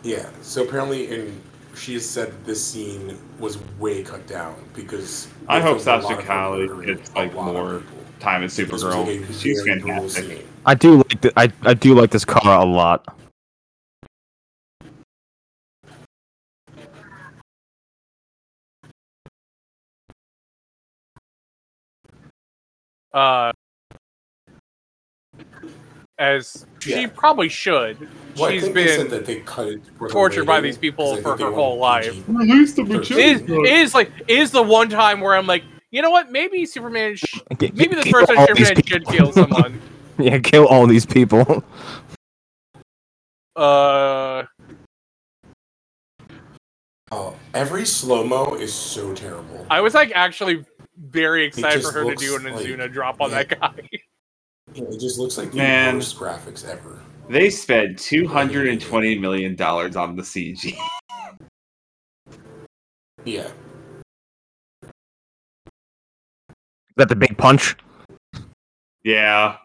[0.02, 0.28] Yeah.
[0.42, 1.40] So apparently, in
[1.76, 6.18] she has said this scene was way cut down because I hope Sasha lot of
[6.20, 7.82] her Calle murdering gets like more
[8.18, 9.06] time as Supergirl.
[9.06, 10.46] like She's very brutal fantastic.
[10.62, 10.66] Scene.
[10.66, 13.06] I do like the, I I do like this car a lot.
[23.12, 23.52] Uh,
[26.18, 27.06] as she Yeah.
[27.08, 28.08] probably should.
[28.36, 30.56] Well, I She's think they said been that they cut it for the tortured by
[30.56, 32.12] rating, these people 'cause I for think they her wanted whole life.
[32.12, 32.24] PG.
[32.28, 33.18] Release the Thirteen.
[33.18, 33.42] is
[33.88, 36.30] is like is the one time where I'm like, you know what?
[36.30, 37.16] Maybe Superman.
[37.16, 39.12] Sh- Get- maybe this kill person all these Superman should people.
[39.12, 39.80] kill someone.
[40.24, 41.64] yeah, kill all these people.
[43.56, 44.44] uh,
[47.14, 49.66] Oh, every slow mo is so terrible.
[49.70, 50.64] I was like actually
[50.96, 53.42] very excited for her to do an like- Azuna drop on yeah.
[53.42, 53.88] that guy.
[54.74, 55.96] Yeah, it just looks like the Man.
[55.96, 56.98] worst graphics ever.
[57.28, 60.74] They spent 220 million dollars on the CG.
[63.24, 63.50] Yeah.
[64.82, 64.90] Is
[66.96, 67.76] that the big punch?
[69.02, 69.56] Yeah.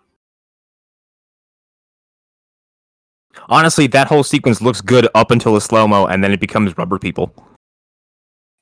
[3.49, 6.77] Honestly, that whole sequence looks good up until the slow mo, and then it becomes
[6.77, 7.33] rubber people.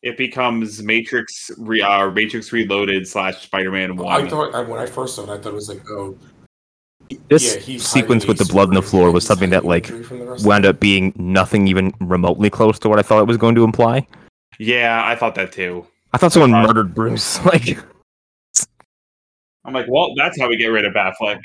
[0.03, 4.22] it becomes Matrix re, uh, Matrix Reloaded slash Spider Man One.
[4.26, 6.15] I thought I, when I first saw it, I thought it was like, oh,
[7.30, 10.19] This yeah, sequence with the blood on the floor was something that like imagery from
[10.19, 13.27] the rest of wound up being nothing even remotely close to what I thought it
[13.27, 14.06] was going to imply.
[14.60, 15.85] Yeah, I thought that too.
[16.14, 17.39] I thought someone Uh, murdered Bruce.
[17.45, 17.77] Like,
[19.65, 21.39] I'm like, well, that's how we get rid of Batfleck.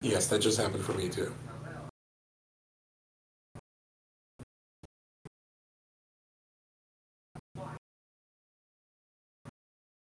[0.00, 1.34] Yes, that just happened for me too.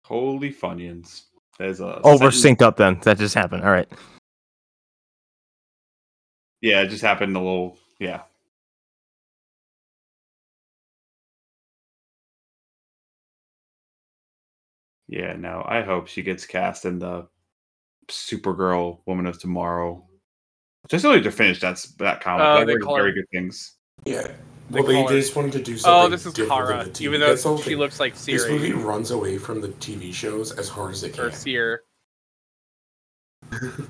[0.05, 1.23] Holy funions.
[1.57, 2.99] There's a oh, we're synced up then.
[3.03, 3.63] That just happened.
[3.63, 3.87] All right.
[6.61, 7.77] Yeah, it just happened a little.
[7.99, 8.23] Yeah.
[15.07, 17.27] Yeah, no, I hope she gets cast in the
[18.07, 20.05] Supergirl Woman of Tomorrow.
[20.89, 22.45] Just only to finish that's that comic.
[22.45, 23.77] Uh, oh, They've call very her- good things.
[24.05, 24.27] Yeah.
[24.69, 26.05] Well, they call her- just wanted to do oh, something.
[26.05, 29.11] Oh, this is different Kara, even though That's the she looks like This movie runs
[29.11, 31.25] away from the TV shows as hard as it can.
[31.25, 31.39] or can.
[31.39, 31.83] Seer.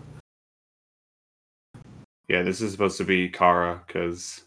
[2.30, 4.44] Yeah, this is supposed to be Kara because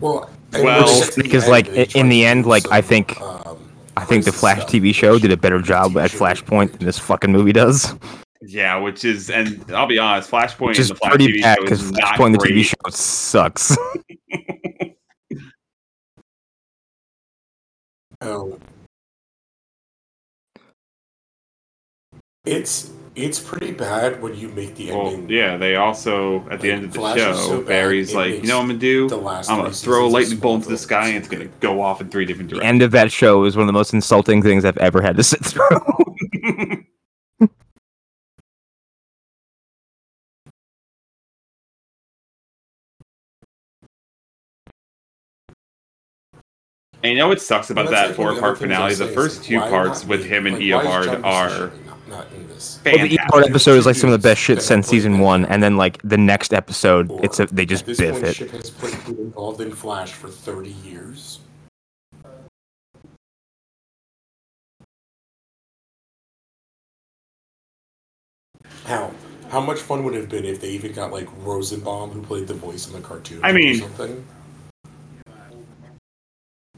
[0.00, 3.56] Well, Well, just at because, like, in the end, do like, I think- um,
[3.96, 4.64] I think the Flash.
[4.64, 7.94] TV show did a better job at Flashpoint than this fucking movie does.
[8.40, 11.42] yeah, which is and I'll be honest, Flashpoint Which and is the Flash pretty TV
[11.42, 13.76] bad show because is not Flashpoint, the TV show, sucks.
[18.20, 18.58] Oh.
[22.44, 25.28] It's it's pretty bad when you make the Well, ending.
[25.28, 28.42] yeah, they also at the Like, end of the Flash show, so Barry's like, you
[28.44, 29.08] know what I'm gonna do?
[29.08, 31.82] The last I'm gonna throw a lightning bolt into the sky and it's gonna go
[31.82, 32.68] off in three different the directions.
[32.70, 35.22] end of that show is one of the most insulting things I've ever had to
[35.22, 35.68] sit through.
[47.02, 48.94] And you know what sucks about Well, that four part finale?
[48.94, 51.72] The first two parts with him and Like, why Eobard are Fisher
[52.12, 52.80] not, not in this?
[52.84, 53.20] Well, the fantastic.
[53.34, 56.00] Eobard episode is like some of the best shit since season one, and then like
[56.02, 58.36] the next episode, Or, it's a they just this biff point, it.
[58.36, 61.40] Shipp has played- been involved in Flash for 30 years.
[68.84, 69.12] How?
[69.50, 72.46] How much fun would it have been if they even got like Rosenbaum, who played
[72.46, 73.40] the voice in the cartoon?
[73.42, 74.26] I or mean- something.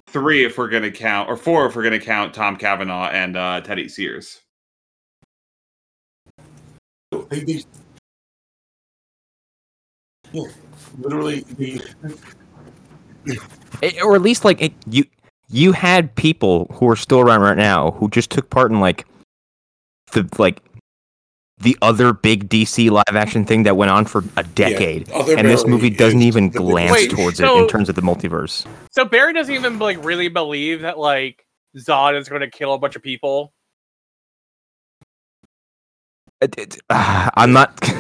[0.09, 3.61] Three if we're gonna count, or four if we're gonna count Tom Cavanagh and uh,
[3.63, 4.41] Teddy Sears.
[7.35, 7.65] They, they,
[10.33, 10.43] yeah,
[10.99, 11.83] literally, the,
[13.25, 13.41] It-
[13.83, 15.05] eh, or at least like it, you
[15.49, 19.07] you had people who are still around right now who just took part in like
[20.13, 20.61] the like
[21.59, 25.49] the other big DC live action thing that went on for a decade, other and
[25.49, 28.67] this movie doesn't even glance Wait, towards it in terms of the multiverse.
[28.91, 31.47] So Barry doesn't even like really believe that like
[31.77, 33.53] Zod is going to kill a bunch of people.
[36.41, 37.79] It- it- ah, I'm not.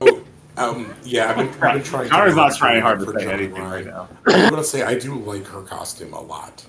[0.00, 0.24] Oh,
[0.56, 2.08] um, yeah, I've been, I've been trying.
[2.08, 3.70] Connor's not trying hard to for say Johnny anything Ryan.
[3.72, 4.08] right now.
[4.26, 6.64] I'm gonna say I do like her costume a lot.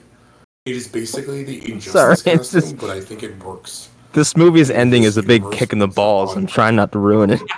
[0.65, 3.89] It is basically the injustice Sorry, costume, just- but I think it works.
[4.13, 6.35] this movie's ending is a big kick in the balls.
[6.35, 7.41] I'm trying not to ruin it.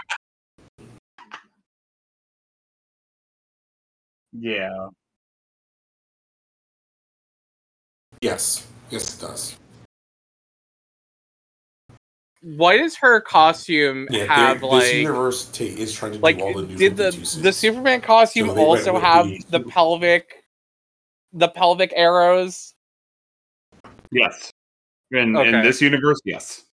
[4.31, 4.89] Yeah.
[8.21, 9.57] Yes, yes, it does.
[12.41, 16.37] Why does her costume Yeah, have they- like this universe ta- is trying to like
[16.37, 17.11] do all the new did the
[17.41, 17.51] the.
[17.51, 20.35] Superman costume So also with have the- the pelvic
[21.33, 22.73] the pelvic arrows?
[24.11, 24.51] Yes.
[25.11, 26.63] In in this universe, yes.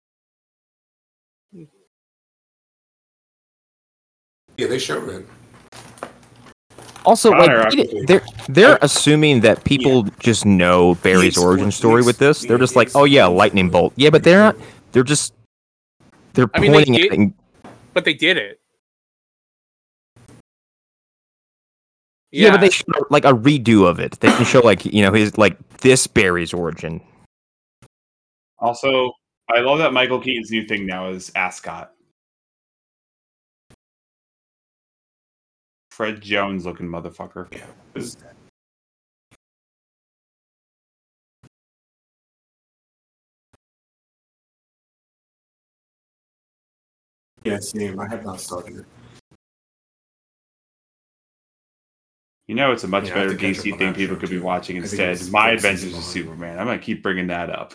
[4.56, 5.26] Yeah, they showed it.
[7.04, 11.70] Also, Connor, like I- they- they're they're assuming that people just know Barry's He origin
[11.70, 12.42] story he with this.
[12.42, 13.92] They're just like, oh yeah, lightning bolt.
[13.96, 14.56] Yeah, but they're not.
[14.92, 15.32] They're just
[16.36, 17.34] they're I mean, they pointing at did- it and
[17.94, 18.60] But they did it.
[22.30, 24.20] Yeah, but they showed like a redo of it.
[24.20, 27.00] They can show like you know his like this Barry's origin.
[28.58, 29.12] Also,
[29.50, 31.92] I love that Michael Keaton's new thing now is Ascot.
[35.90, 37.46] Fred Jones looking motherfucker.
[37.52, 38.02] Yeah.
[47.46, 48.00] Yeah, same.
[48.00, 48.78] I have not started.
[48.80, 48.84] it.
[52.48, 54.30] You know, it's a much Yeah, better to catch up DC thing people show, could
[54.30, 55.20] be watching instead.
[55.30, 56.02] My Adventures of.
[56.04, 56.58] Superman.
[56.58, 57.74] I'm gonna keep bringing that up.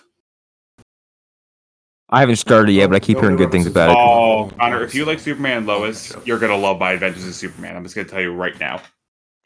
[2.10, 3.86] I haven't started yet, but I keep No, hearing no good things episodes.
[3.86, 3.98] about it.
[3.98, 7.76] Oh, Connor, if you like Superman and Lois, you're gonna love My Adventures of Superman.
[7.78, 8.82] I'm just gonna tell you right now.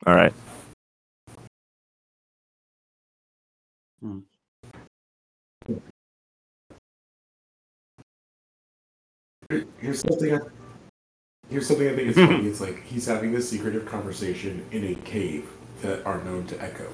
[0.07, 0.33] All right.
[4.01, 4.19] Hmm.
[9.79, 10.35] Here's something.
[10.35, 10.39] I,
[11.49, 12.47] here's something I think is funny.
[12.47, 15.49] It's like he's having this secretive conversation in a cave
[15.81, 16.87] that are known to echo.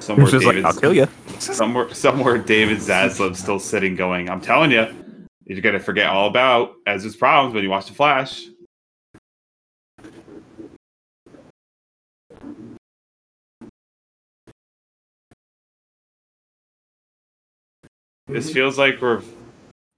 [0.00, 1.08] Somewhere It's just like, David's, I'll kill you.
[1.38, 4.86] somewhere somewhere David Zaslav's still sitting going, I'm telling you,
[5.44, 8.44] you're gonna forget all about Ezra's problems when you watch the Flash.
[18.28, 19.22] This feels like we're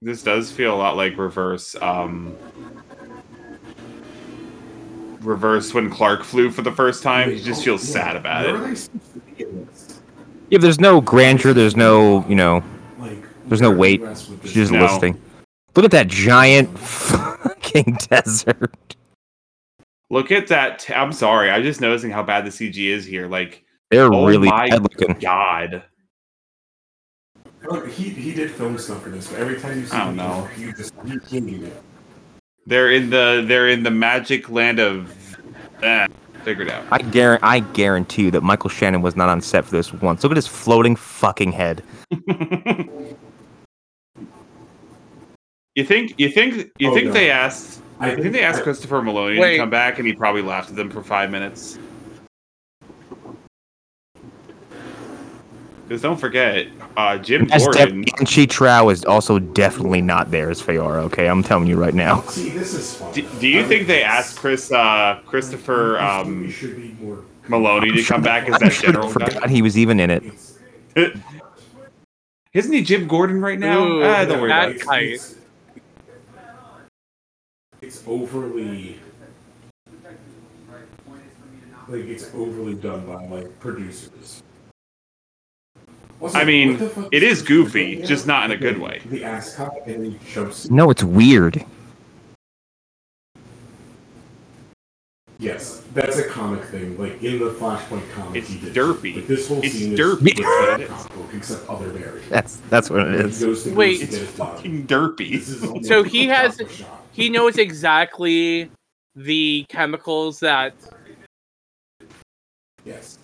[0.01, 2.35] this does feel a lot like reverse um
[5.21, 7.29] reverse when Clark flew for the first time.
[7.29, 8.55] He just feels sad about it.
[8.55, 10.01] are they supposed to be in this?
[10.49, 11.53] Yeah, there's no grandeur.
[11.53, 12.63] There's no, you know,
[12.97, 13.99] Like, There's no weight.
[13.99, 14.51] you at with this?
[14.51, 14.81] she's just No.
[14.81, 15.21] listing.
[15.75, 18.95] Look at that giant fucking desert.
[20.09, 20.79] Look at that.
[20.79, 21.51] T- I'm sorry.
[21.51, 23.27] I'm just noticing how bad the CG is here.
[23.27, 25.15] Like, They're Oh really my bad looking.
[25.21, 25.83] God.
[27.69, 30.09] Look, He he did film stuff for this, but every time you see I don't
[30.11, 30.47] him, know.
[30.57, 31.83] you just you can't do it.
[32.65, 35.13] They're in the they're in the magic land of.
[35.83, 36.07] Eh,
[36.43, 36.83] figured out.
[36.91, 40.23] I guarantee, I guarantee you that Michael Shannon was not on set for this once.
[40.23, 41.83] Look at his floating fucking head.
[45.75, 47.13] you think you think you Oh, think no.
[47.13, 47.81] they asked?
[47.99, 49.51] I I think they asked Christopher Meloni Wait.
[49.53, 51.77] to come back, and he probably laughed at them for five minutes.
[55.91, 58.05] Because don't forget, uh, Jim That's def- Gordon.
[58.17, 61.03] and Chi Trow is also definitely not there as Faora.
[61.03, 62.21] Okay, I'm telling you right now.
[62.21, 63.11] See, this is fun.
[63.11, 68.03] Do, do you think they asked Chris uh, Christopher um, should be more Meloni to
[68.05, 69.25] come back as I that should have general guy?
[69.25, 70.11] forgot he was even in.
[70.11, 70.59] It's,
[72.53, 73.83] Isn't he Jim Gordon right now?
[73.83, 74.75] Ooh, ah, don't worry that- about it.
[74.77, 75.07] it's, tight.
[75.09, 75.35] it's,
[77.81, 78.97] it's overly
[81.89, 84.41] like it's overly done by like producers.
[86.21, 88.07] Also, I mean, the it is goofy, doing?
[88.07, 89.01] just not in a good way.
[89.05, 90.67] The ascot and the.
[90.69, 91.65] No, it's weird.
[95.39, 96.95] Yes, that's a comic thing.
[96.99, 98.75] Like in the Flashpoint comic, It's he did.
[98.75, 99.15] derpy.
[99.15, 100.37] Like this whole It's scene derpy.
[100.39, 100.89] is That's what with it that is.
[101.07, 102.21] comic book, except other Barry.
[102.29, 103.39] That's that's what it Like, he is.
[103.43, 103.99] goes to Wait.
[104.07, 105.83] Bruce It's fucking derpy.
[105.85, 107.05] So he has- shot for shot.
[107.13, 108.69] He knows exactly
[109.15, 110.73] the chemicals that
[112.85, 113.17] Yes.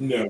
[0.00, 0.28] No.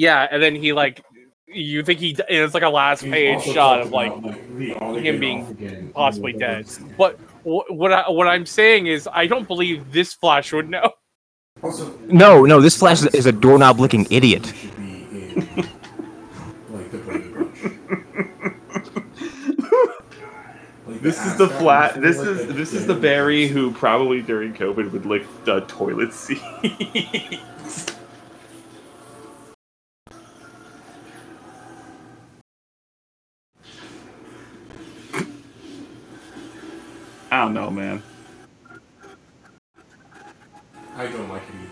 [0.00, 1.04] yeah, and then he like
[1.46, 5.92] you think he it's like a last He's page shot of like about, him being
[5.94, 6.66] possibly dead.
[6.96, 10.92] But what I, what I'm saying is I don't believe this Flash would know.
[12.06, 14.46] No, no, this Flash is, is a doorknob licking idiot.
[14.46, 15.34] Should be in,
[16.70, 17.58] like the Brady Bunch.
[20.86, 21.98] Like, This is the flat.
[22.00, 26.42] This is this is the Barry who probably during COVID would lick the toilet seat.
[37.32, 38.02] I don't know, man.
[40.96, 41.69] I don't like it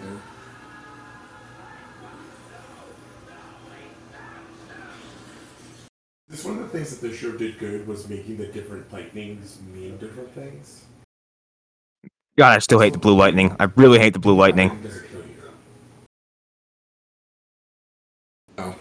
[6.29, 6.37] either.
[6.37, 9.59] This one of the things that the show did good was making the different lightnings
[9.73, 10.85] mean different things.
[12.37, 13.57] God, I still hate the blue lightning.
[13.59, 14.81] I really hate the blue lightning.
[14.83, 15.27] Does it kill you?
[18.59, 18.77] Oh.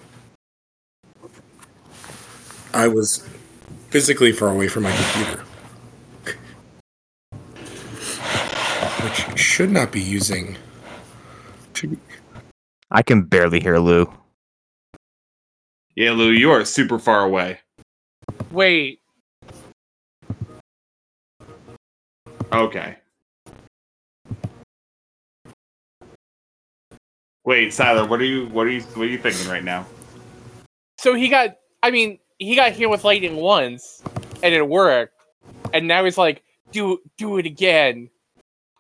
[2.74, 3.28] I was
[3.90, 5.44] physically far away from my computer.
[9.04, 10.58] Which should not be using.
[12.92, 14.12] I can barely hear Lou.
[15.98, 17.60] Yeah, Lou, you are super far away.
[18.52, 19.02] Wait,
[22.54, 22.96] Okay.
[27.46, 29.86] Wait, Siler, what are you what are you what are you thinking right now?
[30.98, 34.02] so he got I mean he got hit with lightning once
[34.44, 35.14] and it worked,
[35.74, 38.10] and now he's like do do it again.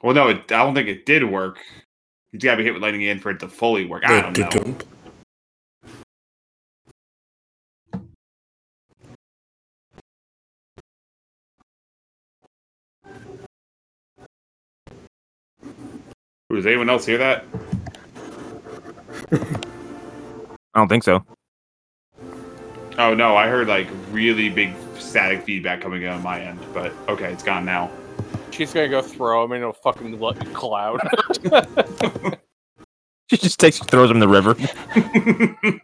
[0.03, 1.59] Well, no, it, I don't think it did work.
[2.31, 4.03] You gotta be hit with lightning again for it to fully work.
[4.05, 4.75] I uh, don't know.
[16.49, 17.45] Does anyone else hear that?
[19.31, 21.23] I don't think so.
[22.97, 26.93] Oh no, I heard like really big static feedback coming in on my end, but
[27.09, 27.91] okay, it's gone now.
[28.51, 30.19] She's gonna go throw him in a fucking
[30.53, 31.01] cloud.
[33.29, 34.55] She just takes, throws him in the river.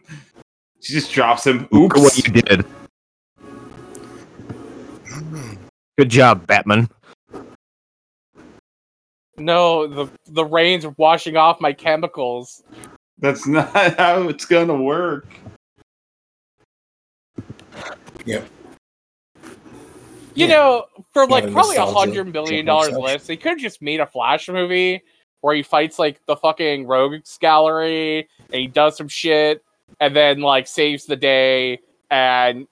[0.80, 1.68] she just drops him.
[1.70, 2.26] Look at what Oops.
[2.26, 2.64] you did.
[5.98, 6.88] Good job, Batman.
[9.36, 12.62] No, the the rain's washing off my chemicals.
[13.18, 15.26] That's not how it's gonna work.
[18.26, 18.48] Yep.
[20.34, 20.46] You Yeah.
[20.48, 23.04] know, for Not like a probably a nostalgia hundred million dollars myself.
[23.04, 25.02] less, they could have just made a Flash movie
[25.42, 28.20] where he fights like the fucking rogues gallery
[28.52, 29.62] and he does some shit
[30.00, 31.78] and then like saves the day
[32.10, 32.66] and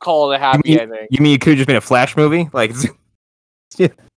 [0.00, 1.06] call it a happy mean- ending.
[1.10, 2.48] You mean you could have just made a Flash movie?
[2.52, 2.72] Like,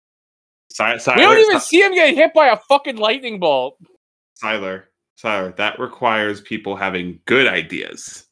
[0.74, 0.90] Si- We
[1.22, 3.78] don't Siler, even see him get hit by a fucking lightning bolt.
[4.42, 4.90] Tyler,
[5.22, 8.26] Siler, that requires people having good ideas.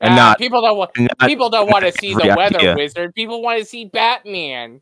[0.00, 2.58] and Ah, not, people don't want not people don't want to see the every weather
[2.58, 2.76] idea.
[2.76, 3.14] wizard.
[3.14, 4.80] People want to see Batman.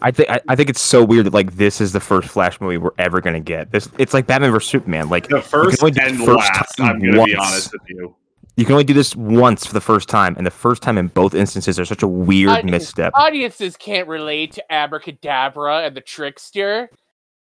[0.00, 2.60] I think I, I think it's so weird that like this is the first Flash
[2.60, 3.70] movie we're ever gonna get.
[3.72, 5.08] This it's like Batman vs Superman.
[5.08, 6.76] Like The first and the first last.
[6.76, 8.14] time I'm gonna be honest with you.
[8.56, 11.08] You can only do this once for the first time, and the first time in
[11.08, 13.12] both instances are such a weird I- misstep.
[13.14, 16.90] Audiences can't relate to Abracadabra and the Trickster.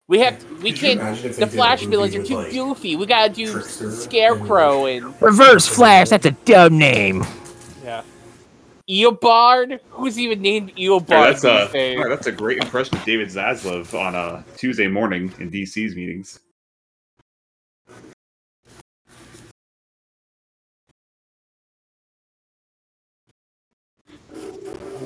[0.08, 1.16] We have we Could can't.
[1.16, 2.96] The they did a Flash villains are too like, goofy.
[2.96, 7.24] We gotta do Trickster and- Scarecrow and Reverse Flash, that's a dumb name.
[7.82, 8.02] yeah.
[8.90, 9.78] Eobard?
[9.90, 11.96] Who's even named Eobard Alright, that's, a, days?
[11.96, 16.40] alright, that's a great impression of David Zaslav on a Tuesday morning in DC's meetings.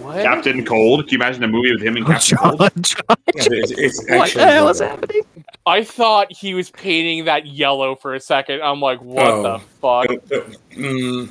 [0.06, 0.22] What?
[0.22, 1.00] Captain Cold.
[1.08, 2.70] Can you imagine a movie with him and Captain John, Cold?
[2.82, 5.22] John, Yeah, it's, it's what the hell is happening?
[5.66, 8.62] I thought he was painting that yellow for a second.
[8.62, 9.42] I'm like, what Oh.
[9.42, 10.06] the fuck?
[10.06, 11.26] don't- don't- mm,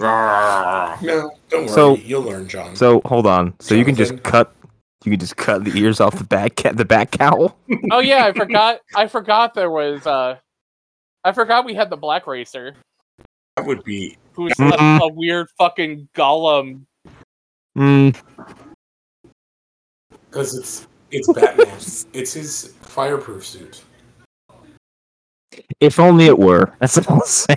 [0.00, 1.02] mm.
[1.02, 1.68] No, don't worry.
[1.68, 2.74] So- You'll learn, John.
[2.74, 3.54] So hold on.
[3.60, 4.30] So you can just Jonathan?
[4.30, 4.52] cut.
[5.04, 7.56] You can just cut the ears off the back ca- the back cowl.
[7.92, 8.80] Oh yeah, I forgot.
[8.96, 10.06] I forgot there was.
[10.06, 10.36] uh
[11.22, 12.74] I forgot we had the Black Racer,
[13.56, 15.00] that would be who's Mhm.
[15.00, 16.86] a, a weird fucking golem.
[17.76, 18.16] Mm,
[20.30, 21.66] because it's it's Batman.
[22.12, 23.82] it's his fireproof suit.
[25.80, 26.72] if only it were.
[26.80, 27.56] That's what I'll say.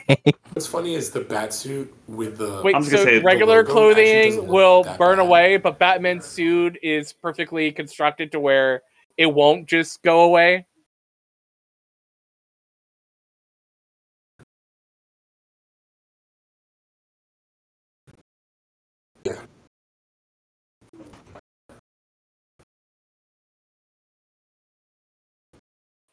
[0.53, 3.63] What's funny is the bat suit with the Wait, I'm just gonna so say regular
[3.63, 5.25] clothing will burn bad.
[5.25, 8.81] away, but Batman's suit is perfectly constructed to where
[9.17, 10.65] it won't just go away.
[19.25, 19.35] Yeah.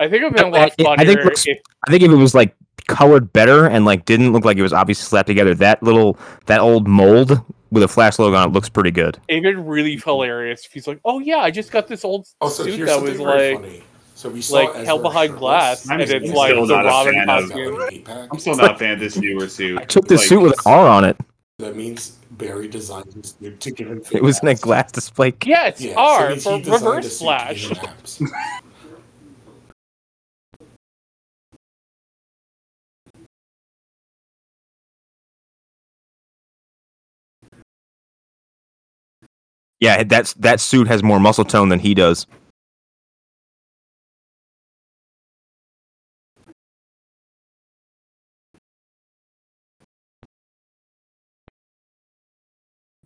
[0.00, 1.58] I think it would have been a I- lot I- I funnier think looks- if
[1.86, 2.54] I think if it was like
[2.88, 6.60] colored better and like didn't look like it was obviously slapped together, that little that
[6.60, 7.40] old mold
[7.70, 9.18] with a flash logo on it looks pretty good.
[9.28, 12.46] it'd been really hilarious if he's like, "Oh yeah, I just got this old oh,
[12.46, 13.82] Also, suit that was like." funny.
[14.14, 16.66] So we saw like, Ezra held behind shirtless, glass, I'm and it's still like not
[16.68, 17.82] the a Robin fan of- costume.
[17.90, 18.28] Eight pack.
[18.32, 19.78] I'm still not a fan of this newer suit.
[19.78, 21.16] I took this Like, suit with an R on it.
[21.58, 24.02] That means Barry designed his suit to give him.
[24.12, 25.32] It was in a glass display.
[25.32, 25.48] case.
[25.50, 27.70] Yeah, it's Yeah, R it means for he designed a reverse flash.
[39.80, 42.26] Yeah, that's that suit has more muscle tone than he does.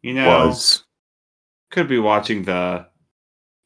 [0.02, 0.84] You know, Was
[1.70, 2.86] could be watching the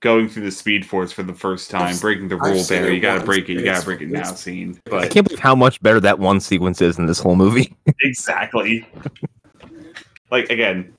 [0.01, 2.93] going through the Speed Force for the first time, breaking the rule, seen Barry.
[2.93, 3.55] it You gotta break it.
[3.55, 4.20] You gotta break it now.
[4.20, 7.36] it's- Scene, I can't believe how much better that one sequence is than this whole
[7.36, 7.74] movie.
[8.02, 8.86] exactly.
[10.31, 10.93] like again,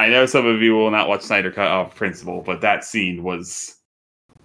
[0.00, 3.22] I know some of you will not watch Snyder Cut off principle, but that scene
[3.22, 3.76] was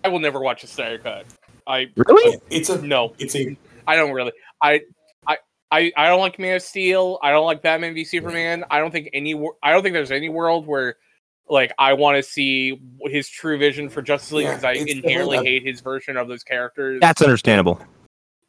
[0.04, 1.26] I will never watch a Snyder cut.
[1.66, 2.38] I Really?
[2.50, 3.58] It's a no, it's a
[3.88, 4.34] I don't really.
[4.62, 4.82] I
[5.26, 5.38] I
[5.72, 7.20] I, I don't like Man of Steel.
[7.24, 8.66] I don't like Batman v Superman.
[8.70, 9.34] I don't think any.
[9.64, 10.98] I don't think there's any world where
[11.50, 15.38] like I want to see his true vision for Justice League Yeah, because I inherently
[15.38, 17.00] hate his version of those characters.
[17.00, 17.80] That's understandable.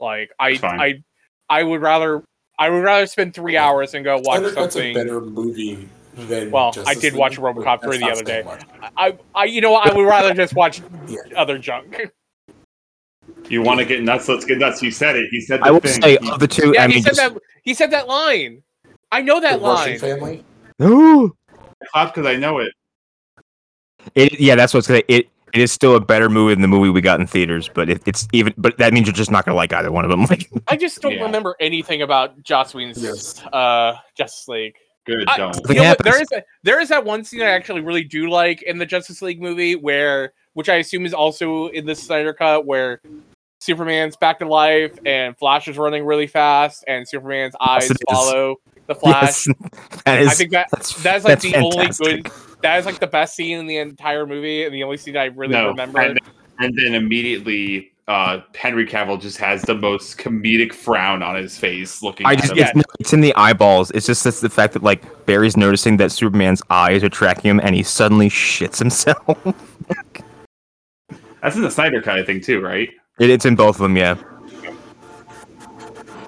[0.00, 1.04] like I, I,
[1.48, 2.24] I would rather
[2.58, 4.94] I would rather spend three hours and go watch Snyder Cut's a something.
[4.94, 6.50] better movie than.
[6.50, 8.42] Well, I did League, watch but RoboCop 3 the other day.
[8.42, 8.62] much.
[8.96, 11.18] I, I you know I would rather just watch Yeah.
[11.36, 11.96] other junk.
[13.48, 14.28] you want to get nuts.
[14.28, 14.82] Let's get nuts.
[14.82, 15.28] You said it.
[15.30, 15.60] He said.
[15.60, 16.02] The I will thing.
[16.02, 17.42] say of the two, yeah, I he said just, that.
[17.62, 18.62] He said that line.
[19.12, 19.98] I know that the Russian line.
[19.98, 20.44] family.
[20.82, 21.36] Ooh.
[21.92, 22.72] clapped because I know it.
[24.14, 25.02] It, yeah, that's what's gonna.
[25.08, 27.88] It it is still a better movie than the movie we got in theaters, but
[27.88, 28.52] it, it's even.
[28.58, 30.24] But that means you're just not gonna like either one of them.
[30.24, 31.22] Like, I just don't Yeah.
[31.22, 33.42] remember anything about Joss Whedon's Yes.
[33.52, 34.76] uh, Justice League.
[35.06, 35.54] Good, I- don't.
[35.54, 36.32] Something You know what, there happens.
[36.32, 39.22] is a, there is that one scene I actually really do like in the Justice
[39.22, 43.00] League movie where, which I assume is also in the Snyder cut, where
[43.60, 47.98] Superman's back to life and Flash is running really fast and Superman's eyes it is.
[48.10, 48.56] follow
[48.86, 49.46] the Flash.
[49.46, 49.56] yes,
[50.04, 50.28] that is.
[50.28, 52.06] I think that that's that is like that's the fantastic.
[52.06, 52.32] only good.
[52.62, 55.26] That is like the best scene in the entire movie and the only scene I
[55.26, 56.00] really no, remember.
[56.00, 56.18] And,
[56.58, 62.02] and then immediately, uh, Henry Cavill just has the most comedic frown on his face,
[62.02, 62.58] looking I at just him.
[62.58, 62.70] Yeah.
[62.74, 63.90] it's, it's in the eyeballs.
[63.92, 67.60] It's just that's the fact that like Barry's noticing that Superman's eyes are tracking him,
[67.60, 69.38] and he suddenly shits himself.
[71.42, 72.88] That's in the Snyder Cut, I think, too, right?
[73.20, 74.16] it, it's in both of them, yeah.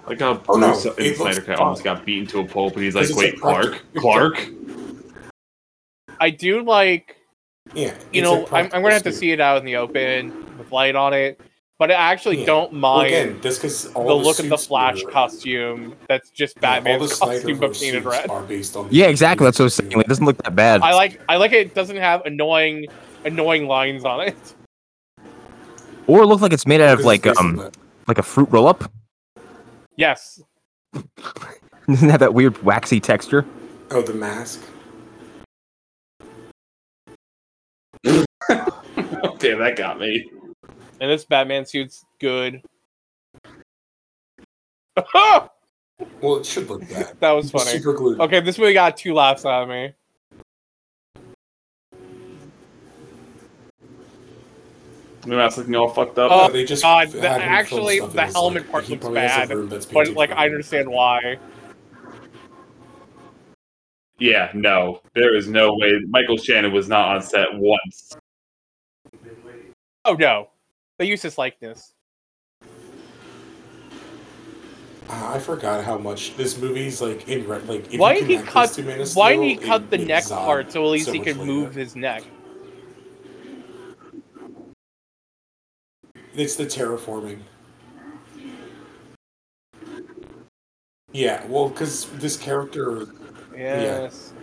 [0.06, 2.74] Like how Oh, no, Bruce in the Snyder Cut almost got beaten to a pulp,
[2.74, 4.48] and he's like, "Wait, Clark, Clark."
[6.20, 7.16] I do like
[7.74, 7.94] Yeah.
[8.12, 10.70] you know a I'm, I'm gonna have to see it out in the open with
[10.72, 11.40] light on it,
[11.78, 12.46] but I actually Yeah.
[12.46, 16.30] don't Well, mind again, just because all the look of the Flash were- costume that's
[16.30, 18.28] just yeah, all Batman's costume but painted red.
[18.30, 19.44] Are based on Yeah, exactly.
[19.44, 19.92] That's what I was saying.
[19.92, 20.82] It doesn't look that bad.
[20.82, 21.68] I like I like it.
[21.68, 22.86] it doesn't have annoying
[23.24, 24.36] annoying lines on it.
[26.06, 27.70] or it looked like it's made out of like it's based on um
[28.06, 28.90] like a fruit roll up.
[29.96, 30.40] Yes.
[31.88, 33.44] Doesn't have that weird waxy texture.
[33.90, 34.62] Oh, the mask.
[38.06, 40.30] Damn, that got me.
[41.00, 42.62] And this Batman suit's good.
[46.20, 47.16] Well, it should look bad.
[47.18, 47.70] That was funny.
[47.72, 48.20] Super glued.
[48.20, 49.92] Okay, this movie got two laughs out of me.
[55.22, 56.30] The mask looking all fucked up.
[56.32, 59.50] Oh, Yeah, they just God, the- actually, the helmet like- part he looks probably has
[59.50, 61.38] a bad, But like, I understand why.
[64.18, 66.00] yeah, no, there is no way.
[66.08, 68.16] Michael Shannon was not on set once.
[70.04, 70.48] Oh no,
[70.98, 71.94] they use his likeness.
[75.08, 77.92] I forgot how much this movie's like in re- like.
[77.92, 78.66] If Why did he cut?
[78.66, 81.12] this to Man of Why did he cut the neck part so at least so
[81.12, 82.24] he could move his neck?
[86.34, 87.40] It's the terraforming.
[91.12, 93.08] Yeah, well, because this character,
[93.56, 94.34] Yes.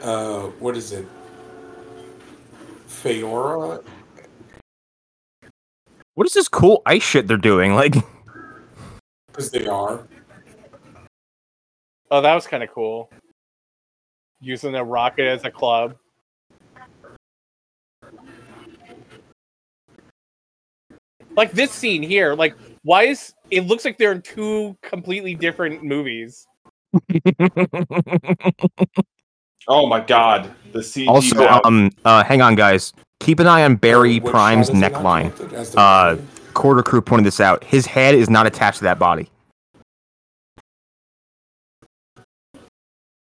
[0.00, 1.06] uh, what is it?
[2.88, 3.82] Faora?
[6.14, 7.74] What is this cool ice shit they're doing?
[7.80, 7.94] Like,
[9.28, 10.06] Because they are.
[12.10, 13.10] Oh, that was kind of cool.
[14.40, 15.96] Using a rocket as a club.
[21.36, 25.84] Like this scene here, like why is it looks like they're in two completely different
[25.84, 26.46] movies.
[29.68, 31.06] Oh my god, the CG.
[31.06, 31.60] also, mouth.
[31.64, 32.92] um, uh, hang on, guys.
[33.20, 35.36] Keep an eye on Barry Oh, what Prime's shot is it not neckline.
[35.36, 36.16] connected as the Uh.
[36.54, 37.62] Corridor Crew pointed this out.
[37.62, 39.28] His head is not attached to that body.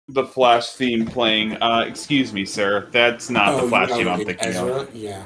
[0.07, 1.55] the Flash theme playing.
[1.61, 4.65] Uh, excuse me, sir, that's not Oh, the Flash theme I'm thinking Ezra?
[4.81, 4.93] of.
[4.93, 5.23] Yeah.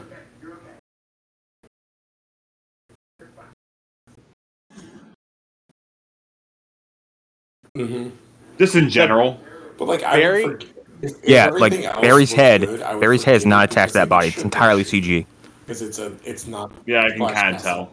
[7.76, 8.10] hmm
[8.58, 9.40] Just in general.
[9.78, 10.75] But like, I Barry- would forg-
[11.06, 11.72] if- if Yeah, like
[12.02, 12.62] Barry's head.
[12.62, 14.28] good, Barry's head is not attached to that body.
[14.30, 15.26] It's entirely be, CG.
[15.66, 16.72] Because it's a, it's not.
[16.86, 17.92] Yeah, I can kind of tell.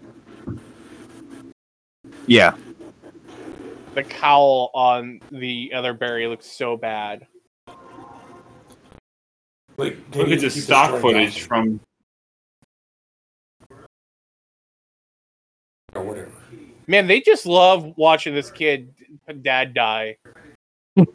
[2.27, 2.55] Yeah.
[3.95, 7.27] The cowl on the other Barry looks so bad.
[9.77, 11.81] Like, Look at the stock footage going, from.
[15.95, 16.31] or whatever.
[16.87, 18.95] Man, they just love watching this kid
[19.43, 20.17] dad die.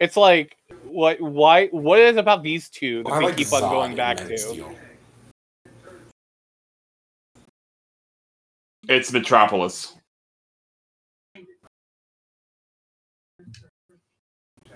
[0.00, 3.52] It's like what why what is it about these two that I they like keep
[3.52, 4.36] on going back to?
[4.36, 4.74] Steel.
[8.88, 9.94] It's Metropolis.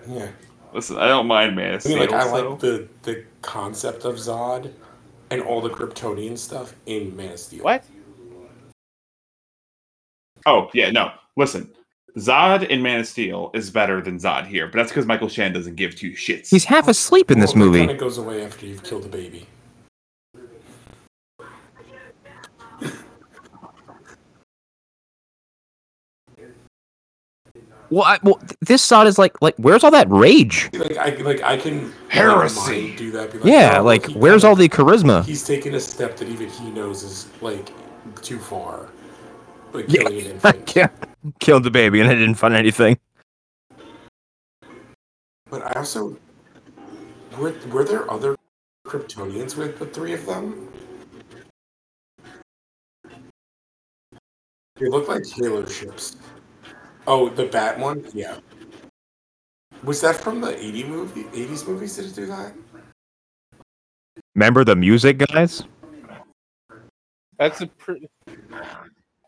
[0.07, 0.29] Yeah.
[0.73, 2.11] Listen, I don't mind Man of I mean, Steel.
[2.11, 4.71] like, I so- like the the concept of Zod
[5.31, 7.63] and all the Kryptonian stuff in Man of Steel.
[7.63, 7.83] What?
[10.45, 11.11] Oh yeah, no.
[11.37, 11.71] Listen,
[12.17, 15.53] Zod in Man of Steel is better than Zod here, but that's because Michael Shannon
[15.53, 16.49] doesn't give two shits.
[16.49, 17.79] He's half asleep in this Well, that movie.
[17.79, 19.47] kind of goes away after you've killed the baby.
[27.91, 30.69] Well, I, well, this Zod is like, like, where's all that rage?
[30.73, 32.95] Like I like I can Heresy.
[32.95, 33.33] do that.
[33.33, 35.25] Like, Yeah, oh, like, where's all the charisma?
[35.25, 37.71] He's taken a step that even he knows is like
[38.21, 38.89] too far.
[39.73, 40.01] Like Yeah.
[40.03, 40.75] killing an infant.
[40.75, 40.89] yeah,
[41.39, 42.97] killed the baby, and I didn't find anything.
[45.49, 46.17] But I also
[47.37, 48.35] were were there other
[48.87, 50.67] Kryptonians with the three of them?
[54.75, 56.15] They look like Halo ships.
[57.05, 58.05] Oh, the Bat one?
[58.13, 58.37] Yeah.
[59.83, 62.53] Was that from the 80 movie 80s movies did it do that?
[64.35, 65.63] Remember the music, guys?
[67.37, 68.09] That's a pretty.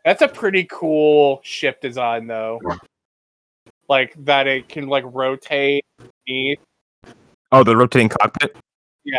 [0.04, 2.60] That's a pretty cool ship design, though.
[3.88, 5.84] Like that, it can like rotate.
[6.26, 6.58] beneath.
[7.52, 8.56] Oh, the rotating cockpit.
[9.04, 9.18] Yeah.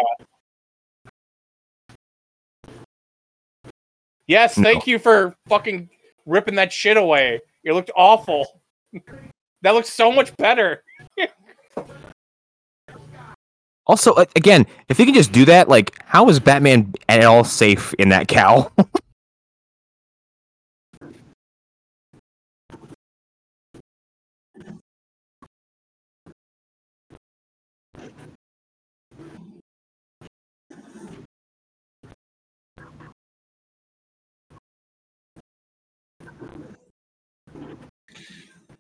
[4.27, 4.63] Yes, No.
[4.63, 5.89] thank you for fucking
[6.25, 7.41] ripping that shit away.
[7.63, 8.61] It looked awful.
[9.61, 10.83] that looks so much better.
[13.85, 17.93] Also, again, if he can just do that, like, how is Batman at all safe
[17.95, 18.71] in that cow?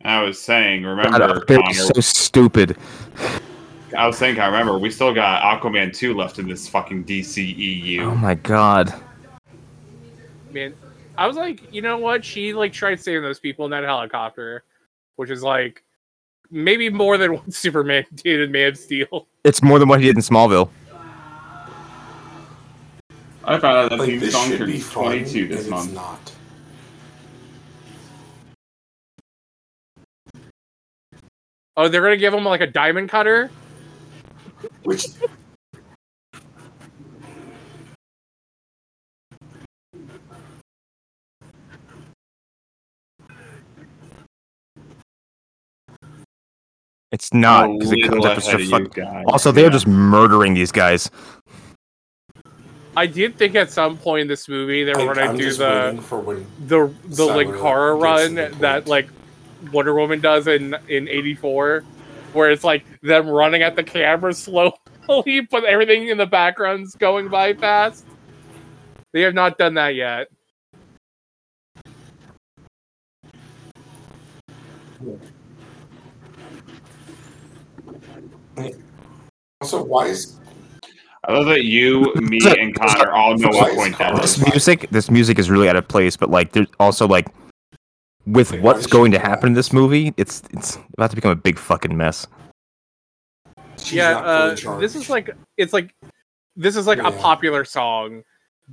[0.05, 2.77] I was saying, remember, they're Connor, so stupid.
[3.97, 7.99] I was saying, I remember, we still got Aquaman 2 left in this fucking DCEU.
[8.01, 8.93] Oh my god.
[10.51, 10.73] Man,
[11.17, 12.25] I was like, you know what?
[12.25, 14.63] She like tried saving those people in that helicopter,
[15.15, 15.83] which is like
[16.51, 19.27] maybe more than what Superman did in Man of Steel.
[19.43, 20.69] It's more than what he did in Smallville.
[23.45, 25.85] I found out that Like theme this song should be 22 this and month.
[25.85, 26.33] It's not.
[31.75, 33.49] Oh, they're gonna give him like a diamond cutter.
[34.83, 35.05] Which
[47.11, 50.71] It's not because it comes up with ahead such fuck- Also, they're just murdering these
[50.71, 51.11] guys.
[52.97, 55.43] I did think at some point in this movie they were I, gonna I'm do
[55.43, 59.09] just the for when the the Cyber Linkara run that like
[59.71, 61.83] Wonder Woman does in in '84,
[62.33, 67.29] where it's like them running at the camera slowly, but everything in the background's going
[67.29, 68.05] by fast.
[69.13, 70.27] They have not done that yet.
[79.63, 80.37] also why is
[81.25, 85.09] I love that you, me, and Connor all know what point that This music, this
[85.09, 86.17] music is really out of place.
[86.17, 87.27] But like, there's also like,
[88.25, 91.35] with Wait, what's going to happen in this movie, it's it's about to become a
[91.35, 92.27] big fucking mess.
[93.77, 95.93] she's yeah, uh, this is like it's like
[96.55, 98.23] this is like a popular song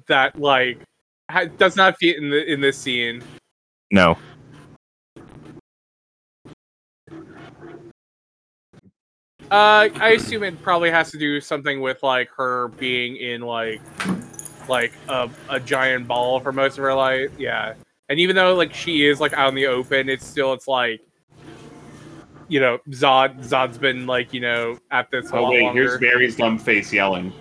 [0.07, 0.79] that like
[1.31, 3.23] ha- does not fit in the in this scene.
[3.93, 4.17] No,
[9.51, 13.81] Uh, I assume it probably has to do something with like her being in like
[14.69, 17.33] like a, a giant ball for most of her life.
[17.37, 17.75] Yeah,
[18.11, 21.01] and even though like she is like out in the open, it's still it's like
[22.49, 25.81] you know Zod Zod's been like you know at this a Oh wait, longer.
[25.83, 27.33] here's Barry's dumb face yelling.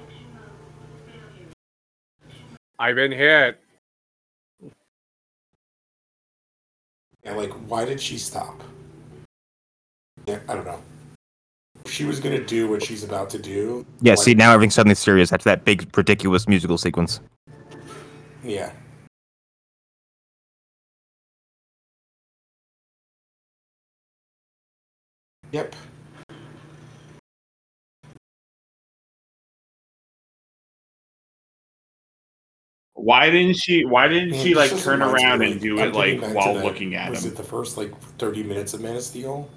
[2.78, 3.60] I've been hit.
[7.26, 8.62] Yeah, like why did she stop?
[10.28, 10.80] Yeah, I don't know.
[11.88, 13.86] She was gonna do what she's about to do.
[14.02, 14.14] yeah.
[14.14, 17.20] why See, now everything's suddenly serious after that big ridiculous musical sequence.
[18.44, 18.72] Yeah.
[25.52, 25.76] Yep.
[32.94, 33.86] Why didn't she?
[33.86, 36.54] Why didn't Man, she like turn around and do it like getting back to while
[36.56, 37.32] that- looking at Was him?
[37.32, 39.50] it the first like 30 minutes of Man of Steel?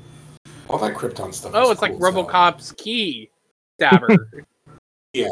[0.68, 1.52] All that Krypton stuff.
[1.54, 2.24] Oh, is it's like cool as hell.
[2.26, 3.30] RoboCop's key
[3.80, 4.28] stabber.
[5.14, 5.28] Yeah.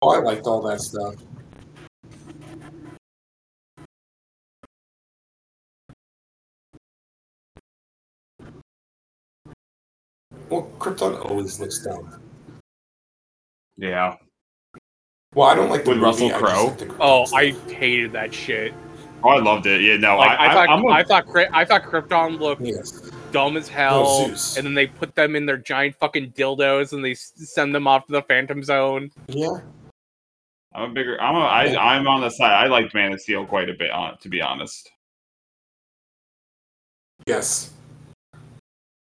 [0.00, 1.16] Oh, I liked all that stuff.
[10.50, 12.20] Well, Krypton always looks dumb.
[13.76, 14.16] Yeah.
[15.34, 16.66] Well, I don't like the With movie, Russell Crowe?
[16.66, 17.38] like the oh, stuff.
[17.38, 18.74] I hated that shit.
[19.22, 19.80] Oh, I loved it.
[19.82, 22.40] Yeah, no, Like I, I, thought, I, I'm a, I thought, Kry- I thought Krypton
[22.40, 23.10] looked Yes.
[23.32, 24.56] dumb as hell, Zeus.
[24.56, 28.06] and then they put them in their giant fucking dildos, and they send them off
[28.06, 29.10] to the Phantom Zone.
[29.28, 29.60] Yeah.
[30.74, 31.20] I'm a bigger.
[31.20, 31.40] I'm a.
[31.40, 32.52] I, I'm on the side.
[32.52, 33.90] I liked Man of Steel quite a bit.
[33.90, 34.90] On to be honest.
[37.26, 37.72] Yes.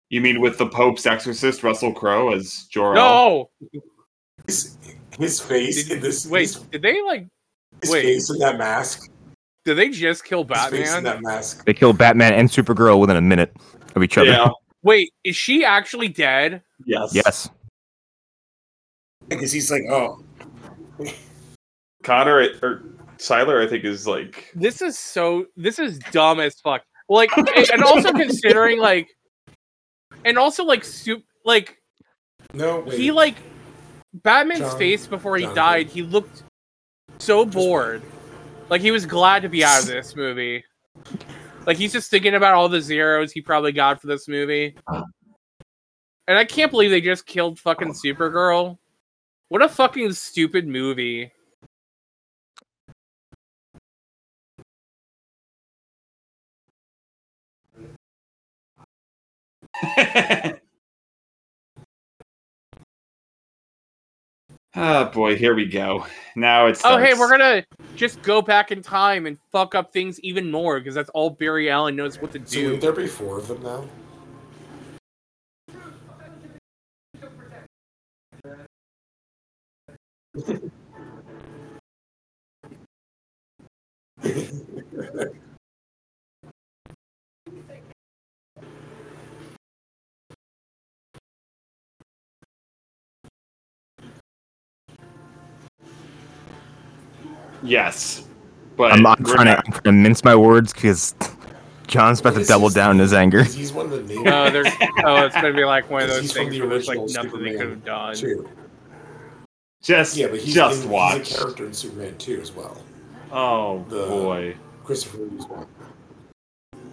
[0.09, 3.01] You mean with the Pope's exorcist, Russell Crowe as Jor El?
[3.03, 3.49] No,
[4.47, 4.77] His,
[5.17, 6.25] his face Did- in this.
[6.25, 7.27] wait, His, did they like?
[7.81, 8.01] his wait.
[8.03, 9.09] face in that mask.
[9.65, 11.03] Did they just kill His face in Batman?
[11.03, 11.65] that mask.
[11.65, 13.55] They kill Batman and Supergirl within a minute
[13.95, 14.31] of each other.
[14.31, 14.49] Yeah.
[14.81, 16.63] Wait, is she actually dead?
[16.85, 17.13] Yes.
[17.13, 17.49] Yes.
[19.27, 20.23] Because he's like, oh,
[22.03, 22.83] Connor or
[23.17, 25.45] Siler, I think, is like This is so.
[25.55, 26.81] This is dumb as fuck.
[27.09, 29.07] Like, and- and also considering like,
[30.25, 31.77] and also like, soup like
[32.53, 32.99] no, wait.
[32.99, 33.35] he like
[34.13, 35.55] Batman's John- face before he Jonathan.
[35.63, 35.87] died.
[35.87, 36.43] He looked
[37.19, 38.01] so bored.
[38.69, 40.63] Like he was glad to be out of this movie.
[41.65, 44.75] Like he's just thinking about all the zeros he probably got for this movie.
[46.27, 48.77] And I can't believe they just killed fucking Supergirl.
[49.49, 51.31] What a fucking stupid movie.
[64.75, 66.05] Oh boy, here we go.
[66.35, 67.65] Now it's Oh, hey, we're gonna
[67.95, 71.69] just go back in time and fuck up things even more because that's all Barry
[71.69, 72.71] Allen knows what to So do.
[72.71, 73.87] would there be four of them now?
[97.63, 98.23] yes,
[98.77, 101.15] but I'm, I'm we're trying to not- I'm trying to mince my words because
[101.87, 103.43] John's about to double down in his anger.
[103.45, 104.27] He's one of the main.
[104.27, 104.45] Oh,
[105.05, 106.87] oh, it's gonna be like one of Because those he's from things the where there's
[106.87, 108.15] like original nothing they could have done.
[108.15, 108.49] too.
[109.81, 111.17] just Yeah, but he's, just in, watch.
[111.27, 112.77] he's a character in Superman 2 as well.
[113.31, 115.67] Oh The- boy, Christopher Reeve's one.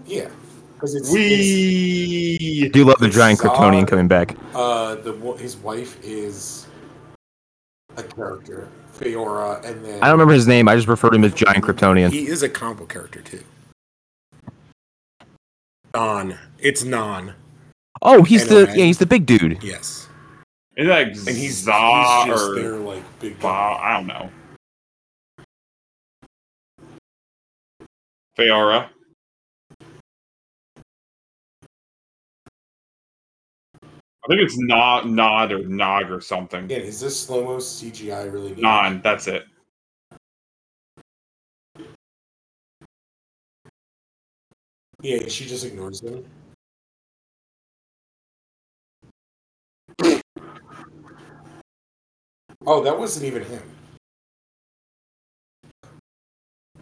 [0.06, 0.28] Yeah,
[0.74, 4.36] because it's, it's we do love the giant Saw- Kryptonian coming back.
[4.55, 6.66] uh the his wife is
[7.97, 8.68] a character,
[8.98, 10.68] Faora, and then I don't remember his name.
[10.68, 12.10] I just referred to him as giant Kryptonian.
[12.10, 13.43] He is a comic book character too.
[15.94, 17.35] Non, it's non.
[18.02, 18.78] Oh, he's the Anyway.
[18.78, 19.62] yeah, he's the big dude.
[19.62, 20.09] Yes,
[20.77, 23.39] is that and he's, Za he's just or their like big.
[23.40, 23.48] Ba?
[23.48, 24.31] I don't know.
[28.39, 28.89] Faora.
[34.27, 36.65] I think it's Nod, Nod or Nog or something.
[36.65, 38.48] Again, is this slow mo CGI really?
[38.48, 38.62] needed?
[38.62, 39.44] Non, that's it.
[45.01, 46.24] Yeah, she just ignores him.
[52.66, 53.62] Oh, that wasn't even him.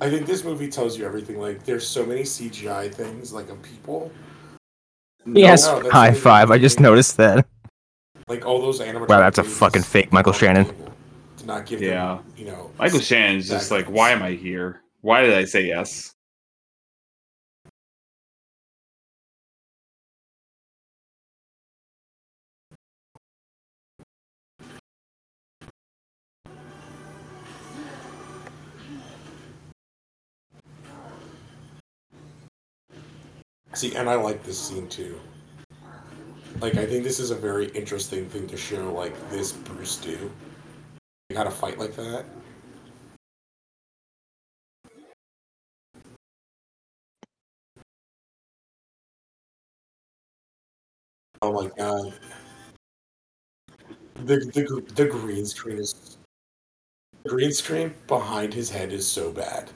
[0.01, 1.39] I think this movie tells you everything.
[1.39, 4.11] Like, there's so many CGI things, like of people.
[5.27, 6.51] Yes, No, high not five.
[6.51, 7.47] I just noticed that.
[8.29, 9.09] Like all those animatronic.
[9.09, 10.65] Wow, that's a fucking fake Michael on the Shannon.
[10.65, 10.93] table
[11.39, 12.17] To not give Yeah.
[12.17, 12.71] them, you know.
[12.79, 14.83] Michael Shannon's just like, why am I here?
[15.03, 16.14] Why did I say yes?
[33.75, 35.21] See, and I like this scene too.
[36.61, 40.31] Like, I think this is a very interesting thing to show, like, this Bruce do.
[41.31, 42.25] Like, how to fight like that.
[51.43, 52.15] Oh my god.
[54.25, 56.19] The, the, the green screen is.
[57.25, 59.71] The green screen behind his head is so bad.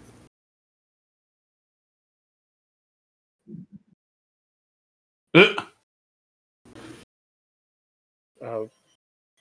[5.35, 5.57] Oh,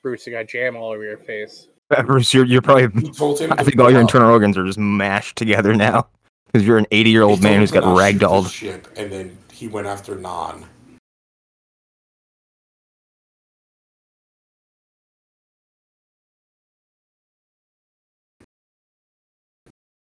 [0.02, 1.68] Bruce, you got jam all over your face.
[1.90, 3.02] Uh, Bruce, you're you're probably.
[3.02, 3.54] He told him.
[3.54, 4.02] I think all your out.
[4.02, 6.06] internal organs are just mashed together now
[6.48, 8.52] because you're an 80 year old man who's got to not shoot the ragdolled.
[8.52, 10.66] Ship, and then he went after Non.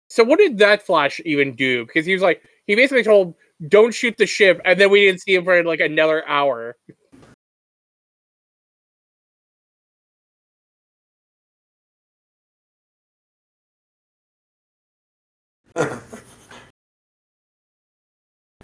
[0.09, 1.85] So what did that Flash even do?
[1.85, 3.35] Because he was like, he basically told,
[3.67, 6.75] "Don't shoot the ship," and then we didn't see him for like another hour.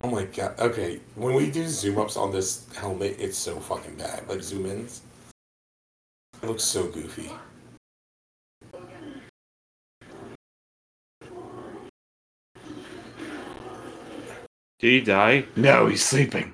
[0.06, 0.60] Oh my god.
[0.60, 4.28] Okay, when we do zoom ups on this helmet, it's so fucking bad.
[4.30, 5.02] Like zoom ins.
[6.44, 7.32] It looks so goofy.
[14.80, 15.46] Did he die?
[15.56, 16.54] No, he's sleeping.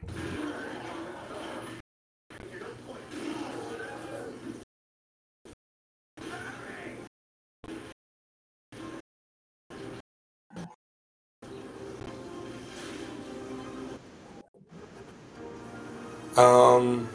[16.38, 17.10] Um.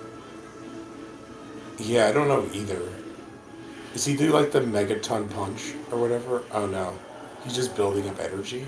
[1.78, 2.82] Yeah, I don't know either.
[3.94, 6.42] Is he do like the megaton punch or whatever?
[6.52, 6.98] Oh no,
[7.44, 8.66] he's just building up energy.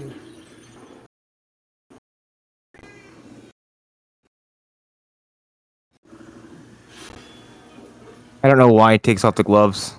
[8.43, 9.99] I don't know why he takes off the gloves.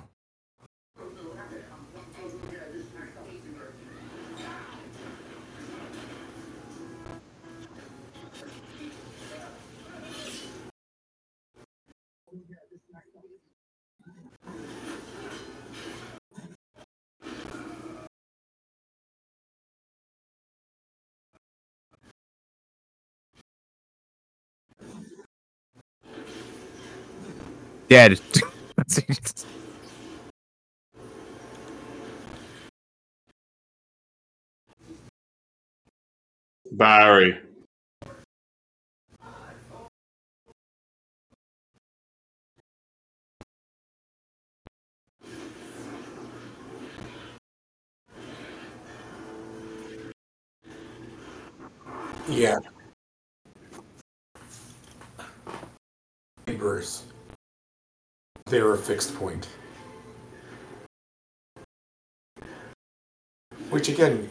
[27.90, 28.20] Dead.
[36.70, 37.36] Barry.
[52.28, 52.58] Yeah.
[56.46, 57.02] Neighbors.
[58.50, 59.46] They're a fixed point.
[63.68, 64.28] Which again,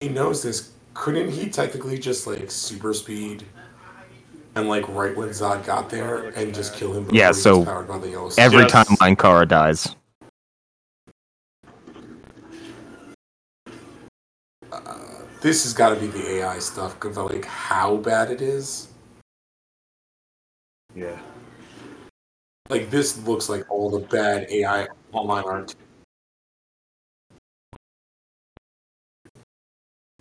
[0.00, 0.72] he knows this.
[0.94, 3.44] Couldn't he technically just like super speed
[4.56, 7.06] and like right when Zod got there and just kill him?
[7.12, 8.72] Yeah, so powered by the Every Yes.
[8.72, 9.94] time Linkara dies.
[14.72, 14.80] Uh,
[15.40, 18.88] this has got to be the AI stuff because like how bad it is.
[20.96, 21.20] Yeah.
[22.72, 25.74] Like this looks like all the bad AI online art.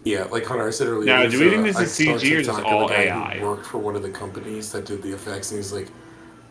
[0.03, 1.06] Yeah, like Hunter, I said earlier.
[1.06, 2.60] Now, do we think uh, this I is saw a CG or is this TikTok
[2.60, 3.41] of a all guy who AI?
[3.41, 5.88] Worked for one of the companies that did the effects, and he's like,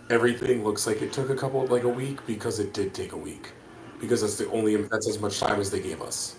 [0.09, 3.19] everything looks like it took a couple, like a week, because it did take a
[3.19, 3.51] week,
[4.01, 6.37] because that's the only that's as much time as they gave us.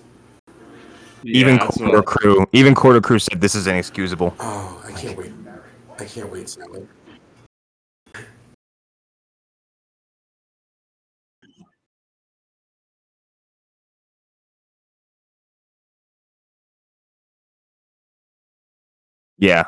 [1.22, 4.34] even Corridor Crew, even Corridor Crew said this is inexcusable.
[4.40, 5.34] Oh, I can't wait!
[6.00, 6.82] I can't wait, Sally.
[19.42, 19.66] Yeah.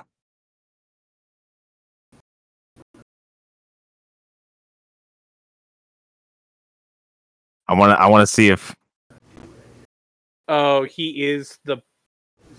[7.67, 8.01] I want to.
[8.01, 8.75] I want to see if
[10.49, 11.77] Oh, he is the.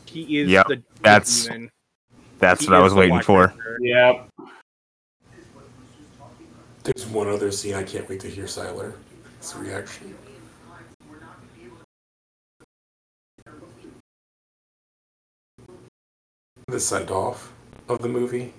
[0.06, 0.76] He is Yep, the.
[0.76, 1.70] the that's- demon.
[2.38, 3.48] that's He what I was waiting for.
[3.48, 3.78] Ranger.
[3.80, 4.28] Yep.
[6.84, 8.94] There's one other scene I can't wait to hear Siler.
[9.40, 10.14] His reaction.
[16.66, 17.52] The send off
[17.88, 18.54] of the movie.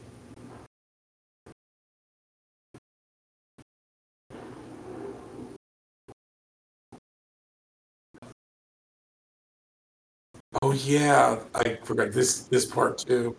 [10.62, 13.36] Oh yeah, I forgot this this part too.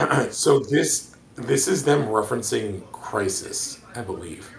[0.30, 4.50] so this this is them referencing Crisis, I believe.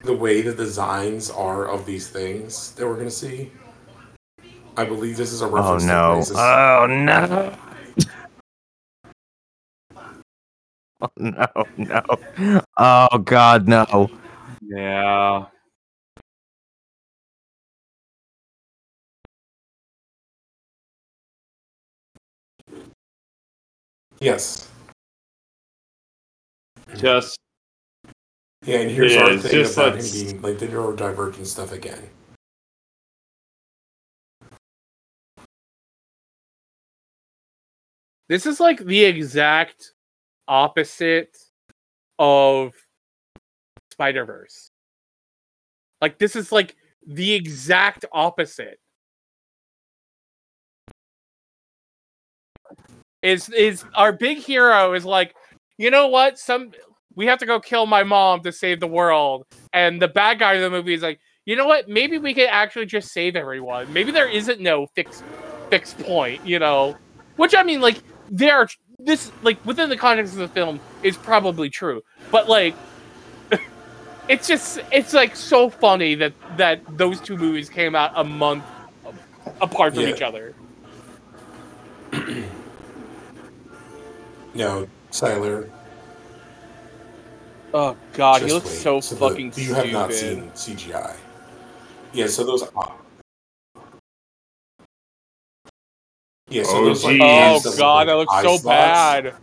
[0.00, 3.50] The way the designs are of these things that we're gonna see.
[4.78, 6.06] I believe this is a Oh reference to no!
[6.06, 6.36] Crisis.
[6.38, 7.58] Oh no!
[11.02, 11.48] Oh no!
[11.76, 12.62] No!
[12.76, 13.68] Oh god!
[13.68, 14.10] No!
[14.62, 15.46] Yeah.
[24.20, 24.68] yes.
[26.96, 27.38] Just
[28.64, 31.72] Yeah, and here's Yeah, our it's thing just about him being like the neurodivergent stuff
[31.72, 32.10] again.
[38.28, 39.92] This is like the exact
[40.46, 41.36] opposite
[42.18, 42.74] of
[43.90, 44.70] Spider Verse.
[46.00, 46.76] Like this is like
[47.06, 48.78] the exact opposite.
[53.22, 55.34] Is is our big hero is like,
[55.76, 56.38] you know what?
[56.38, 56.70] Some
[57.16, 60.54] we have to go kill my mom to save the world, and the bad guy
[60.54, 61.88] in the movie is like, you know what?
[61.88, 63.92] Maybe we could actually just save everyone.
[63.92, 65.24] Maybe there isn't no fixed
[65.70, 66.96] fixed point, you know.
[67.36, 68.68] Which I mean, like there are
[68.98, 72.74] this like within the context of the film is probably true, but like
[74.28, 78.64] it's just it's like so funny that that those two movies came out a month
[79.60, 80.08] apart from Yeah.
[80.14, 80.54] each other.
[84.54, 85.68] No, Siler.
[87.74, 89.02] Oh god, he just looks wait.
[89.02, 89.76] so, the- fucking you stupid.
[89.76, 91.14] have not seen CGI.
[92.12, 92.64] Yeah, so those.
[96.50, 98.64] Yeah, so Oh, those like, oh hands that look god, like that looks so slots
[98.64, 99.34] bad.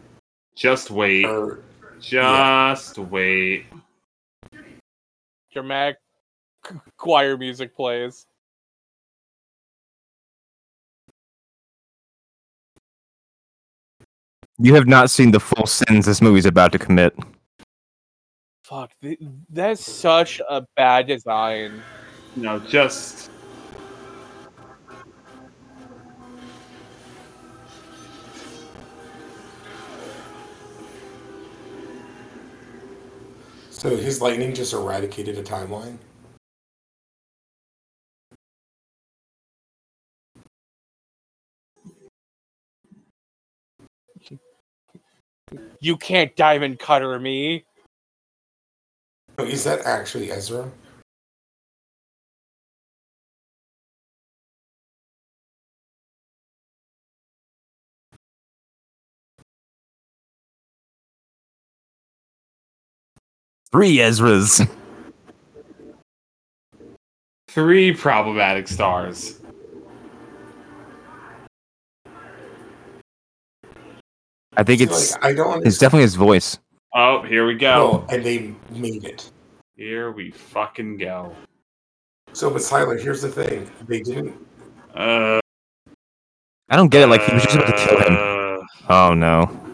[0.55, 1.25] just wait.
[1.25, 1.59] are-
[1.99, 3.65] Just wait.
[5.53, 5.97] dramatic
[6.67, 8.25] c- choir music plays.
[14.57, 17.17] You have not seen the full sins this movie's about to commit.
[18.63, 19.19] Fuck, th-
[19.49, 21.81] that's such a bad design.
[22.35, 23.29] No, just
[33.77, 35.97] So his lightning just eradicated a timeline.
[45.81, 47.65] You can't diamond cutter me.
[49.37, 50.71] Oh, is that actually Ezra?
[63.75, 64.65] Three Ezras.
[67.49, 69.41] three problematic stars.
[74.55, 76.57] I think it's like, I don't it's definitely his voice.
[76.93, 78.05] Oh, here we go.
[78.07, 79.29] No, and they made it.
[79.75, 81.35] Here we fucking go.
[82.31, 84.37] So, but Tyler, here's the thing: they didn't.
[84.93, 85.41] Uh,
[86.69, 87.07] I don't get it.
[87.07, 88.67] Like he was just about to kill him.
[88.87, 89.64] Oh no.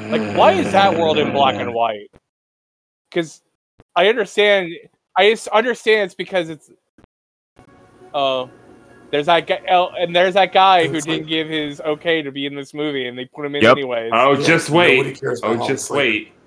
[0.00, 2.10] Like, why is that world in black and white?
[3.10, 3.42] Because
[3.96, 4.72] I understand.
[5.16, 6.70] I just understand it's because it's.
[8.14, 8.48] Oh,
[9.10, 12.46] there's that guy, oh, and there's that guy who didn't give his okay to be
[12.46, 13.72] in this movie, and they put him in Yep.
[13.76, 14.10] anyways.
[14.14, 15.20] Oh, just wait.
[15.42, 15.98] Oh, just Slater.
[15.98, 16.32] wait.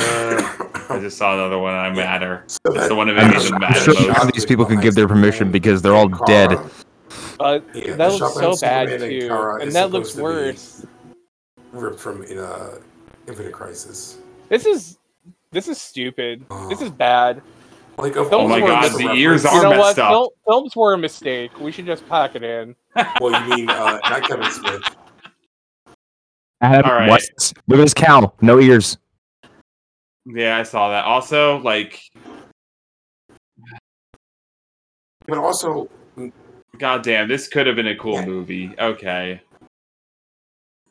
[0.89, 1.73] I just saw another one.
[1.73, 2.43] I'm madder.
[2.47, 4.17] So It's the one that I'm made me the sure sure most.
[4.17, 6.53] none of these people can give their permission because they're all dead.
[7.39, 10.13] Uh, Yeah, that the looks so bad Superman and too, Kara and that looks supposed
[10.13, 10.85] to be- worse.
[11.77, 12.79] Ripped from in uh,
[13.27, 14.17] Infinite Crisis.
[14.49, 14.97] This is
[15.51, 16.41] this is stupid.
[16.69, 16.85] This Oh.
[16.85, 17.41] is bad.
[17.97, 19.77] Like, of Oh my God, references- the ears You are know what?
[19.77, 20.09] messed up.
[20.11, 21.57] Fil- films were a mistake.
[21.61, 22.75] We should just pack it in.
[23.21, 24.83] Well, you mean uh, not Kevin Smith?
[26.61, 27.09] Adam All right.
[27.09, 27.53] West.
[27.67, 28.33] Look at his cow.
[28.41, 28.97] No ears.
[30.25, 31.05] Yeah, I saw that.
[31.05, 32.01] Also, like,
[35.27, 35.89] But also,
[36.77, 38.25] goddamn, this could have been a cool Yeah.
[38.25, 38.73] movie.
[38.79, 39.41] Okay.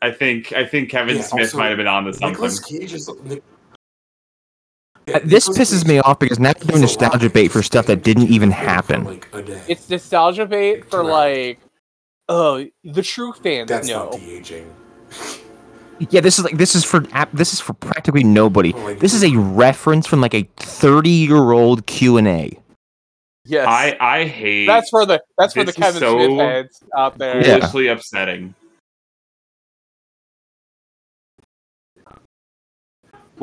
[0.05, 2.28] I think I think Kevin Yeah, Smith also, might have been on to something.
[2.31, 3.10] Nicolas Cage is.
[3.24, 3.43] Nic-
[5.12, 8.02] Uh, This pisses me off because now is they're doing nostalgia bait for stuff that
[8.02, 9.05] didn't even happen.
[9.05, 9.28] Like.
[9.68, 11.59] It's nostalgia bait for like,
[12.31, 14.10] oh, the true fans That's know.
[14.10, 14.66] not de aging.
[16.10, 17.31] Yeah, this is like this is for app.
[17.32, 18.72] This is for practically nobody.
[18.98, 22.59] This is a reference from like a thirty-year-old Q and A.
[23.44, 27.18] Yes, I I hate that's for the that's for the Kevin so Smith heads out
[27.18, 27.47] there.
[27.47, 27.59] Yeah.
[27.59, 28.55] foolishly upsetting.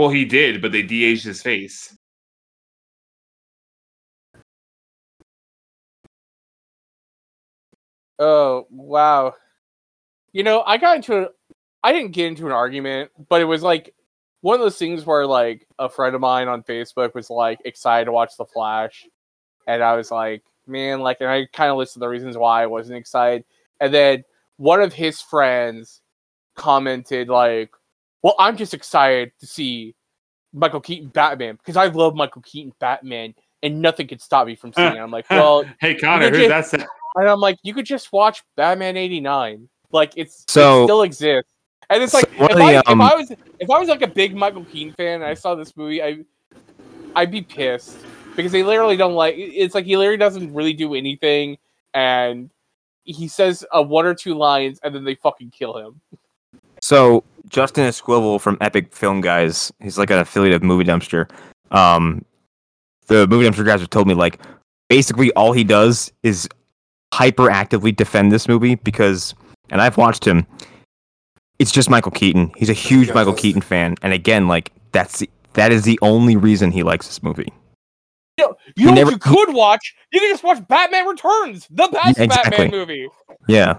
[0.02, 1.96] Well, he did, but they de-aged his face.
[8.18, 9.36] Oh wow.
[10.34, 11.30] You know, I got into a
[11.84, 13.94] I didn't get into an argument, but it was like
[14.42, 18.06] one of those things where like a friend of mine on Facebook was like excited
[18.06, 19.08] to watch The Flash.
[19.68, 22.66] And I was like, man, like and I kind of listed the reasons why I
[22.66, 23.46] wasn't excited.
[23.80, 24.24] And then
[24.58, 26.02] one of his friends
[26.56, 27.70] commented like,
[28.22, 29.96] "Well, I'm just excited to see
[30.54, 33.34] Michael Keaton Batman because I love Michael Keaton Batman
[33.64, 36.72] and nothing can stop me from seeing it." I'm like, "Well, hey Connor, who's just-
[36.72, 36.82] that?
[36.82, 39.68] sa- and I'm like, you could just watch Batman '89.
[39.92, 41.52] Like it's So- it still exists.
[41.90, 43.90] And it's So like one if, of I, um, if I was if I was
[43.90, 46.20] like a big Michael Keaton fan and I saw this movie, I
[47.18, 47.98] I'd be pissed
[48.34, 49.36] because they literally don't like.
[49.38, 51.58] It's like he literally doesn't really do anything,
[51.94, 52.50] and
[53.04, 56.00] he says uh, one or two lines, and then they fucking kill him.
[56.82, 61.30] So Justin Esquivel from Epic Film Guys, he's like an affiliate of Movie Dumpster.
[61.72, 62.26] Um,
[63.08, 64.40] the Movie Dumpster guys have told me like
[64.90, 66.48] basically all he does is
[67.14, 69.34] hyperactively defend this movie because,
[69.70, 70.46] and I've watched him.
[71.60, 72.52] It's just Michael Keaton.
[72.58, 76.00] He's a huge Yeah, Michael Keaton fan, and again, like that's the, that is the
[76.02, 77.54] only reason he likes this movie.
[78.38, 79.94] You know, you know never- what you could watch?
[80.12, 82.50] You could just watch Batman Returns, the best exactly.
[82.58, 83.08] Batman movie.
[83.48, 83.78] Yeah.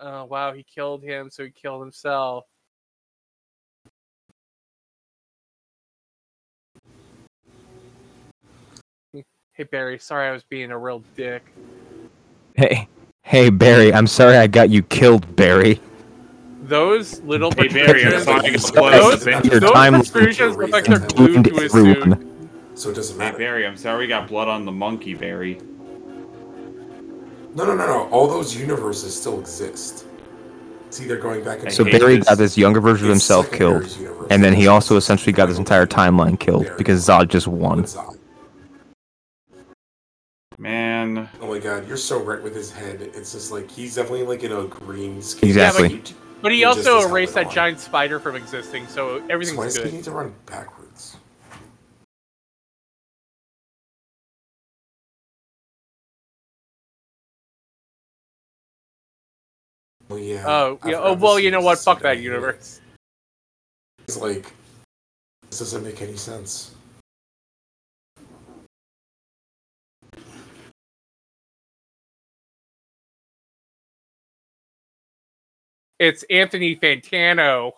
[0.00, 2.44] Oh wow, he killed him, so he killed himself.
[9.52, 11.42] Hey Barry, sorry I was being a real dick.
[12.54, 12.88] Hey,
[13.22, 15.80] hey Barry, I'm sorry I got you killed, Barry.
[16.62, 19.60] Those little Hey Barry, I'm protrusions- sorry I got Those- blood those, on the Your
[19.60, 22.26] those time protrusions look like they're glued to his suit.
[22.74, 23.38] So it doesn't Hey matter.
[23.38, 25.60] Barry, I'm sorry we got blood on the monkey, Barry.
[27.54, 28.08] No, no, no, no.
[28.10, 30.06] All those universes still exist.
[30.90, 33.50] See, they're going back and So hate Barry got this younger version of It's himself
[33.52, 34.26] killed, Barry's universe.
[34.30, 36.76] and then he also essentially got his entire timeline killed Barry.
[36.78, 37.82] because Zod just won.
[37.82, 38.16] With Zod.
[40.58, 43.00] Man, Oh my god, you're so right with his head.
[43.00, 45.48] It's just like he's definitely like in a green skin.
[45.48, 45.88] Exactly.
[45.90, 46.14] suit.
[46.42, 47.54] But he He just also is erased that helmet on.
[47.54, 49.92] giant spider from existing, so So why everything's does he good.
[49.94, 50.79] need to run backwards?
[60.10, 60.42] Well, yeah.
[60.44, 60.96] Oh, yeah.
[60.96, 61.78] Oh, well, you know what?
[61.78, 62.80] Fuck that universe.
[64.08, 64.52] It's like
[65.48, 66.74] this doesn't make any sense.
[76.00, 77.70] It's Anthony Fantano.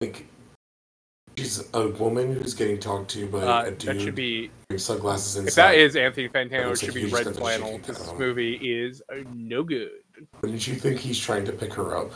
[0.00, 0.29] Like
[1.40, 4.50] she's a woman who's getting talked to by Uh, a dude that should be.
[4.68, 5.48] wearing sunglasses inside.
[5.48, 7.78] If that is Anthony Fantano, it should be red flannel.
[7.78, 9.02] This movie is
[9.34, 9.90] no good.
[10.42, 12.12] Wouldn't you think he's trying to pick her up?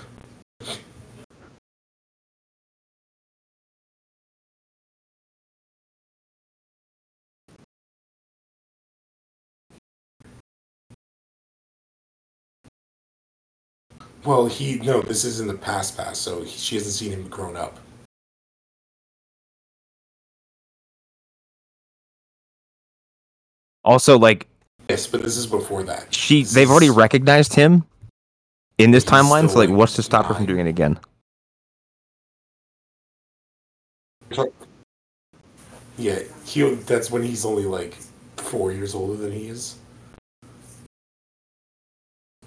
[14.25, 15.03] Well, he no.
[15.03, 16.23] This is in the past, past.
[16.23, 17.79] So he, she hasn't seen him grown up.
[23.85, 24.47] Also, like
[24.89, 26.13] Yes, but this is before that.
[26.13, 27.85] she, This they've already recognized him
[28.79, 29.49] in this timeline.
[29.49, 30.99] So, like, what's to stop her from doing it again?
[35.97, 36.75] Yeah, he.
[36.75, 37.97] That's when he's only like
[38.37, 39.77] four years older than he is.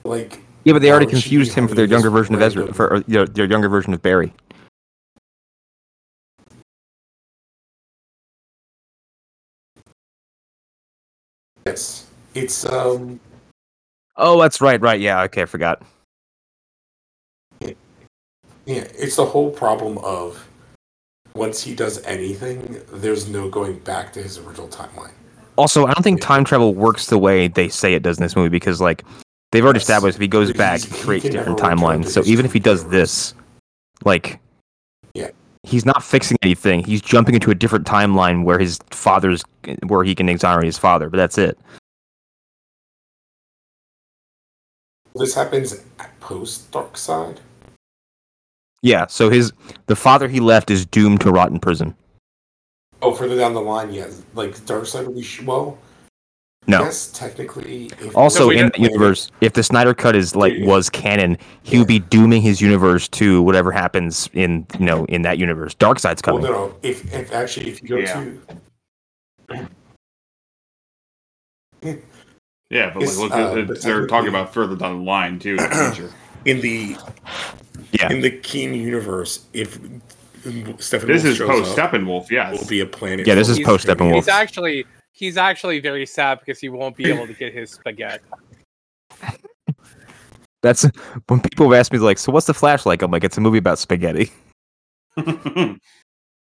[0.04, 2.42] Like Yeah, but they already would she be confused him for their younger version of
[2.42, 4.34] Ezra, for or, you know, their younger version of Barry.
[11.68, 13.20] Yes, it's um.
[14.16, 15.00] Oh, that's right, right.
[15.00, 15.82] Yeah, okay, I forgot.
[17.62, 17.74] Yeah,
[18.66, 20.46] it's the whole problem of
[21.36, 25.14] once he does anything, there's no going back to his original timeline.
[25.56, 28.36] Also, I don't think time travel works the way they say it does in this
[28.36, 29.04] movie because, like,
[29.52, 29.84] they've already Yes.
[29.84, 32.10] established if he goes back, he he creates different timelines.
[32.10, 33.34] So even if he does universe.
[33.34, 33.34] this,
[34.04, 34.40] like,
[35.14, 35.30] Yeah.
[35.68, 36.82] He's not fixing anything.
[36.86, 39.44] He's jumping into a different timeline where his father's,
[39.86, 41.10] where he can exonerate his father.
[41.10, 41.60] But that's it.
[45.14, 45.84] This happens
[46.22, 47.40] post Darkseid.
[48.82, 49.08] Yeah.
[49.08, 49.52] So his
[49.88, 51.94] the father he left is doomed to rot in prison.
[53.02, 55.78] Oh, further down the line, yeah, like Darkseid sh- well.
[56.70, 56.82] No.
[56.84, 57.86] Yes, technically.
[58.02, 61.78] If Also, No, in the universe, if the Snyder cut is like was canon, he
[61.78, 65.74] would be dooming his universe to whatever happens in you know in that universe.
[65.76, 66.52] Darkseid's well, coming.
[66.52, 66.76] no, no.
[66.84, 68.14] If if actually if you go Yeah.
[68.14, 69.68] to
[72.70, 75.40] yeah, but like, It's, look, uh, it- but they're talking about further down the line
[75.40, 76.14] too in the future.
[76.46, 76.98] in the
[77.94, 78.12] Yeah.
[78.12, 79.80] in the Keen universe, if
[80.80, 82.30] Stephen This is shows post up, Steppenwolf,
[82.60, 83.26] will be a planet.
[83.28, 84.16] Yeah, this is post Steppenwolf.
[84.16, 84.86] He's actually
[85.18, 88.24] he's actually very sad because he won't be able to get his spaghetti.
[90.62, 90.86] That's
[91.28, 93.02] when people have asked me like, so what's the Flash like?
[93.02, 94.32] I'm like, it's a movie about spaghetti.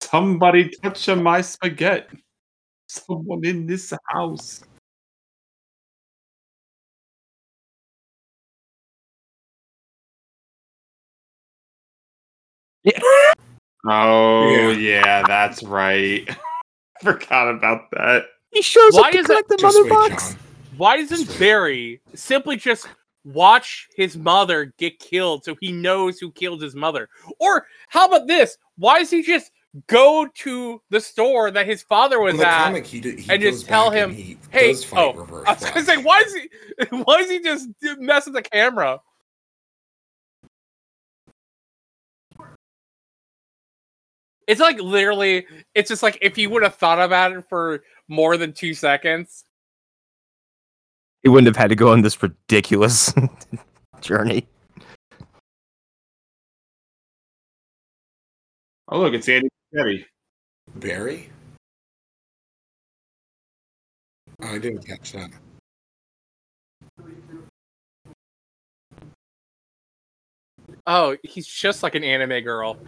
[0.02, 2.22] Somebody touch my spaghetti.
[2.88, 4.62] Someone in this house.
[12.84, 13.00] Yeah.
[13.86, 14.72] Oh Yeah.
[14.72, 16.28] yeah, that's right.
[17.02, 18.24] Forgot about that.
[18.50, 20.30] He shows Why up to is it- the Just mother wait, box.
[20.30, 20.38] John.
[20.76, 22.86] Why doesn't Barry simply just
[23.24, 27.08] watch his mother get killed so he knows who killed his mother?
[27.40, 28.56] Or how about this?
[28.76, 29.50] Why does he just
[29.88, 32.64] go to the store that his father was at?
[32.64, 35.64] comic, he, d- he and just tell him, he hey, fight oh, Reverse I was
[35.64, 36.48] gonna say, why is he?
[36.90, 37.68] Why is he just
[37.98, 39.00] messing the camera?
[44.46, 48.36] It's like literally, it's just like if you would have thought about it for more
[48.36, 49.44] than two seconds.
[51.22, 53.12] He wouldn't have had to go on this ridiculous
[54.00, 54.46] journey.
[58.88, 60.06] Oh look, it's Andy Spaghetti.
[60.76, 61.30] Barry.
[64.40, 65.30] Oh, I didn't catch that.
[70.86, 72.78] Oh, he's just like an anime girl.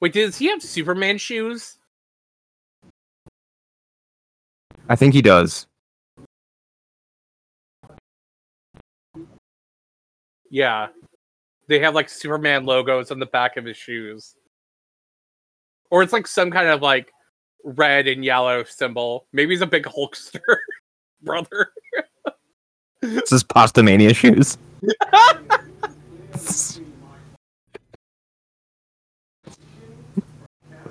[0.00, 1.78] Wait, does he have Superman shoes?
[4.88, 5.66] I think he does.
[10.50, 10.88] Yeah.
[11.66, 14.36] they have like Superman logos on the back of his shoes.
[15.90, 17.10] Or it's like some kind of like
[17.64, 19.26] red and yellow symbol.
[19.32, 20.40] Maybe he's a big Hulkster
[21.22, 21.72] brother.
[23.00, 24.58] This is Pasta Mania shoes.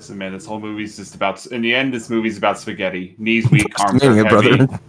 [0.04, 1.46] Listen, man, this whole movie's just about.
[1.46, 3.14] In the end, this movie's about spaghetti.
[3.16, 4.28] Knees weak, arms are heavy.
[4.28, 4.80] brother.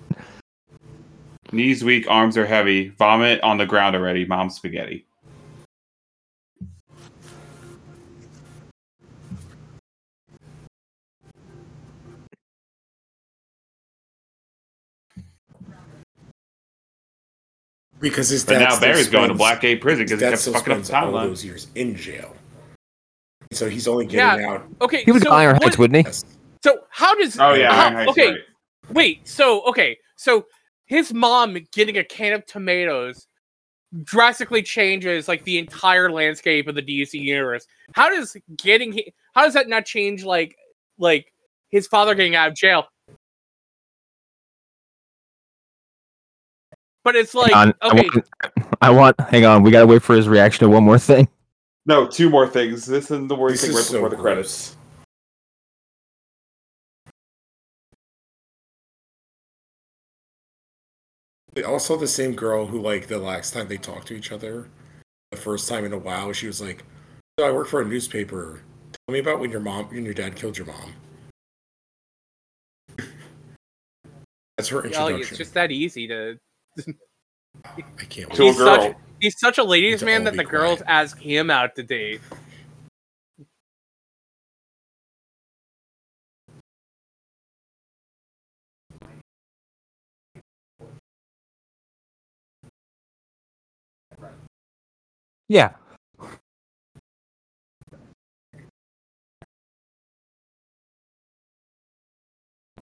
[1.54, 2.90] Knees weak, arms are heavy.
[2.90, 4.26] Vomit on the ground already.
[4.26, 5.06] Mom spaghetti.
[18.02, 20.54] Because his But now still Barry's going to spends- Blackgate prison because he kept still
[20.56, 22.36] fucking up the spends all those years in jail.
[23.56, 24.50] So he's only getting Yeah.
[24.52, 24.68] out.
[24.82, 26.14] Okay, He would so go Iron what- Heights, wouldn't he?
[26.64, 28.40] So how does Oh yeah, how- Iron Heights, okay right.
[28.92, 30.46] wait so okay so
[30.86, 33.28] his mom getting a can of tomatoes
[34.04, 37.66] drastically changes like the entire landscape of the DC universe.
[37.94, 39.00] How does getting
[39.34, 40.56] how does that not change like
[40.98, 41.32] like
[41.70, 42.86] his father getting out of jail?
[47.04, 48.26] But it's like Hang on, I want,
[48.82, 49.20] I want.
[49.30, 51.28] Hang on, we gotta wait for his reaction to one more thing.
[51.86, 52.86] No, two more things.
[52.86, 54.24] This is the worst This thing is right so before the gross.
[54.24, 54.78] credits.
[61.66, 64.68] Also, the same girl who, like, the last time they talked to each other,
[65.32, 66.84] the first time in a while, she was like,
[67.40, 68.62] "So I work for a newspaper.
[68.92, 70.94] Tell me about when your mom, when your dad killed your mom."
[74.58, 75.20] That's her oh, introduction.
[75.22, 76.38] it's just that easy to.
[77.66, 78.52] I can't To a wait.
[78.52, 78.82] He's girl.
[78.82, 82.22] such- He's such a ladies' man that be the girls ask him out to date.
[95.48, 95.74] Yeah.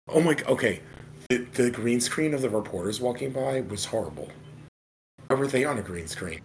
[0.08, 0.34] Oh my.
[0.34, 0.80] g- Okay,
[1.30, 4.30] the, the green screen of the reporters walking by was horrible.
[5.30, 6.40] Why were they on a green screen?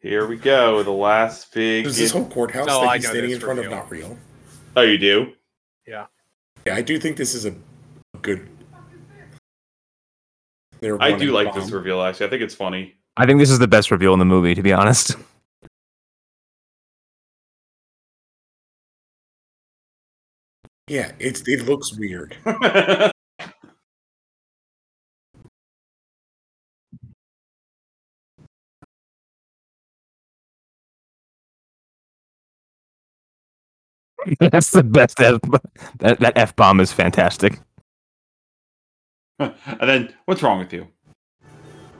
[0.00, 0.82] Here we go.
[0.82, 1.84] The last big.
[1.84, 3.72] Is this whole courthouse No, that I he's standing in front reveal.
[3.74, 4.18] of not real?
[4.74, 5.34] Oh, you do?
[5.86, 6.06] Yeah,
[6.64, 7.54] Yeah, I do think this is a
[8.22, 8.48] good.
[10.82, 11.60] I do like bomb.
[11.60, 12.00] this reveal.
[12.00, 12.94] Actually, I think it's funny.
[13.18, 15.14] I think this is the best reveal in the movie, to be honest.
[20.88, 22.36] Yeah, it's it looks weird.
[34.40, 35.20] That's the best.
[35.20, 35.40] F-
[35.98, 37.60] that that f bomb is fantastic.
[39.38, 40.88] and then, what's wrong with you?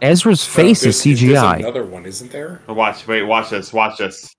[0.03, 1.59] Ezra's face Uh, is there's- there's CGI.
[1.61, 2.63] another one, isn't there?
[2.69, 3.07] Watch.
[3.07, 3.23] Wait.
[3.23, 3.73] Watch this.
[3.73, 4.35] Watch this.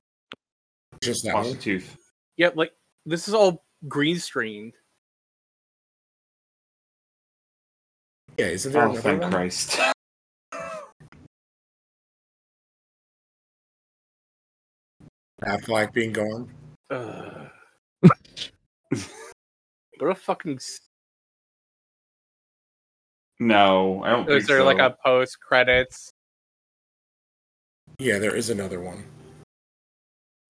[1.03, 1.95] Just that Watch the tooth.
[2.38, 2.72] Yep, like
[3.06, 4.74] this is all green screened.
[8.38, 9.32] Yeah, isn't there Oh, another thank one?
[9.32, 9.80] Christ.
[15.43, 16.51] Affleck being gone.
[16.90, 17.49] Ugh.
[19.99, 20.59] what a fucking.
[23.40, 24.22] No, I don't.
[24.30, 24.66] Is think there so.
[24.66, 26.11] like a post credits?
[27.99, 29.03] Yeah, there is another one.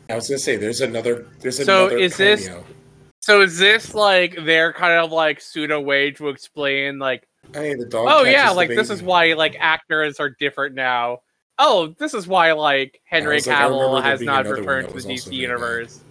[0.10, 1.28] I was gonna say there's another.
[1.40, 1.98] There's So another.
[1.98, 2.64] is this- cameo.
[3.22, 7.86] So is this like their kind of like pseudo way to explain like, Hey, the
[7.86, 8.08] dog.
[8.10, 11.20] oh yeah, the like this is why like actors are different now.
[11.60, 15.34] Oh, this is why like Henry was like, Cavill has not returned to the DC
[15.34, 15.98] universe.
[15.98, 16.04] bad.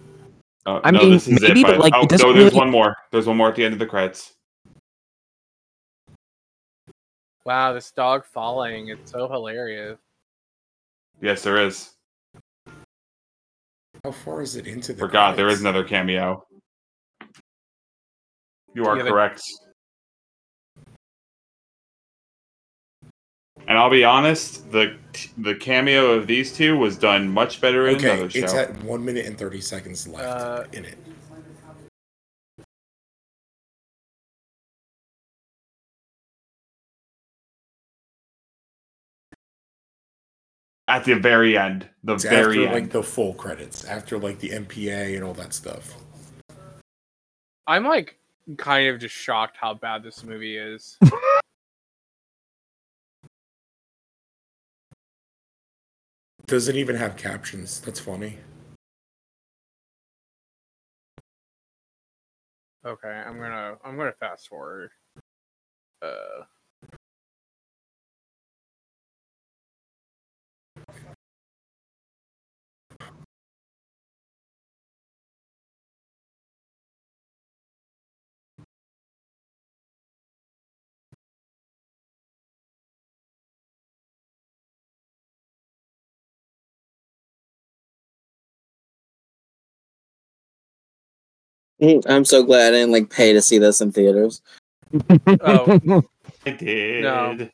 [0.67, 0.81] Universe.
[0.83, 2.33] Oh, I no, mean, this is maybe, it, but, like, oh, it oh, doesn't no,
[2.33, 2.95] there's really- one more.
[3.11, 4.33] There's one more at the end of the credits.
[7.45, 9.97] Wow, this dog falling, it's so hilarious.
[11.21, 11.93] Yes, there is.
[14.03, 14.99] How far is it into the?
[14.99, 16.45] Forgot there is another cameo.
[18.73, 19.41] You are Yeah, they- correct.
[23.67, 24.95] And I'll be honest, the
[25.37, 28.39] the cameo of these two was done much better in Okay, another show.
[28.39, 30.97] it's at one minute and thirty seconds left Uh, in it.
[40.87, 41.87] at the very end.
[42.03, 42.71] The It's very after end.
[42.73, 45.95] like the full credits, after like the MPA and all that stuff.
[47.67, 48.17] I'm like
[48.57, 50.97] kind of just shocked how bad this movie is.
[56.47, 57.81] Doesn't even have captions.
[57.81, 58.37] That's funny.
[62.85, 64.91] Okay, I'm gonna I'm gonna fast forward.
[66.01, 66.43] Uh
[91.81, 94.41] Mm, I'm so glad I didn't like pay to see this in theaters.
[95.41, 96.01] Oh.
[96.45, 97.03] I did.
[97.03, 97.49] No.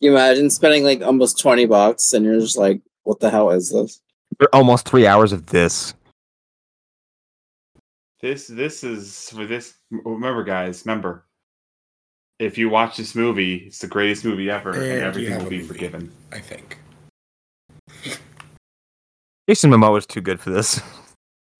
[0.00, 3.70] You imagine spending like almost twenty bucks and you're just like, what the hell is
[3.70, 4.00] this?
[4.38, 5.94] For almost three hours of this.
[8.22, 9.74] This this is for this.
[9.90, 10.84] Remember, guys.
[10.86, 11.26] Remember,
[12.38, 15.58] if you watch this movie, it's the greatest movie ever, And and everything will be
[15.58, 15.68] movie.
[15.68, 16.12] forgiven.
[16.32, 16.78] I think.
[19.48, 20.80] Jason Momoa is too good for this.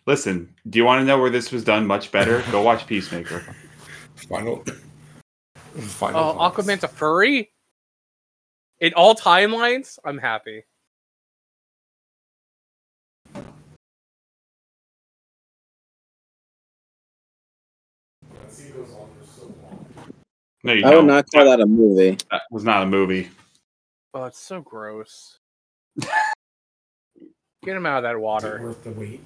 [0.07, 2.43] Listen, do you want to know where this was done much better?
[2.51, 3.45] Go watch Peacemaker.
[4.29, 4.65] Final.
[5.77, 6.21] Final.
[6.21, 6.57] Oh, thoughts.
[6.57, 7.51] Aquaman's a furry?
[8.81, 10.65] In all timelines, I'm happy.
[20.63, 21.07] No, you I would don't.
[21.07, 22.19] not call that a movie.
[22.31, 23.31] That was not a movie.
[24.13, 25.39] Oh, it's so gross.
[26.01, 28.61] Get him out of that Is it water.
[28.63, 29.21] worth the wait?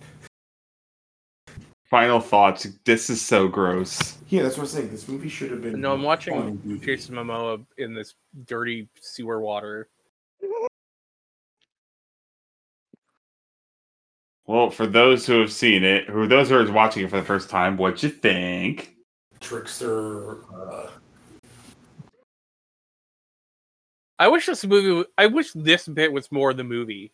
[1.95, 2.67] Final thoughts.
[2.85, 4.19] This is so gross.
[4.29, 4.91] Yeah, that's what I'm saying.
[4.91, 5.81] This movie should have been.
[5.81, 6.85] No, I'm watching fun movie.
[6.85, 8.15] Jason Momoa in this
[8.47, 9.89] dirty sewer water.
[14.45, 17.25] Well, for those who have seen it, who those who are watching it for the
[17.25, 18.97] first time, what you think?
[19.39, 20.53] Trickster.
[20.53, 20.91] Uh,
[24.19, 25.09] I wish this movie.
[25.17, 27.13] I wish this bit was more of the movie.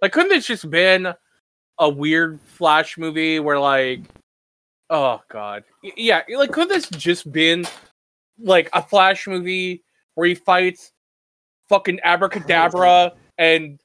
[0.00, 1.14] Like, couldn't this just been
[1.78, 4.00] a weird Flash movie where, like,
[4.90, 5.64] oh god,
[5.96, 7.66] yeah, like, could this just been
[8.38, 9.82] like a Flash movie
[10.14, 10.92] where he fights
[11.68, 13.80] fucking Abracadabra and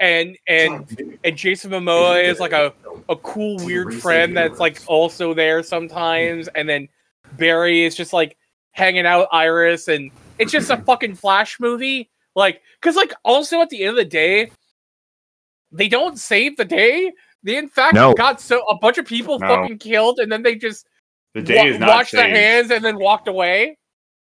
[0.00, 2.72] and and and Jason Momoa is like a
[3.08, 6.88] a cool weird friend that's like also there sometimes, and then
[7.32, 8.36] Barry is just like
[8.72, 12.10] hanging out Iris, and it's just a fucking Flash movie.
[12.34, 14.50] Like, because like also at the end of the day,
[15.72, 17.12] they don't save the day.
[17.42, 18.12] They in fact No.
[18.14, 19.46] got so a bunch of people No.
[19.48, 20.86] fucking killed, and then they just
[21.34, 23.78] The day wa- is not washed their hands and then walked away.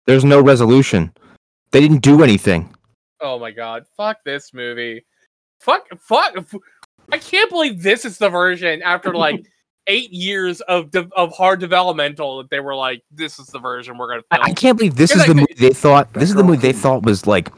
[0.06, 1.14] There's no resolution.
[1.72, 2.74] They didn't do anything.
[3.20, 5.06] Oh my god, fuck this movie.
[5.60, 6.34] Fuck, fuck.
[6.38, 6.54] f-
[7.12, 9.44] I can't believe this is the version after like
[9.88, 13.98] eight years of de- of hard developmental that they were like, this is the version
[13.98, 14.46] we're gonna I, film.
[14.50, 16.14] I can't believe this is I the think- movie they thought.
[16.14, 17.50] This is the movie they thought was like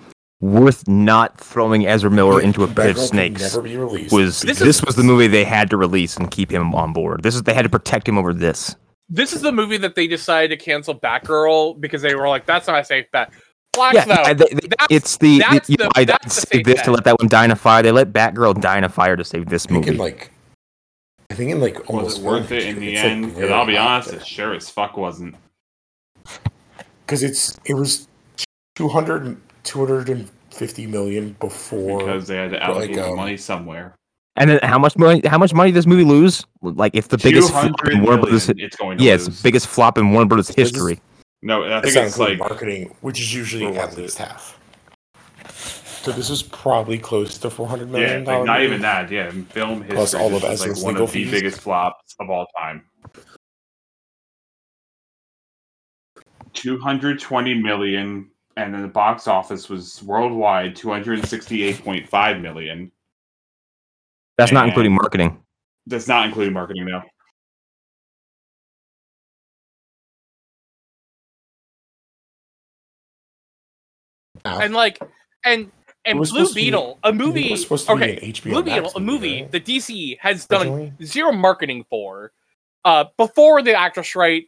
[0.41, 3.41] worth not throwing Ezra Miller yeah, into a pit of snakes.
[3.41, 4.13] Never be released.
[4.13, 6.93] Was This this, is- was the movie they had to release and keep him on
[6.93, 7.23] board?
[7.23, 8.75] This is they had to protect him over this.
[9.09, 12.67] This is the movie that they decided to cancel Batgirl because they were like, that's
[12.67, 13.31] not a safe bet.
[13.73, 16.41] Flash Yeah, though, they- they- that's- it's the, that's you the- know, I that's the
[16.41, 17.81] saved safe this to let that one die in a fire.
[17.83, 19.97] They let Batgirl die in a fire to save this think movie.
[19.97, 20.31] like.
[21.31, 23.33] I think in like Was almost it worth it in the end?
[23.35, 25.35] Because I'll be honest, it sure as fuck wasn't.
[27.05, 28.07] because it's it was
[28.75, 29.37] 200
[29.69, 33.93] 250 million before Because they had to allocate the um, money somewhere.
[34.35, 35.21] and then how much money?
[35.27, 36.43] How much money does this movie lose?
[36.61, 39.37] Like if the biggest flop in Warner Brothers, million it's going to yeah, it's lose.
[39.37, 40.99] the biggest flop in Warner Brothers This is- history.
[41.41, 44.19] No, I That's think not it's like marketing, which is usually Or at was least
[44.19, 44.23] it?
[44.27, 44.59] half.
[46.03, 48.25] So this is probably close to four hundred million.
[48.25, 49.09] yeah, like not even that.
[49.11, 52.29] Yeah, film history, Plus all of is like one legal of the biggest flops of
[52.29, 52.83] all time.
[56.53, 62.91] 220 million and then the box office was worldwide 268.5 million
[64.37, 65.41] That's not including marketing.
[65.87, 67.03] that's not including marketing now
[74.45, 74.99] and like,
[75.43, 75.71] and
[76.05, 77.51] and Blue supposed to be- Beetle, a movie.
[77.51, 79.51] was supposed to Okay, be an HBO Blue Beetle, a movie right?
[79.51, 80.93] that DC has done Originally?
[81.03, 82.31] zero marketing for.
[82.85, 84.47] Uh, before the actress strike,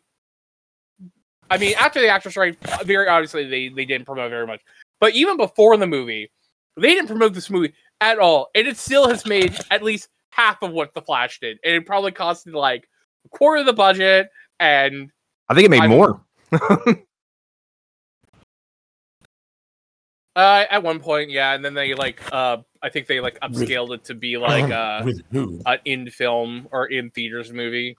[1.52, 4.62] I mean, after the actor strike, very obviously they they didn't promote very much.
[5.02, 6.32] But even before the movie,
[6.78, 10.62] they didn't promote this movie at all, and it still has made at least half
[10.62, 12.88] of what the Flash did, and it probably costed like
[13.26, 14.30] a quarter of the budget.
[14.62, 15.12] And
[15.50, 16.22] I think it made I'm- more.
[20.36, 23.54] uh, at one point, yeah, and then they like, uh, I think they like With-
[23.68, 25.60] upscaled it to be like uh, with who?
[25.66, 27.98] an in film or in theaters movie.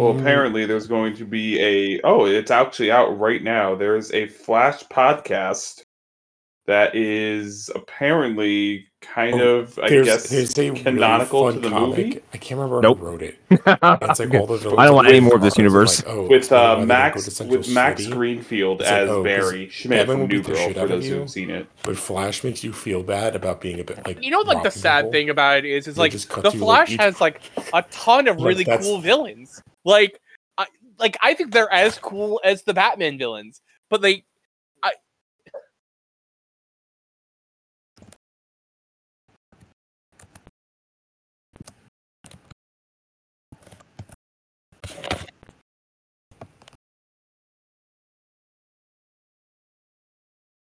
[0.00, 0.20] Well Mm.
[0.20, 4.82] apparently there's going to be a oh it's actually out right now there's a flash
[4.84, 5.82] podcast
[6.66, 11.98] that is apparently kind Oh, of i guess there's a canonical fun to the comic.
[11.98, 12.98] movie I can't remember Nope.
[12.98, 13.38] who wrote it.
[13.50, 16.04] It's like all the villains I don't want any more of this universe.
[16.04, 19.00] Like, oh, with explain uh, they don't go Max with Max City, Greenfield It's like,
[19.00, 20.84] as oh, 'cause Barry Schmidt Batman from will New beat the Girl shit for out
[20.84, 21.66] of those who've seen it.
[21.82, 24.70] But Flash makes you feel bad about being a bit like You know, like the
[24.70, 25.12] sad people.
[25.12, 27.40] thing about it is, is like just cut the like, Flash has like
[27.72, 29.60] a ton of really cool villains.
[29.84, 30.20] Like,
[30.58, 30.66] I,
[30.98, 34.24] like I think they're as cool as the Batman villains, but they.
[34.82, 34.92] I...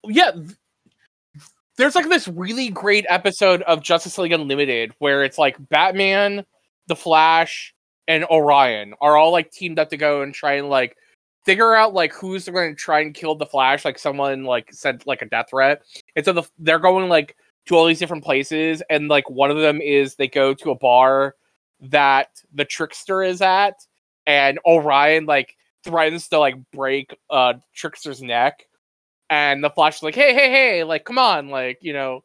[0.06, 0.32] Yeah,
[1.78, 6.46] there's like this really great episode of Justice League Unlimited where it's like Batman,
[6.88, 7.74] the Flash,
[8.08, 10.98] and Orion are all like teamed up to go and try and like
[11.46, 13.86] figure out like who's going to try and kill the Flash.
[13.86, 15.84] Like someone like sent like a death threat,
[16.16, 19.58] and so the, they're going like to all these different places, and like one of
[19.58, 21.36] them is they go to a bar
[21.82, 23.86] that the Trickster is at,
[24.26, 28.68] and Orion like threatens to like break uh Trickster's neck,
[29.30, 32.24] and the Flash is like, hey, hey, hey, like come on, like you know,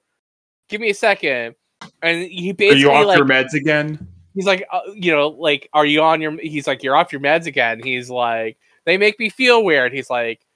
[0.68, 1.54] give me a second,
[2.02, 4.06] and he Are basically you off like your meds again?
[4.38, 6.38] He's like, uh, you know, like, are you on your?
[6.40, 7.80] He's like, you're off your meds again.
[7.82, 9.92] He's like, they make me feel weird.
[9.92, 10.46] He's like,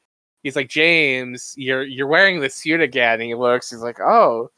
[0.44, 3.14] he's like, James, you're you're wearing the suit again.
[3.14, 4.52] And he looks, he's like, oh,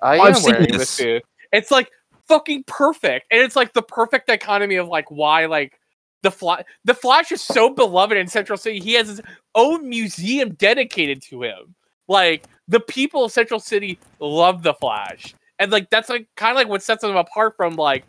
[0.00, 1.24] I I've am seen wearing the suit.
[1.52, 1.90] It's like
[2.28, 5.80] fucking perfect, and it's like the perfect dichotomy of like why like
[6.22, 8.78] the flash the Flash is so beloved in Central City.
[8.78, 9.20] He has his
[9.56, 11.74] own museum dedicated to him.
[12.06, 16.56] Like the people of Central City love the Flash, and like that's like kind of
[16.56, 18.04] like what sets them apart from like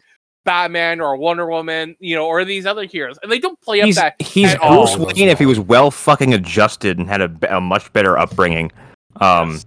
[0.45, 3.85] Batman or Wonder Woman, you know, or these other heroes, and they don't play up
[3.85, 4.15] He's that.
[4.19, 4.85] he's at all.
[4.95, 8.71] Bruce Wayne if he was well fucking adjusted and had a, a much better upbringing.
[9.17, 9.59] Um,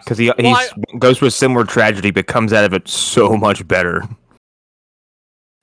[0.00, 0.84] because he absolutely.
[0.92, 4.02] he's, goes through a similar tragedy, but comes out of it so much better.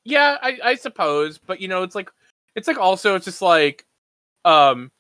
[0.04, 2.12] Yeah, I, I suppose, but you know, it's like
[2.56, 3.86] it's like also it's just like
[4.46, 4.92] um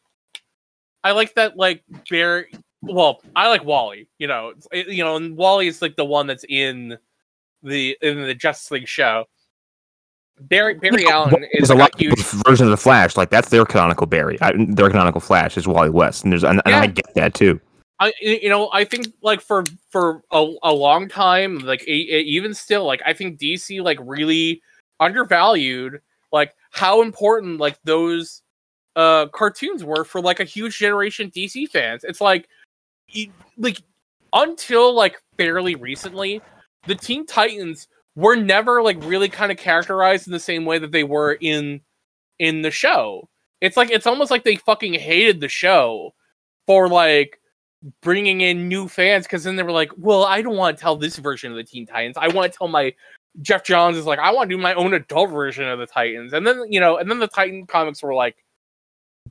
[1.03, 2.51] I like that like Barry
[2.81, 4.53] well, I like Wally, you know.
[4.71, 6.97] It- you know, and Wally is like the one that's in
[7.63, 9.25] the in the Justice League show.
[10.41, 13.15] Barry Barry Yeah, Allen is a like lot a huge of versions of the Flash,
[13.15, 14.37] like that's their canonical Barry.
[14.41, 17.59] I, their canonical Flash is Wally West, and there's and, and I get that too.
[17.99, 22.23] I you know I think like for for a, a long time like e- e-
[22.27, 24.61] even still like I think DC like really
[24.99, 28.41] undervalued like how important like those
[28.97, 32.03] uh cartoons were for like a huge generation DC fans.
[32.03, 32.49] It's like
[33.57, 33.81] like
[34.33, 36.41] until like fairly recently
[36.87, 40.91] the Teen Titans were never like really kind of characterized in the same way that
[40.91, 41.81] they were in
[42.39, 43.29] in the show.
[43.61, 46.13] It's like it's almost like they fucking hated the show
[46.65, 47.39] for like
[48.01, 50.95] bringing in new fans because then they were like, well, I don't want to tell
[50.95, 52.17] this version of the Teen Titans.
[52.17, 52.93] I want to tell my
[53.41, 56.33] Geoff Johns is like, I want to do my own adult version of the Titans.
[56.33, 58.37] And then you know, and then the Titan comics were like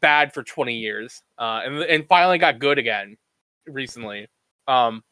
[0.00, 1.22] bad for 20 years.
[1.38, 3.16] Uh and and finally got good again
[3.66, 4.28] recently.
[4.68, 5.02] Um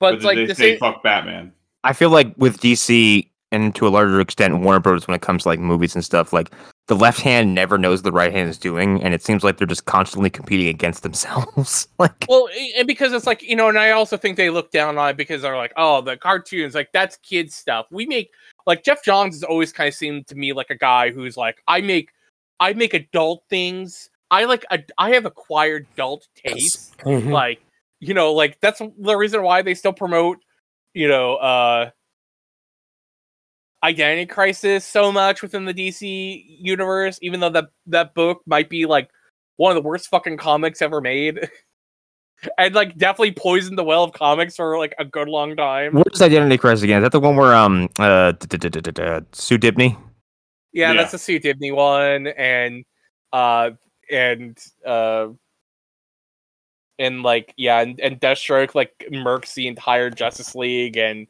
[0.00, 1.52] but, But it's like they the say same fuck Batman.
[1.84, 5.08] I feel like with DC and to a larger extent Warner Bros.
[5.08, 6.50] when it comes to like movies and stuff, like
[6.86, 9.66] the left hand never knows the right hand is doing, and it seems like they're
[9.66, 11.88] just constantly competing against themselves.
[11.98, 14.98] like Well, and because it's like you know, and I also think they look down
[14.98, 17.86] on it because they're like, oh, the cartoons, like that's kid stuff.
[17.90, 18.30] We make
[18.66, 21.62] like Geoff Johns has always kind of seemed to me like a guy who's like,
[21.66, 22.10] I make,
[22.60, 24.10] I make adult things.
[24.30, 26.96] I like, a, I have acquired adult taste.
[26.98, 27.30] Mhm.
[27.30, 27.60] Like,
[27.98, 30.38] you know, like that's the reason why they still promote,
[30.94, 31.90] you know, uh
[33.82, 38.84] Identity Crisis so much within the DC universe, even though that that book might be
[38.84, 39.08] like
[39.56, 41.48] one of the worst fucking comics ever made.
[42.58, 45.94] and like definitely poisoned the well of comics for like a good long time.
[45.94, 47.02] what is Identity Crisis again?
[47.02, 48.32] Is that the one where um uh
[49.32, 49.96] Sue Dibney?
[50.72, 50.96] Yeah, Yeah.
[50.98, 52.84] that's the Sue Dibney one, and
[53.32, 53.70] uh,
[54.10, 55.28] and uh,
[57.00, 61.26] and like yeah, and, and Deathstroke like murks the entire Justice League, and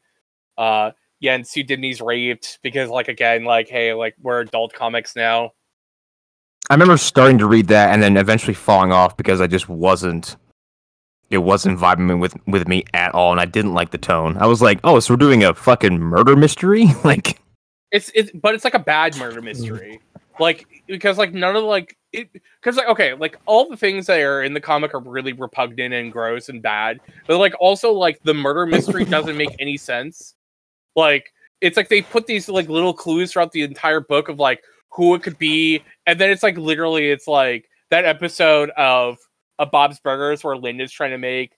[0.58, 0.90] uh,
[1.20, 5.52] yeah, and Sue Dibney's raped because like again, like hey, like we're adult comics now.
[6.68, 10.36] I remember starting to read that and then eventually falling off because I just wasn't
[11.30, 14.36] it wasn't vibing with with me at all and I didn't like the tone.
[14.38, 17.40] I was like, "Oh, so we're doing a fucking murder mystery?" like
[17.92, 20.00] It's it's but it's like a bad murder mystery,
[20.40, 24.42] like because like none of like because like okay, like all the things that are
[24.42, 28.34] in the comic are really repugnant and gross and bad, but like also like the
[28.34, 30.34] murder mystery doesn't make any sense.
[30.96, 34.62] Like it's like they put these like little clues throughout the entire book of like
[34.90, 39.18] who it could be, and then it's like literally it's like that episode of
[39.58, 41.52] of Bob's Burgers where Linda's trying to make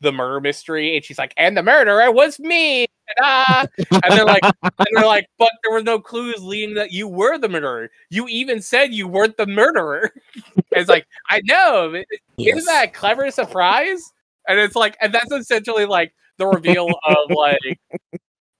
[0.00, 2.86] the murder mystery, and she's like, "And the murderer was me."
[3.20, 3.66] Ah!
[3.90, 7.38] And they're like, and they're like, "But there were no clues leading that you were
[7.38, 7.90] the murderer.
[8.10, 10.12] You even said you weren't the murderer."
[10.72, 12.02] it's like, I know,
[12.36, 12.56] Yes.
[12.58, 14.02] isn't that a clever surprise?
[14.46, 17.58] And it's like, and that's essentially like the reveal of like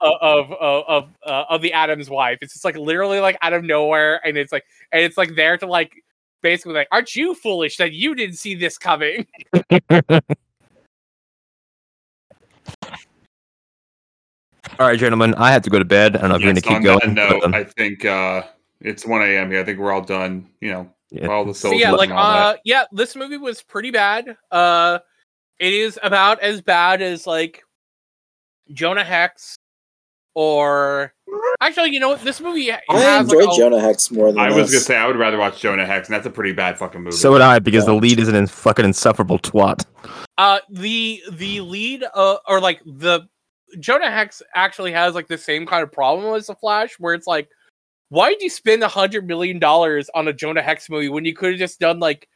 [0.01, 0.53] of of
[0.89, 2.39] of uh, of the Atom's wife.
[2.43, 5.57] It's just like literally like out of nowhere, and it's like and it's like there
[5.59, 5.93] to like
[6.43, 9.27] basically like, aren't you foolish that you didn't see this coming?
[14.79, 16.17] All right, gentlemen, I have to go to bed.
[16.17, 17.15] I don't know if you're going to keep going.
[17.15, 18.43] note, but, um, I think uh,
[18.81, 19.51] it's 1 a.m.
[19.51, 19.61] here.
[19.61, 20.49] I think we're all done.
[20.61, 21.27] You know, yeah.
[21.27, 22.57] all the So yeah, like all that.
[22.57, 24.37] uh yeah, this movie was pretty bad.
[24.51, 24.99] Uh
[25.59, 27.63] it is about as bad as like
[28.73, 29.57] Jonah Hex
[30.35, 31.13] or
[31.61, 32.21] actually, you know what?
[32.23, 34.81] This movie ha- I has enjoyed like, a- Jonah Hex more than I was gonna
[34.81, 37.17] say I would rather watch Jonah Hex, and that's a pretty bad fucking movie.
[37.17, 39.85] So would I, because the lead is an fucking insufferable twat.
[40.37, 43.29] Uh, the the lead, uh, or like the
[43.81, 47.27] Jonah Hex actually has like the same kind of problem as the Flash, where it's
[47.27, 47.49] like,
[48.11, 51.35] why did you spend a hundred million dollars on a Jonah Hex movie when you
[51.35, 52.29] could have just done like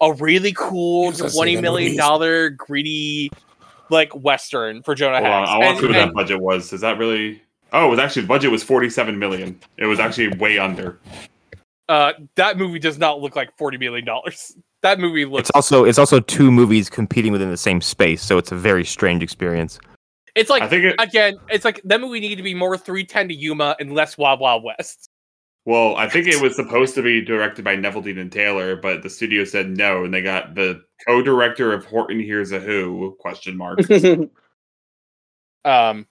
[0.00, 1.96] a really cool twenty million dollar twenty like a million movie.
[1.96, 3.30] dollar gritty
[3.90, 5.50] like western for Jonah Hold on, Hex?
[5.50, 6.72] I want to And- see what and- that budget was.
[6.72, 7.42] Is that really?
[7.72, 9.58] Oh, it was actually the budget was forty-seven million.
[9.76, 10.98] It was actually way under.
[11.88, 14.56] uh, that movie does not look like forty million dollars.
[14.82, 15.48] That movie looks.
[15.48, 18.84] It's also it's also two movies competing within the same space, so it's a very
[18.84, 19.80] strange experience.
[20.36, 20.94] It's like I think it.
[20.98, 24.16] again, it's like that we need to be more three ten to Yuma and less
[24.16, 25.10] Wild Wild West.
[25.64, 29.10] Well, I think it was supposed to be directed by Neveldine and Taylor, but the
[29.10, 33.80] studio said no, and they got the co-director of Horton Hears a Who question mark.
[35.66, 36.06] Um,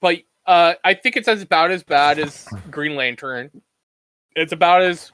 [0.00, 3.50] but uh, I think it's as about as bad as Green Lantern.
[4.36, 5.10] It's about as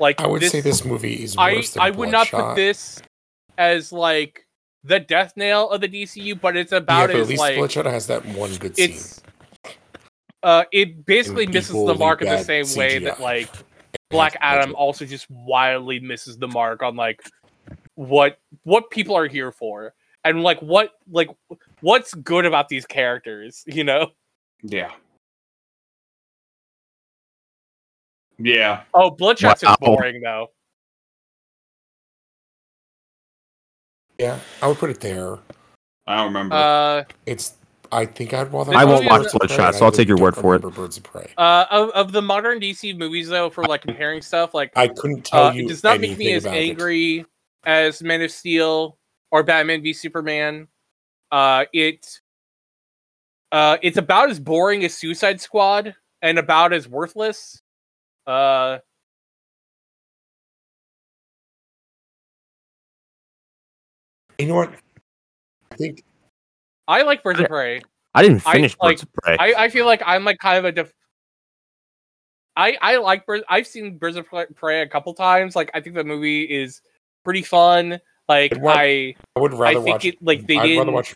[0.00, 2.50] like I would this, say this movie is I than I would not Bloodshot.
[2.50, 3.02] put this
[3.58, 4.43] as like
[4.84, 7.56] the death nail of the DCU, but it's about Yeah, about but at least like
[7.56, 8.92] Bloodshot has that one good scene.
[8.92, 9.22] it's.
[10.42, 13.48] Uh, it basically And misses the mark in the bad same way that like
[14.10, 17.22] Black Adam also just wildly misses the mark on like
[17.94, 21.30] what what people are here for and like what like
[21.80, 24.08] what's good about these characters, you know?
[24.62, 24.92] yeah.
[28.38, 28.82] Yeah.
[28.92, 29.68] Oh, Bloodshot's Wow.
[29.68, 30.48] just boring though.
[34.18, 35.38] Yeah, I would put it there.
[36.06, 36.54] I don't remember.
[36.54, 37.54] Uh, It's.
[37.92, 38.74] I think I'd rather.
[38.74, 40.62] I won't watch watch Birds Bloodshot, so I I'll take your word for it.
[40.62, 41.32] Birds of Prey.
[41.38, 45.24] uh, of, of the modern DC movies though, for like comparing stuff, like I couldn't
[45.24, 45.64] tell uh, you.
[45.64, 46.70] it does not make me as about it.
[46.70, 47.24] angry
[47.64, 48.98] as Man of Steel
[49.30, 50.66] or Batman v Superman.
[51.30, 52.20] Uh, it
[53.52, 57.62] uh, it's about as boring as Suicide Squad and about as worthless.
[58.26, 58.78] Uh,
[64.38, 64.72] You know what?
[65.70, 66.02] I think
[66.88, 67.80] I like Birds of Prey.
[68.14, 69.36] I didn't I, finish like, Birds of Prey.
[69.38, 70.92] I, I feel like I'm like kind of a def-
[72.56, 73.44] I I like Birds.
[73.48, 75.56] I've seen Birds of Prey a couple times.
[75.56, 76.80] Like I think the movie is
[77.24, 77.98] pretty fun.
[78.28, 80.04] Like But I I would rather think watch.
[80.04, 81.14] it- like, they I'd didn't watch.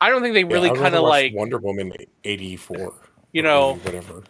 [0.00, 1.92] I don't think they really I'd kind of like Wonder Woman
[2.24, 2.94] '84.
[3.32, 4.22] you know whatever.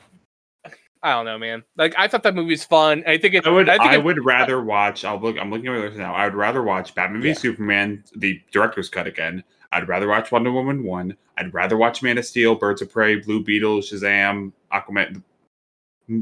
[1.02, 1.64] I don't know, man.
[1.76, 3.02] Like I thought that movie movie's fun.
[3.06, 3.46] I think it.
[3.46, 3.68] I would.
[3.68, 5.04] I, think I, it- would rather watch.
[5.04, 5.36] I'll look.
[5.38, 6.14] I'm looking at my list now.
[6.14, 7.34] I would rather watch Batman v Yeah.
[7.34, 9.42] Superman, the director's cut again.
[9.72, 11.16] I'd rather watch Wonder Woman one.
[11.38, 15.22] I'd rather watch Man of Steel, Birds of Prey, Blue Beetle, Shazam, Aquaman.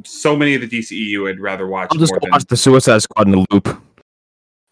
[0.04, 2.32] So many of the DCEU I'd rather watch I'll just more go than.
[2.32, 3.82] watch the Suicide Squad in the loop.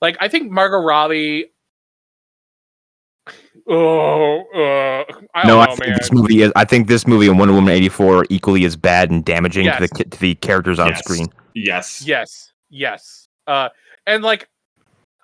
[0.03, 1.47] Like I think Margot Robbie.
[3.69, 5.05] Oh, uh,
[5.35, 5.97] I don't No, I think man.
[5.99, 6.53] this movie is.
[6.55, 9.67] I think this movie and Wonder Woman eighty four are equally as bad and damaging
[9.67, 10.99] to the to the characters on Yes.
[11.01, 11.27] screen.
[11.55, 12.03] Yes.
[12.07, 13.29] Yes, yes.
[13.47, 13.69] Uh,
[14.07, 14.49] and like,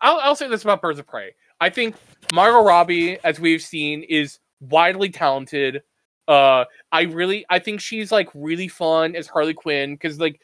[0.00, 1.34] I'll I'll say this about Birds of Prey.
[1.60, 1.94] I think
[2.32, 5.82] Margot Robbie, as we've seen, is widely talented.
[6.26, 10.40] Uh, I really, I think she's like really fun as Harley Quinn because like,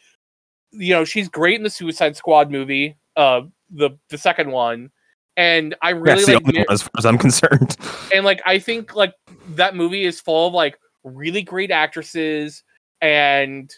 [0.73, 4.91] you know, she's great in the Suicide Squad movie, uh, the the second one,
[5.39, 6.47] and I really That's the like.
[6.49, 7.76] only one as far as I'm concerned.
[8.12, 9.15] and like I think like
[9.55, 12.62] that movie is full of like really great actresses
[13.00, 13.73] and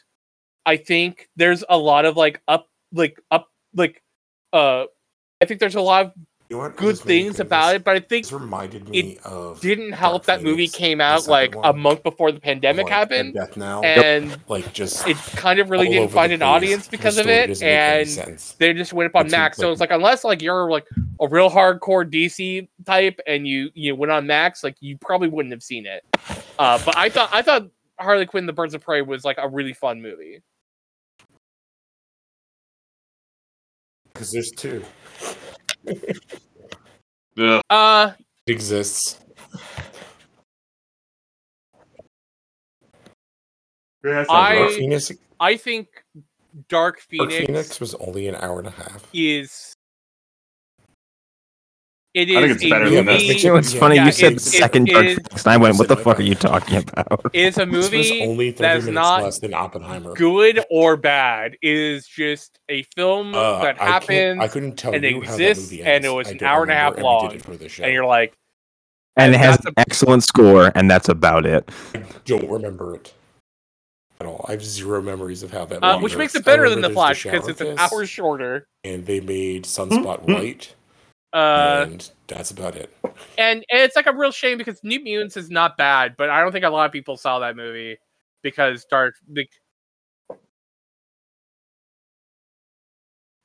[0.67, 4.03] I think there's a lot of like up like up like
[4.53, 4.87] uh
[5.41, 6.13] I think there's a lot of
[6.51, 9.61] You know good This made me things about it but I think reminded me of
[9.61, 13.35] didn't help Dark that movie came out like a month before the pandemic like, happened
[13.35, 13.83] Death Now.
[13.83, 16.49] and like just it kind of really didn't find an place.
[16.49, 19.59] audience because of it doesn't make any and they just went up on It's Max.
[19.59, 20.87] So it's like unless like you're like
[21.20, 25.53] a real hardcore DC type and you you went on Max, like you probably wouldn't
[25.53, 26.05] have seen it.
[26.59, 27.69] Uh, but I thought I thought
[28.01, 30.43] Harley Quinn: The Birds of Prey was like a really fun movie.
[34.20, 34.85] because there's two.
[37.39, 37.62] Ugh.
[37.70, 38.12] Uh,
[38.47, 39.18] It exists.
[44.05, 44.73] Yeah, that sounds I- Dark right.
[44.78, 45.89] Phoenix, I think
[46.68, 49.07] Dark Dark Phoenix, Phoenix was only an hour and a half.
[49.12, 49.75] is
[52.13, 53.29] it is I think it's a better than movie.
[53.29, 53.45] this.
[53.45, 53.97] You know, it's funny.
[53.97, 56.19] yeah, you said the second it Dark is- Phoenix, and I went, "What the fuck
[56.19, 60.15] are you talking about?" It's a movie only 30 that's minutes not less than Oppenheimer.
[60.15, 61.55] good or bad.
[61.63, 63.97] It is just a film Uh, that I
[64.41, 66.63] I couldn't tell and it you how that exists, movie and it was an hour
[66.63, 67.85] and a half remember, and we long, did it for the show.
[67.85, 68.33] and you're like,
[69.17, 71.69] And it has that's an excellent score, and that's about it.
[71.95, 73.13] I don't remember it
[74.21, 74.45] at all.
[74.49, 75.83] I have zero memories of how that.
[75.83, 78.67] uh, which makes it better than the there's Flash because it's an hour shorter.
[78.85, 80.75] and they made Sunspot White
[81.33, 82.92] Uh, and That's about it.
[83.39, 86.41] and, and it's like a real shame because New Mutants is not bad, but I
[86.42, 87.99] don't think a lot of people saw that movie
[88.42, 89.15] because Dark.
[89.28, 89.47] Bec-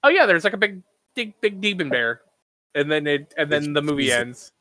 [0.03, 0.81] oh yeah, there's like a big,
[1.15, 2.21] big, big demon bear,
[2.73, 4.51] and then it, and then the movie It's- ends.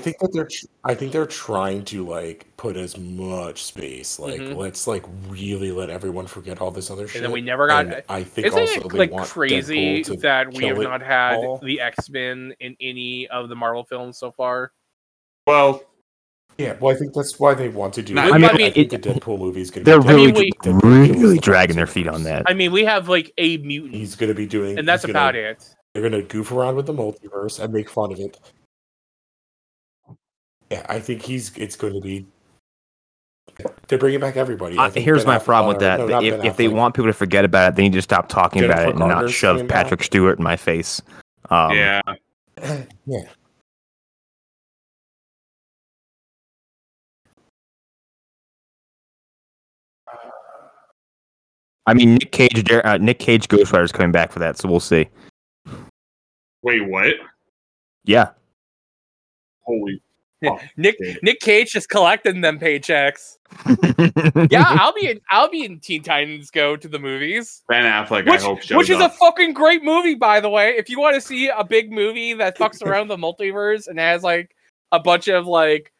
[0.00, 0.46] I think that they're.
[0.46, 4.18] tr- I think they're trying to like put as much space.
[4.18, 4.56] Like, Mhm.
[4.56, 7.16] let's like really let everyone forget all this other shit.
[7.16, 7.86] And then we never got.
[7.86, 11.58] And I think Isn't also it like crazy that we have not had all.
[11.58, 14.72] the X Men in any of the Marvel films so far?
[15.46, 15.82] Well,
[16.58, 18.12] Yeah, well, I think that's why they want to do.
[18.12, 18.32] No, it.
[18.32, 20.06] I mean, I think it- the Deadpool movie is going They're to.
[20.06, 22.42] I really, mean, we- really dragging their feet on that.
[22.46, 25.34] I mean, we have like a mutant, He's going to be doing, and that's about
[25.34, 25.74] gonna, it.
[25.94, 28.38] They're going to goof around with the multiverse and make fun of it.
[30.70, 31.56] Yeah, I think he's.
[31.56, 32.26] It's going to be.
[33.88, 34.78] They're bringing back everybody.
[34.78, 35.98] Uh, here's Ben my Affleck- problem with that.
[35.98, 38.28] no, if, Ben if they want people to forget about it, they need to stop
[38.28, 39.84] talking about it and not shove coming back.
[39.84, 41.02] Patrick Stewart in my face.
[41.50, 42.00] Um, yeah.
[43.06, 43.22] yeah.
[51.86, 54.56] I mean, Nick Cage, Dar- uh, Nick Cage Ghost Rider is coming back for that,
[54.56, 55.08] so we'll see.
[56.62, 57.14] Wait, what?
[58.04, 58.30] Yeah,
[59.62, 60.00] Holy.
[60.76, 61.18] Nick dude.
[61.22, 63.36] Nick Cage just collecting them paychecks.
[64.50, 67.62] Yeah, I'll be in I'll be in Teen Titans Go to the movies.
[67.68, 70.70] Ben Affleck, Which, I hope shows which is a fucking great movie, by the way.
[70.70, 74.22] If you want to see a big movie that fucks around the multiverse and has
[74.22, 74.54] like
[74.92, 75.92] a bunch of like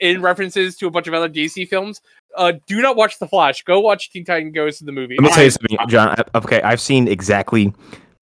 [0.00, 2.00] in references to a bunch of other DC films,
[2.36, 3.62] uh, do not watch The Flash.
[3.62, 5.16] Go watch Teen Titans Goes to the movie.
[5.20, 6.16] Let me tell you something, John.
[6.34, 7.72] Okay, I've seen exactly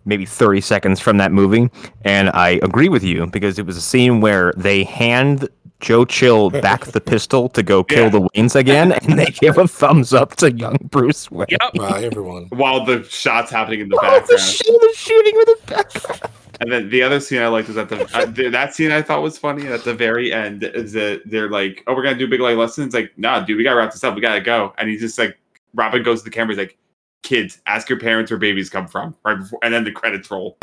[0.04, 1.70] maybe 30 seconds from that movie,
[2.02, 5.48] and I agree with you because it was a scene where they hand
[5.80, 8.08] Joe Chill back the pistol to go kill Yeah.
[8.10, 11.46] the Waynes again, and they give a thumbs up to young Bruce Wayne.
[11.50, 11.60] Yep.
[11.74, 12.46] Bye, everyone.
[12.50, 14.40] While the shot's happening in the the, background.
[14.40, 16.20] sh- the shooting with the background.
[16.60, 19.02] And then the other scene I liked is at the uh, th- that scene I
[19.02, 22.28] thought was funny at the very end is that they're like, "Oh, we're gonna do
[22.28, 24.14] big light lessons." Like, nah, dude, we gotta wrap this up.
[24.14, 24.72] We gotta go.
[24.78, 25.36] And he's just like,
[25.74, 26.50] Robin goes to the camera.
[26.54, 26.78] He's like,
[27.22, 30.58] "Kids, ask your parents where babies come from." Right before, and then the credits roll.